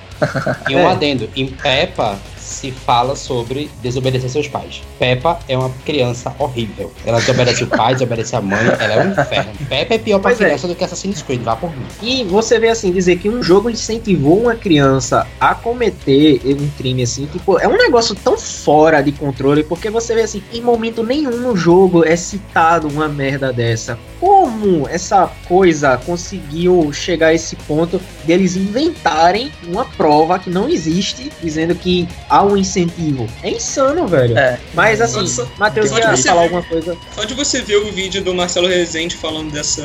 E 0.68 0.76
um 0.76 0.80
É. 0.80 0.86
adendo, 0.86 1.28
em 1.34 1.46
Peppa 1.46 2.18
se 2.50 2.70
fala 2.70 3.16
sobre 3.16 3.70
desobedecer 3.82 4.28
seus 4.28 4.48
pais. 4.48 4.82
Peppa 4.98 5.38
é 5.48 5.56
uma 5.56 5.70
criança 5.84 6.34
horrível. 6.38 6.92
Ela 7.06 7.18
desobedece 7.20 7.64
o 7.64 7.66
pai, 7.66 7.94
desobedece 7.94 8.36
a 8.36 8.40
mãe, 8.40 8.66
ela 8.78 8.94
é 8.94 9.04
um 9.04 9.10
inferno. 9.12 9.52
Peppa 9.68 9.94
é 9.94 9.98
pior 9.98 10.18
pra 10.18 10.30
Pois 10.30 10.40
é. 10.40 10.44
criança 10.46 10.68
do 10.68 10.74
que 10.74 10.84
Assassin's 10.84 11.22
Creed, 11.22 11.42
vá 11.42 11.56
por 11.56 11.70
mim. 11.70 11.84
E 12.02 12.24
você 12.24 12.58
vê 12.58 12.68
assim, 12.68 12.90
dizer 12.92 13.16
que 13.18 13.28
um 13.28 13.42
jogo 13.42 13.70
incentivou 13.70 14.40
uma 14.40 14.54
criança 14.54 15.26
a 15.40 15.54
cometer 15.54 16.40
um 16.44 16.68
crime 16.76 17.02
assim, 17.02 17.26
tipo, 17.26 17.58
é 17.58 17.68
um 17.68 17.76
negócio 17.76 18.14
tão 18.14 18.36
fora 18.36 19.00
de 19.00 19.12
controle, 19.12 19.62
porque 19.62 19.88
você 19.90 20.14
vê 20.14 20.22
assim, 20.22 20.42
em 20.52 20.60
momento 20.60 21.02
nenhum 21.02 21.38
no 21.38 21.56
jogo 21.56 22.04
é 22.04 22.16
citado 22.16 22.88
uma 22.88 23.08
merda 23.08 23.52
dessa. 23.52 23.98
Como 24.40 24.88
essa 24.88 25.30
coisa 25.46 25.98
conseguiu 25.98 26.90
chegar 26.94 27.26
a 27.26 27.34
esse 27.34 27.54
ponto 27.56 28.00
deles 28.24 28.56
inventarem 28.56 29.52
uma 29.68 29.84
prova 29.84 30.38
que 30.38 30.48
não 30.48 30.66
existe, 30.66 31.30
dizendo 31.42 31.74
que 31.74 32.08
há 32.26 32.42
um 32.42 32.56
incentivo? 32.56 33.28
É 33.42 33.50
insano, 33.50 34.06
velho. 34.06 34.38
É. 34.38 34.58
Mas 34.72 34.98
assim, 35.02 35.26
Matheus 35.58 35.90
ia 35.90 36.16
você 36.16 36.22
falar 36.28 36.40
ver- 36.40 36.44
alguma 36.46 36.62
coisa. 36.62 36.96
Só 37.14 37.24
de 37.24 37.34
você 37.34 37.60
ver 37.60 37.76
o 37.76 37.92
vídeo 37.92 38.24
do 38.24 38.34
Marcelo 38.34 38.66
Rezende 38.66 39.14
falando 39.14 39.52
dessa. 39.52 39.82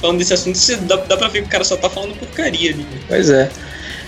falando 0.00 0.18
desse 0.18 0.34
assunto, 0.34 0.58
você 0.58 0.74
dá, 0.74 0.96
dá 0.96 1.16
pra 1.16 1.28
ver 1.28 1.42
que 1.42 1.46
o 1.46 1.50
cara 1.50 1.62
só 1.62 1.76
tá 1.76 1.88
falando 1.88 2.16
porcaria 2.18 2.72
ali. 2.72 2.84
Pois 3.06 3.30
é. 3.30 3.48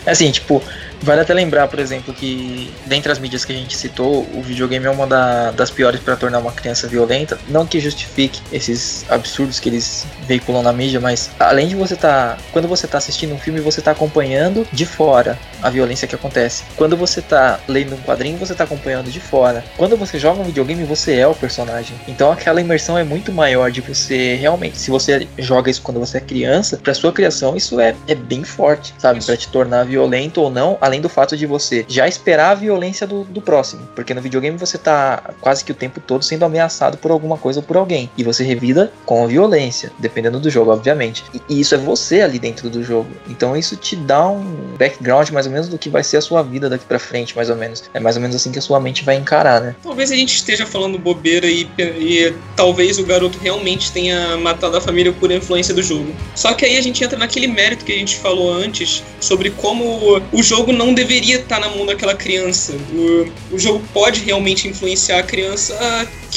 É 0.07 0.11
Assim, 0.11 0.29
tipo, 0.33 0.61
vale 1.03 1.21
até 1.21 1.33
lembrar, 1.35 1.69
por 1.69 1.79
exemplo, 1.79 2.13
que 2.15 2.73
dentre 2.87 3.11
as 3.11 3.19
mídias 3.19 3.45
que 3.45 3.53
a 3.53 3.57
gente 3.57 3.77
citou, 3.77 4.27
o 4.35 4.43
videogame 4.43 4.87
é 4.87 4.91
uma 4.91 5.07
da- 5.07 5.51
das 5.53 5.71
piores 5.71 6.01
para 6.01 6.17
tornar 6.17 6.39
uma 6.39 6.53
criança 6.53 6.87
violenta. 6.87 7.39
Não 7.49 7.67
que 7.67 7.79
justifique 7.81 8.41
esses 8.53 9.05
absurdos 9.09 9.59
que 9.61 9.69
eles 9.69 10.07
veiculam 10.27 10.63
na 10.63 10.73
mídia, 10.73 11.01
mas 11.01 11.31
além 11.39 11.69
de 11.69 11.75
você 11.75 11.97
tá. 11.97 12.37
Quando 12.53 12.69
você 12.69 12.87
tá 12.87 12.99
assistindo 12.99 13.35
um 13.35 13.39
filme, 13.39 13.61
você 13.61 13.81
tá 13.81 13.91
acompanhando 13.91 14.67
de 14.73 14.87
fora 14.87 15.39
a 15.63 15.71
violência 15.71 16.07
que 16.07 16.15
acontece. 16.15 16.63
Quando 16.77 16.97
você 16.97 17.23
tá 17.23 17.59
lendo 17.69 17.95
um 17.95 17.99
quadrinho, 17.99 18.37
você 18.39 18.55
tá 18.55 18.65
acompanhando 18.65 19.11
de 19.11 19.21
fora. 19.21 19.65
Quando 19.77 19.97
você 19.97 20.19
joga 20.19 20.41
um 20.41 20.45
videogame, 20.45 20.85
você 20.85 21.17
é 21.17 21.27
o 21.27 21.35
personagem. 21.35 21.97
Então 22.07 22.31
aquela 22.31 22.61
imersão 22.61 22.99
é 22.99 23.05
muito 23.05 23.33
maior 23.33 23.71
de 23.71 23.81
você 23.81 24.35
realmente. 24.37 24.79
Se 24.79 24.91
você 24.91 25.27
joga 25.39 25.71
isso 25.71 25.83
quando 25.83 26.01
você 26.01 26.19
é 26.19 26.21
criança, 26.21 26.77
pra 26.83 26.95
sua 26.95 27.13
criação 27.13 27.57
isso 27.57 27.81
é, 27.81 27.95
é 28.07 28.15
bem 28.15 28.45
forte, 28.45 28.95
sabe? 28.99 29.25
Pra 29.25 29.37
te 29.37 29.49
tornar 29.49 29.85
violento 29.85 30.41
ou 30.41 30.51
não, 30.51 30.77
além 30.81 30.94
do 31.01 31.09
fato 31.09 31.37
de 31.37 31.47
você 31.47 31.85
já 31.89 32.07
esperar 32.07 32.51
a 32.51 32.55
violência 32.55 33.07
do, 33.07 33.25
do 33.25 33.41
próximo. 33.41 33.89
Porque 33.95 34.15
no 34.15 34.21
videogame 34.21 34.57
você 34.57 34.79
tá 34.79 35.35
quase 35.41 35.65
que 35.65 35.73
o 35.73 35.75
tempo 35.75 36.01
todo 36.01 36.25
sendo 36.25 36.45
ameaçado 36.45 36.97
por 36.99 37.11
alguma 37.11 37.37
coisa 37.37 37.61
ou 37.61 37.65
por 37.65 37.77
alguém. 37.77 38.11
E 38.17 38.25
você 38.25 38.45
revida 38.45 38.93
com 39.05 39.25
a 39.25 39.27
violência, 39.27 39.93
dependendo 39.99 40.41
do 40.41 40.51
jogo, 40.51 40.71
obviamente. 40.71 41.25
E, 41.33 41.41
e 41.49 41.61
isso 41.61 41.75
é 41.75 41.79
você 41.79 42.21
ali 42.21 42.39
dentro 42.39 42.69
do 42.71 42.83
jogo. 42.83 43.09
Então 43.29 43.57
isso 43.57 43.77
te 43.77 43.97
dá 43.97 44.29
um 44.29 44.75
background 44.79 45.31
mais 45.31 45.47
ou 45.47 45.53
menos 45.53 45.69
do 45.69 45.79
que 45.79 45.89
vai 45.89 46.03
ser 46.03 46.19
a 46.19 46.21
sua 46.21 46.43
vida 46.43 46.69
daqui 46.69 46.85
pra 46.85 46.99
frente, 46.99 47.35
mais 47.37 47.51
ou 47.51 47.57
menos. 47.57 47.85
É 47.93 48.01
mais 48.01 48.17
ou 48.17 48.23
menos 48.23 48.37
assim 48.37 48.53
que 48.53 48.59
a 48.59 48.63
sua 48.63 48.81
mente 48.81 49.05
vai 49.05 49.17
encarar, 49.17 49.61
né? 49.61 49.75
Talvez 49.83 50.11
a 50.11 50.17
gente 50.17 50.35
esteja 50.35 50.67
falando 50.67 50.99
bobeira 50.99 51.47
e, 51.47 51.69
e 51.79 52.35
talvez 52.57 52.99
o 52.99 53.05
garoto 53.05 53.39
realmente 53.39 53.93
tenha 53.93 54.37
matado 54.39 54.77
a 54.77 54.81
família 54.81 55.13
por 55.13 55.31
influência 55.31 55.75
do 55.75 55.83
jogo. 55.83 56.15
Só 56.35 56.53
que 56.55 56.65
aí 56.65 56.77
a 56.77 56.83
gente 56.83 57.03
entra 57.03 57.19
naquele 57.19 57.47
mérito 57.47 57.85
que 57.85 57.93
a 57.93 57.97
gente 57.97 58.17
falou 58.17 58.53
antes 58.53 59.03
sobre 59.21 59.51
como 59.51 60.21
o 60.33 60.43
jogo 60.43 60.73
não 60.75 60.95
deveria 60.95 61.37
estar 61.37 61.61
na 61.61 61.69
mão 61.69 61.87
daquela 61.87 62.15
criança. 62.15 62.75
O, 62.93 63.55
o 63.55 63.59
jogo 63.59 63.83
pode 63.93 64.21
realmente 64.21 64.69
influenciar 64.69 65.21
a 65.21 65.23
criança 65.23 65.75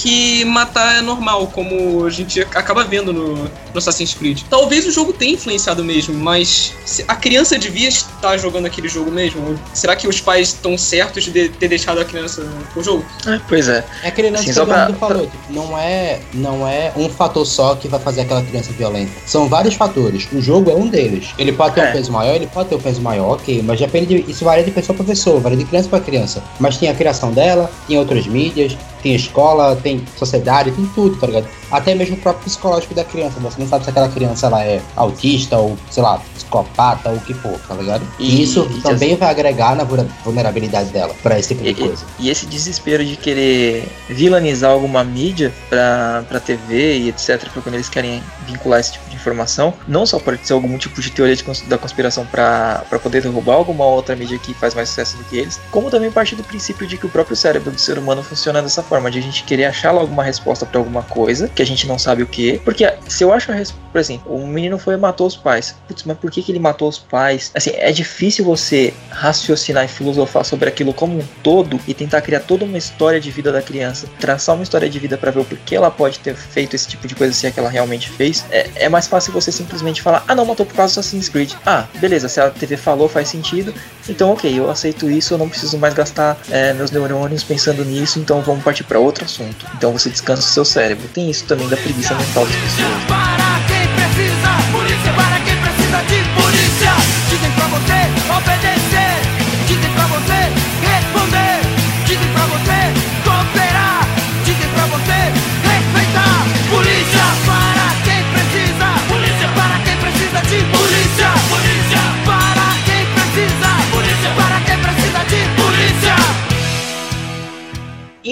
que 0.02 0.46
matar 0.46 1.00
é 1.00 1.02
normal, 1.02 1.48
como 1.48 2.06
a 2.06 2.10
gente 2.12 2.40
acaba 2.42 2.84
vendo 2.84 3.12
no, 3.12 3.34
no 3.36 3.50
Assassin's 3.76 4.14
Creed. 4.14 4.42
Talvez 4.48 4.86
o 4.86 4.92
jogo 4.92 5.12
tenha 5.12 5.34
influenciado 5.34 5.84
mesmo, 5.84 6.14
mas 6.14 6.74
se- 6.86 7.04
a 7.08 7.16
criança 7.16 7.58
devia 7.58 7.88
estar 7.88 8.38
jogando 8.38 8.68
aquele 8.68 8.88
jogo 8.88 9.10
mesmo? 9.12 9.60
Será 9.74 9.96
que 9.96 10.08
os 10.08 10.22
pais 10.22 10.50
estão 10.50 10.78
certos 10.78 11.24
de 11.24 11.50
ter 11.50 11.68
deixado 11.68 12.00
a 12.00 12.06
criança 12.06 12.48
o 12.76 12.84
jogo? 12.84 13.04
É, 13.26 13.40
pois 13.50 13.68
é. 13.68 13.84
É 14.04 14.10
aquele 14.10 14.30
lance 14.30 14.44
Assim, 14.44 14.54
que 14.54 14.60
todo 14.60 14.68
pra- 14.68 14.86
mundo 14.86 14.98
falou, 15.00 15.26
tipo, 15.26 15.38
não 15.54 15.76
é, 15.78 16.20
não 16.34 16.68
é 16.68 16.92
um 16.96 17.10
fator 17.10 17.46
só 17.46 17.74
que 17.76 17.88
vai 17.88 18.00
fazer 18.00 18.22
aquela 18.22 18.44
criança 18.44 18.72
violenta. 18.74 19.12
São 19.26 19.50
vários 19.50 19.74
fatores. 19.74 20.28
O 20.32 20.40
jogo 20.42 20.70
é 20.70 20.76
um 20.76 20.88
deles. 20.88 21.30
Ele 21.40 21.52
pode 21.54 21.74
ter 21.74 21.82
É. 21.82 21.90
um 21.90 21.92
peso 21.94 22.12
maior, 22.12 22.36
ele 22.36 22.48
pode 22.48 22.70
ter 22.70 22.76
um 22.76 22.82
peso 22.82 23.02
maior, 23.02 23.32
ok, 23.34 23.64
mas 23.66 23.80
depende 23.80 24.22
de, 24.22 24.32
isso 24.32 24.46
varia 24.46 24.64
de 24.64 24.70
pessoa 24.72 24.96
para 24.96 25.06
pessoa, 25.06 25.40
varia 25.40 25.58
de 25.58 25.66
criança 25.66 25.90
para 25.90 26.00
criança. 26.02 26.44
Mas 26.60 26.78
tem 26.78 26.88
a 26.88 26.94
criação 26.94 27.32
dela, 27.32 27.72
tem 27.88 27.98
outras 27.98 28.28
mídias, 28.28 28.78
tem 29.08 29.16
escola, 29.16 29.76
tem 29.76 30.04
sociedade, 30.18 30.72
tem 30.72 30.86
tudo, 30.88 31.16
tá 31.16 31.28
ligado? 31.28 31.48
Até 31.72 31.94
mesmo 31.96 32.16
o 32.16 32.20
próprio 32.20 32.46
psicológico 32.46 32.94
da 32.94 33.04
criança. 33.04 33.40
Você 33.40 33.60
não 33.62 33.68
sabe 33.68 33.84
se 33.84 33.90
aquela 33.90 34.10
criança 34.10 34.48
ela 34.48 34.64
é 34.64 34.82
autista 34.96 35.58
ou, 35.58 35.78
sei 35.90 36.02
lá, 36.04 36.20
psicopata 36.36 37.10
ou 37.10 37.16
o 37.18 37.20
que 37.22 37.34
for, 37.34 37.60
tá 37.68 37.76
ligado? 37.76 38.06
E, 38.20 38.26
E- 38.40 38.44
isso 38.44 38.68
e- 38.76 38.82
também 38.82 39.16
vai 39.16 39.30
agregar 39.30 39.76
na 39.76 39.84
vulner- 39.84 40.08
vulnerabilidade 40.24 40.90
dela 40.90 41.14
para 41.22 41.38
esse 41.40 41.50
tipo 41.50 41.64
de 41.64 41.70
E- 41.72 41.76
coisa. 41.76 42.06
E 42.20 42.30
esse 42.30 42.46
desespero 42.46 43.04
de 43.06 43.16
querer 43.16 43.88
vilanizar 44.10 44.72
alguma 44.72 45.04
mídia 45.04 45.54
pra, 45.70 46.24
pra 46.28 46.40
TV 46.40 46.98
e 47.00 47.10
etc, 47.10 47.50
pra 47.52 47.62
quando 47.62 47.76
eles 47.76 47.90
querem 47.90 48.22
vincular 48.48 48.80
esse 48.80 48.94
tipo 48.94 49.10
de 49.10 49.16
informação, 49.16 49.74
não 49.88 50.06
só 50.06 50.20
pode 50.20 50.46
ser 50.46 50.54
algum 50.54 50.78
tipo 50.78 51.02
de 51.02 51.10
teoria 51.12 51.36
de 51.36 51.44
cons- 51.44 51.62
da 51.68 51.78
conspiração 51.78 52.26
pra 52.26 52.84
pra 52.90 53.00
poder 53.00 53.22
derrubar 53.22 53.56
alguma 53.56 53.86
outra 53.86 54.16
mídia 54.16 54.38
que 54.38 54.54
faz 54.54 54.74
mais 54.74 54.90
sucesso 54.90 55.18
do 55.18 55.24
que 55.26 55.38
eles, 55.38 55.60
como 55.72 55.90
também 55.90 56.12
parte 56.12 56.36
do 56.36 56.44
princípio 56.44 56.88
de 56.88 56.98
que 56.98 57.06
o 57.06 57.10
próprio 57.10 57.36
cérebro 57.36 57.72
do 57.72 57.80
ser 57.80 57.98
humano 57.98 58.24
funciona 58.24 58.62
dessa 58.62 58.82
forma, 58.84 59.10
de 59.12 59.20
a 59.20 59.22
gente 59.22 59.44
querer 59.44 59.66
achar 59.66 59.92
logo 59.92 60.08
uma 60.12 60.24
resposta 60.24 60.66
pra 60.66 60.80
alguma 60.80 61.02
coisa, 61.04 61.50
que 61.58 61.64
a 61.64 61.66
gente 61.66 61.88
não 61.88 61.98
sabe 61.98 62.22
o 62.22 62.28
que, 62.28 62.60
porque 62.60 62.88
se 63.08 63.24
eu 63.24 63.34
acho 63.34 63.52
a 63.52 63.56
resposta, 63.56 63.84
por 63.92 64.00
exemplo, 64.00 64.32
o 64.32 64.46
menino 64.46 64.78
foi 64.78 64.94
e 64.94 64.98
matou 64.98 65.26
os 65.26 65.36
pais, 65.36 65.76
putz, 65.88 66.04
mas 66.04 66.16
por 66.16 66.30
que, 66.30 66.44
que 66.44 66.52
ele 66.52 66.60
matou 66.60 66.88
os 66.88 67.00
pais? 67.00 67.50
Assim, 67.56 67.72
é 67.74 67.92
difícil 67.92 68.46
você 68.46 68.94
raciocinar 69.10 69.84
e 69.84 69.88
filosofar 69.88 70.46
sobre 70.46 70.70
aquilo 70.70 70.94
como 70.94 71.18
um 71.18 71.24
todo 71.42 71.80
e 71.88 71.96
tentar 71.96 72.22
criar 72.22 72.42
toda 72.42 72.64
uma 72.64 72.78
história 72.78 73.20
de 73.20 73.32
vida 73.32 73.52
da 73.52 73.60
criança, 73.60 74.08
traçar 74.20 74.54
uma 74.54 74.62
história 74.62 74.88
de 74.88 75.00
vida 75.00 75.18
pra 75.18 75.32
ver 75.32 75.40
o 75.40 75.46
porquê 75.46 75.76
ela 75.76 75.90
pode 75.90 76.20
ter 76.20 76.36
feito 76.36 76.76
esse 76.76 76.88
tipo 76.88 77.08
de 77.08 77.16
coisa 77.16 77.34
se 77.34 77.48
é 77.48 77.52
que 77.52 77.60
ela 77.60 77.70
realmente 77.70 78.08
fez. 78.08 78.46
É, 78.52 78.70
é 78.76 78.90
mais 78.90 79.08
fácil 79.08 79.34
você 79.34 79.52
simplesmente 79.52 80.00
falar: 80.00 80.24
ah, 80.28 80.36
não, 80.36 80.46
matou 80.46 80.64
por 80.64 80.76
causa 80.76 80.94
do 80.94 81.00
Assassin's 81.00 81.28
Creed. 81.28 81.54
Ah, 81.66 81.88
beleza, 81.96 82.30
se 82.30 82.40
a 82.40 82.52
TV 82.52 82.78
falou 82.78 83.10
faz 83.10 83.30
sentido, 83.30 83.74
então 84.10 84.32
ok, 84.32 84.60
eu 84.60 84.70
aceito 84.70 85.10
isso, 85.10 85.34
eu 85.34 85.38
não 85.38 85.50
preciso 85.50 85.78
mais 85.78 85.94
gastar 85.94 86.38
é, 86.50 86.74
meus 86.74 86.92
neurônios 86.92 87.44
pensando 87.44 87.84
nisso, 87.84 88.20
então 88.20 88.42
vamos 88.42 88.64
partir 88.64 88.84
pra 88.84 89.00
outro 89.00 89.26
assunto. 89.26 89.66
Então 89.76 89.92
você 89.92 90.10
descansa 90.10 90.42
o 90.42 90.52
seu 90.52 90.66
cérebro. 90.66 91.08
Tem 91.14 91.30
isso 91.30 91.46
também 91.46 91.68
da 91.68 91.78
preguiça 91.78 92.14
mental 92.16 92.46
das 92.46 92.56
pessoas. 92.56 93.04
Para 93.08 93.60
quem 93.68 93.88
precisa, 93.96 94.50
polícia 94.72 95.14
para 95.14 95.40
quem 95.42 95.56
precisa 95.62 95.98
de 96.04 96.42
polícia. 96.42 96.92
Dizem 97.30 97.52
pra 97.52 97.68
você 97.68 97.98
obedecer, 98.38 98.77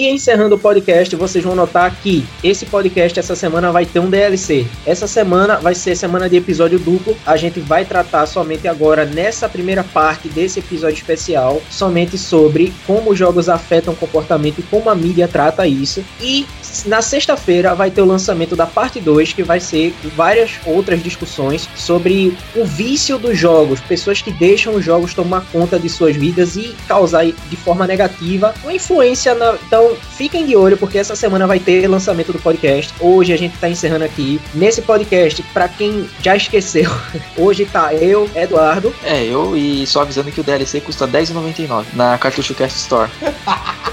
encerrando 0.04 0.56
o 0.56 0.58
podcast, 0.58 1.14
vocês 1.16 1.42
vão 1.42 1.54
notar 1.54 1.94
que 2.02 2.26
esse 2.44 2.66
podcast 2.66 3.18
essa 3.18 3.34
semana 3.34 3.72
vai 3.72 3.86
ter 3.86 3.98
um 3.98 4.10
DLC. 4.10 4.66
Essa 4.84 5.06
semana 5.06 5.56
vai 5.56 5.74
ser 5.74 5.96
semana 5.96 6.28
de 6.28 6.36
episódio 6.36 6.78
duplo. 6.78 7.16
A 7.24 7.36
gente 7.36 7.60
vai 7.60 7.84
tratar 7.84 8.26
somente 8.26 8.68
agora 8.68 9.04
nessa 9.04 9.48
primeira 9.48 9.82
parte 9.82 10.28
desse 10.28 10.58
episódio 10.58 10.96
especial, 10.96 11.62
somente 11.70 12.18
sobre 12.18 12.72
como 12.86 13.10
os 13.10 13.18
jogos 13.18 13.48
afetam 13.48 13.94
o 13.94 13.96
comportamento 13.96 14.58
e 14.58 14.62
como 14.64 14.90
a 14.90 14.94
mídia 14.94 15.28
trata 15.28 15.66
isso. 15.66 16.04
E 16.20 16.46
na 16.84 17.00
sexta-feira 17.00 17.74
vai 17.74 17.90
ter 17.90 18.02
o 18.02 18.06
lançamento 18.06 18.54
da 18.54 18.66
parte 18.66 19.00
2, 19.00 19.32
que 19.32 19.42
vai 19.42 19.60
ser 19.60 19.94
várias 20.14 20.52
outras 20.66 21.02
discussões 21.02 21.68
sobre 21.74 22.36
o 22.54 22.64
vício 22.64 23.18
dos 23.18 23.38
jogos, 23.38 23.80
pessoas 23.80 24.20
que 24.20 24.30
deixam 24.30 24.74
os 24.74 24.84
jogos 24.84 25.14
tomar 25.14 25.46
conta 25.52 25.78
de 25.78 25.88
suas 25.88 26.16
vidas 26.16 26.56
e 26.56 26.74
causar 26.86 27.24
de 27.24 27.56
forma 27.56 27.86
negativa 27.86 28.54
uma 28.62 28.74
influência 28.74 29.34
na... 29.34 29.54
Então, 29.66 29.85
fiquem 29.94 30.46
de 30.46 30.56
olho 30.56 30.76
porque 30.76 30.98
essa 30.98 31.14
semana 31.14 31.46
vai 31.46 31.58
ter 31.58 31.86
lançamento 31.86 32.32
do 32.32 32.38
podcast. 32.38 32.92
Hoje 32.98 33.32
a 33.32 33.38
gente 33.38 33.56
tá 33.58 33.68
encerrando 33.68 34.04
aqui 34.04 34.40
nesse 34.54 34.82
podcast 34.82 35.42
para 35.54 35.68
quem 35.68 36.08
já 36.22 36.34
esqueceu. 36.36 36.90
Hoje 37.36 37.64
tá 37.66 37.94
eu, 37.94 38.28
Eduardo. 38.34 38.94
É, 39.04 39.22
eu 39.22 39.56
e 39.56 39.86
só 39.86 40.02
avisando 40.02 40.32
que 40.32 40.40
o 40.40 40.44
DLC 40.44 40.80
custa 40.80 41.06
R$10,99 41.06 41.84
na 41.92 42.16
Cartucho 42.18 42.54
Cast 42.54 42.78
Store. 42.78 43.10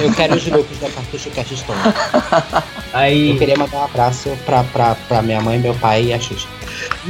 Eu 0.00 0.12
quero 0.12 0.34
os 0.36 0.46
lucros 0.46 0.78
da 0.78 0.88
Cartucho 0.90 1.30
Cast 1.30 1.54
Store. 1.54 1.78
Aí. 2.92 3.30
Eu 3.30 3.36
queria 3.38 3.56
mandar 3.56 3.78
um 3.78 3.84
abraço 3.84 4.30
pra, 4.44 4.62
pra, 4.64 4.94
pra 4.94 5.22
minha 5.22 5.40
mãe, 5.40 5.58
meu 5.58 5.74
pai 5.74 6.04
e 6.04 6.12
a 6.12 6.20
Xuxa. 6.20 6.46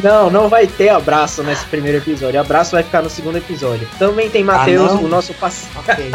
Não, 0.03 0.31
não 0.31 0.49
vai 0.49 0.67
ter 0.67 0.89
abraço 0.89 1.43
nesse 1.43 1.65
primeiro 1.67 1.99
episódio. 1.99 2.41
Abraço 2.41 2.73
vai 2.73 2.83
ficar 2.83 3.03
no 3.03 3.11
segundo 3.11 3.37
episódio. 3.37 3.87
Também 3.99 4.31
tem 4.31 4.43
Matheus, 4.43 4.93
Ah, 4.93 4.95
o 4.95 5.09
nosso 5.09 5.35
paciente. 5.35 5.77
Ok. 5.77 6.11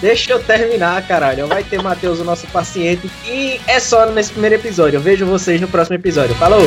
Deixa 0.00 0.32
eu 0.32 0.42
terminar, 0.42 1.06
caralho. 1.06 1.46
Vai 1.46 1.62
ter 1.62 1.82
Matheus, 1.82 2.20
o 2.20 2.24
nosso 2.24 2.46
paciente. 2.48 3.10
E 3.26 3.60
é 3.66 3.80
só 3.80 4.06
nesse 4.06 4.32
primeiro 4.32 4.56
episódio. 4.56 4.96
Eu 4.98 5.00
vejo 5.00 5.26
vocês 5.26 5.60
no 5.60 5.68
próximo 5.68 5.96
episódio. 5.96 6.34
Falou! 6.36 6.62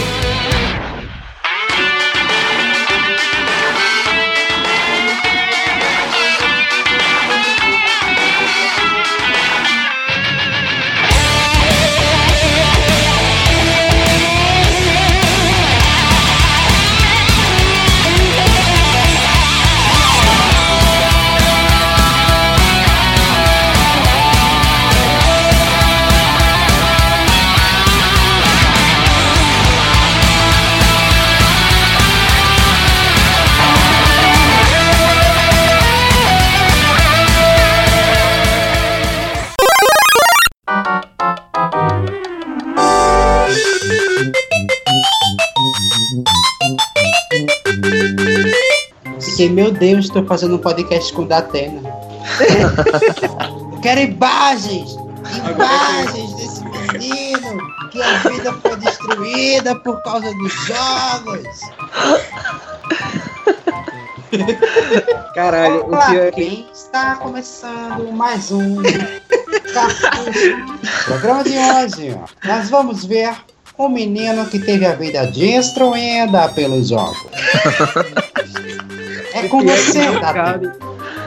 Fiquei, 49.37 49.53
meu 49.53 49.71
Deus, 49.71 50.05
estou 50.05 50.25
fazendo 50.25 50.55
um 50.55 50.57
podcast 50.57 51.13
com 51.13 51.21
o 51.21 51.25
Datena. 51.27 51.79
Eu 52.41 53.77
quero 53.81 54.01
imagens! 54.01 54.97
Imagens 55.53 56.33
desse 56.33 56.63
menino 56.63 57.61
que 57.91 58.01
a 58.01 58.17
vida 58.17 58.51
foi 58.53 58.75
destruída 58.77 59.75
por 59.75 60.01
causa 60.01 60.33
dos 60.33 60.53
jogos! 60.65 61.61
Caralho, 65.35 65.83
o 65.83 65.89
Olá, 65.89 66.09
pior 66.09 66.25
é 66.25 66.31
que. 66.31 66.41
bem, 66.43 66.67
está 66.73 67.17
começando 67.17 68.11
mais 68.11 68.51
um. 68.51 68.77
Programa 71.05 71.43
de 71.43 71.55
hoje, 71.55 72.19
nós 72.43 72.71
vamos 72.71 73.05
ver 73.05 73.35
um 73.77 73.87
menino 73.87 74.47
que 74.47 74.57
teve 74.57 74.83
a 74.87 74.95
vida 74.95 75.27
destruída 75.27 76.49
pelos 76.49 76.87
jogos. 76.87 77.27
É 79.43 79.47
com 79.47 79.61
você, 79.61 80.09
não 80.09 80.19
cabe, 80.19 80.71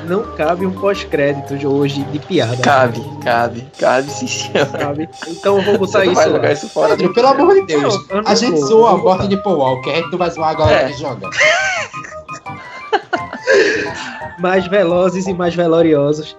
não 0.07 0.23
cabe 0.37 0.67
um 0.67 0.73
pós-crédito 0.73 1.57
de 1.57 1.67
hoje 1.67 2.03
de 2.05 2.19
piada. 2.19 2.57
Cabe, 2.63 3.01
cabe, 3.23 3.67
cabe 3.79 4.11
sim, 4.11 4.27
senhor. 4.27 4.67
Sabe? 4.67 5.09
Então 5.29 5.59
eu 5.59 5.65
vou 5.65 5.79
botar 5.79 6.05
isso. 6.05 6.15
vai 6.15 6.31
jogar 6.31 6.53
isso 6.53 6.69
fora. 6.69 6.97
Pedro, 6.97 7.15
pelo 7.15 7.29
amor 7.29 7.55
de 7.55 7.67
Deus, 7.67 7.95
a 8.27 8.35
gente 8.35 8.59
vou, 8.59 8.69
zoa 8.69 8.91
a 8.93 8.97
morte 8.97 9.29
de 9.29 9.37
Paul 9.43 9.59
Walker, 9.59 9.91
a 9.91 9.97
gente 9.97 10.11
não 10.11 10.19
vai 10.19 10.31
zoar 10.31 10.51
a 10.51 10.55
galera 10.55 10.89
É. 10.89 10.93
que 10.93 10.99
joga. 10.99 11.29
Mais 14.39 14.67
velozes 14.67 15.27
e 15.27 15.35
mais 15.35 15.55
veloriosos. 15.55 16.37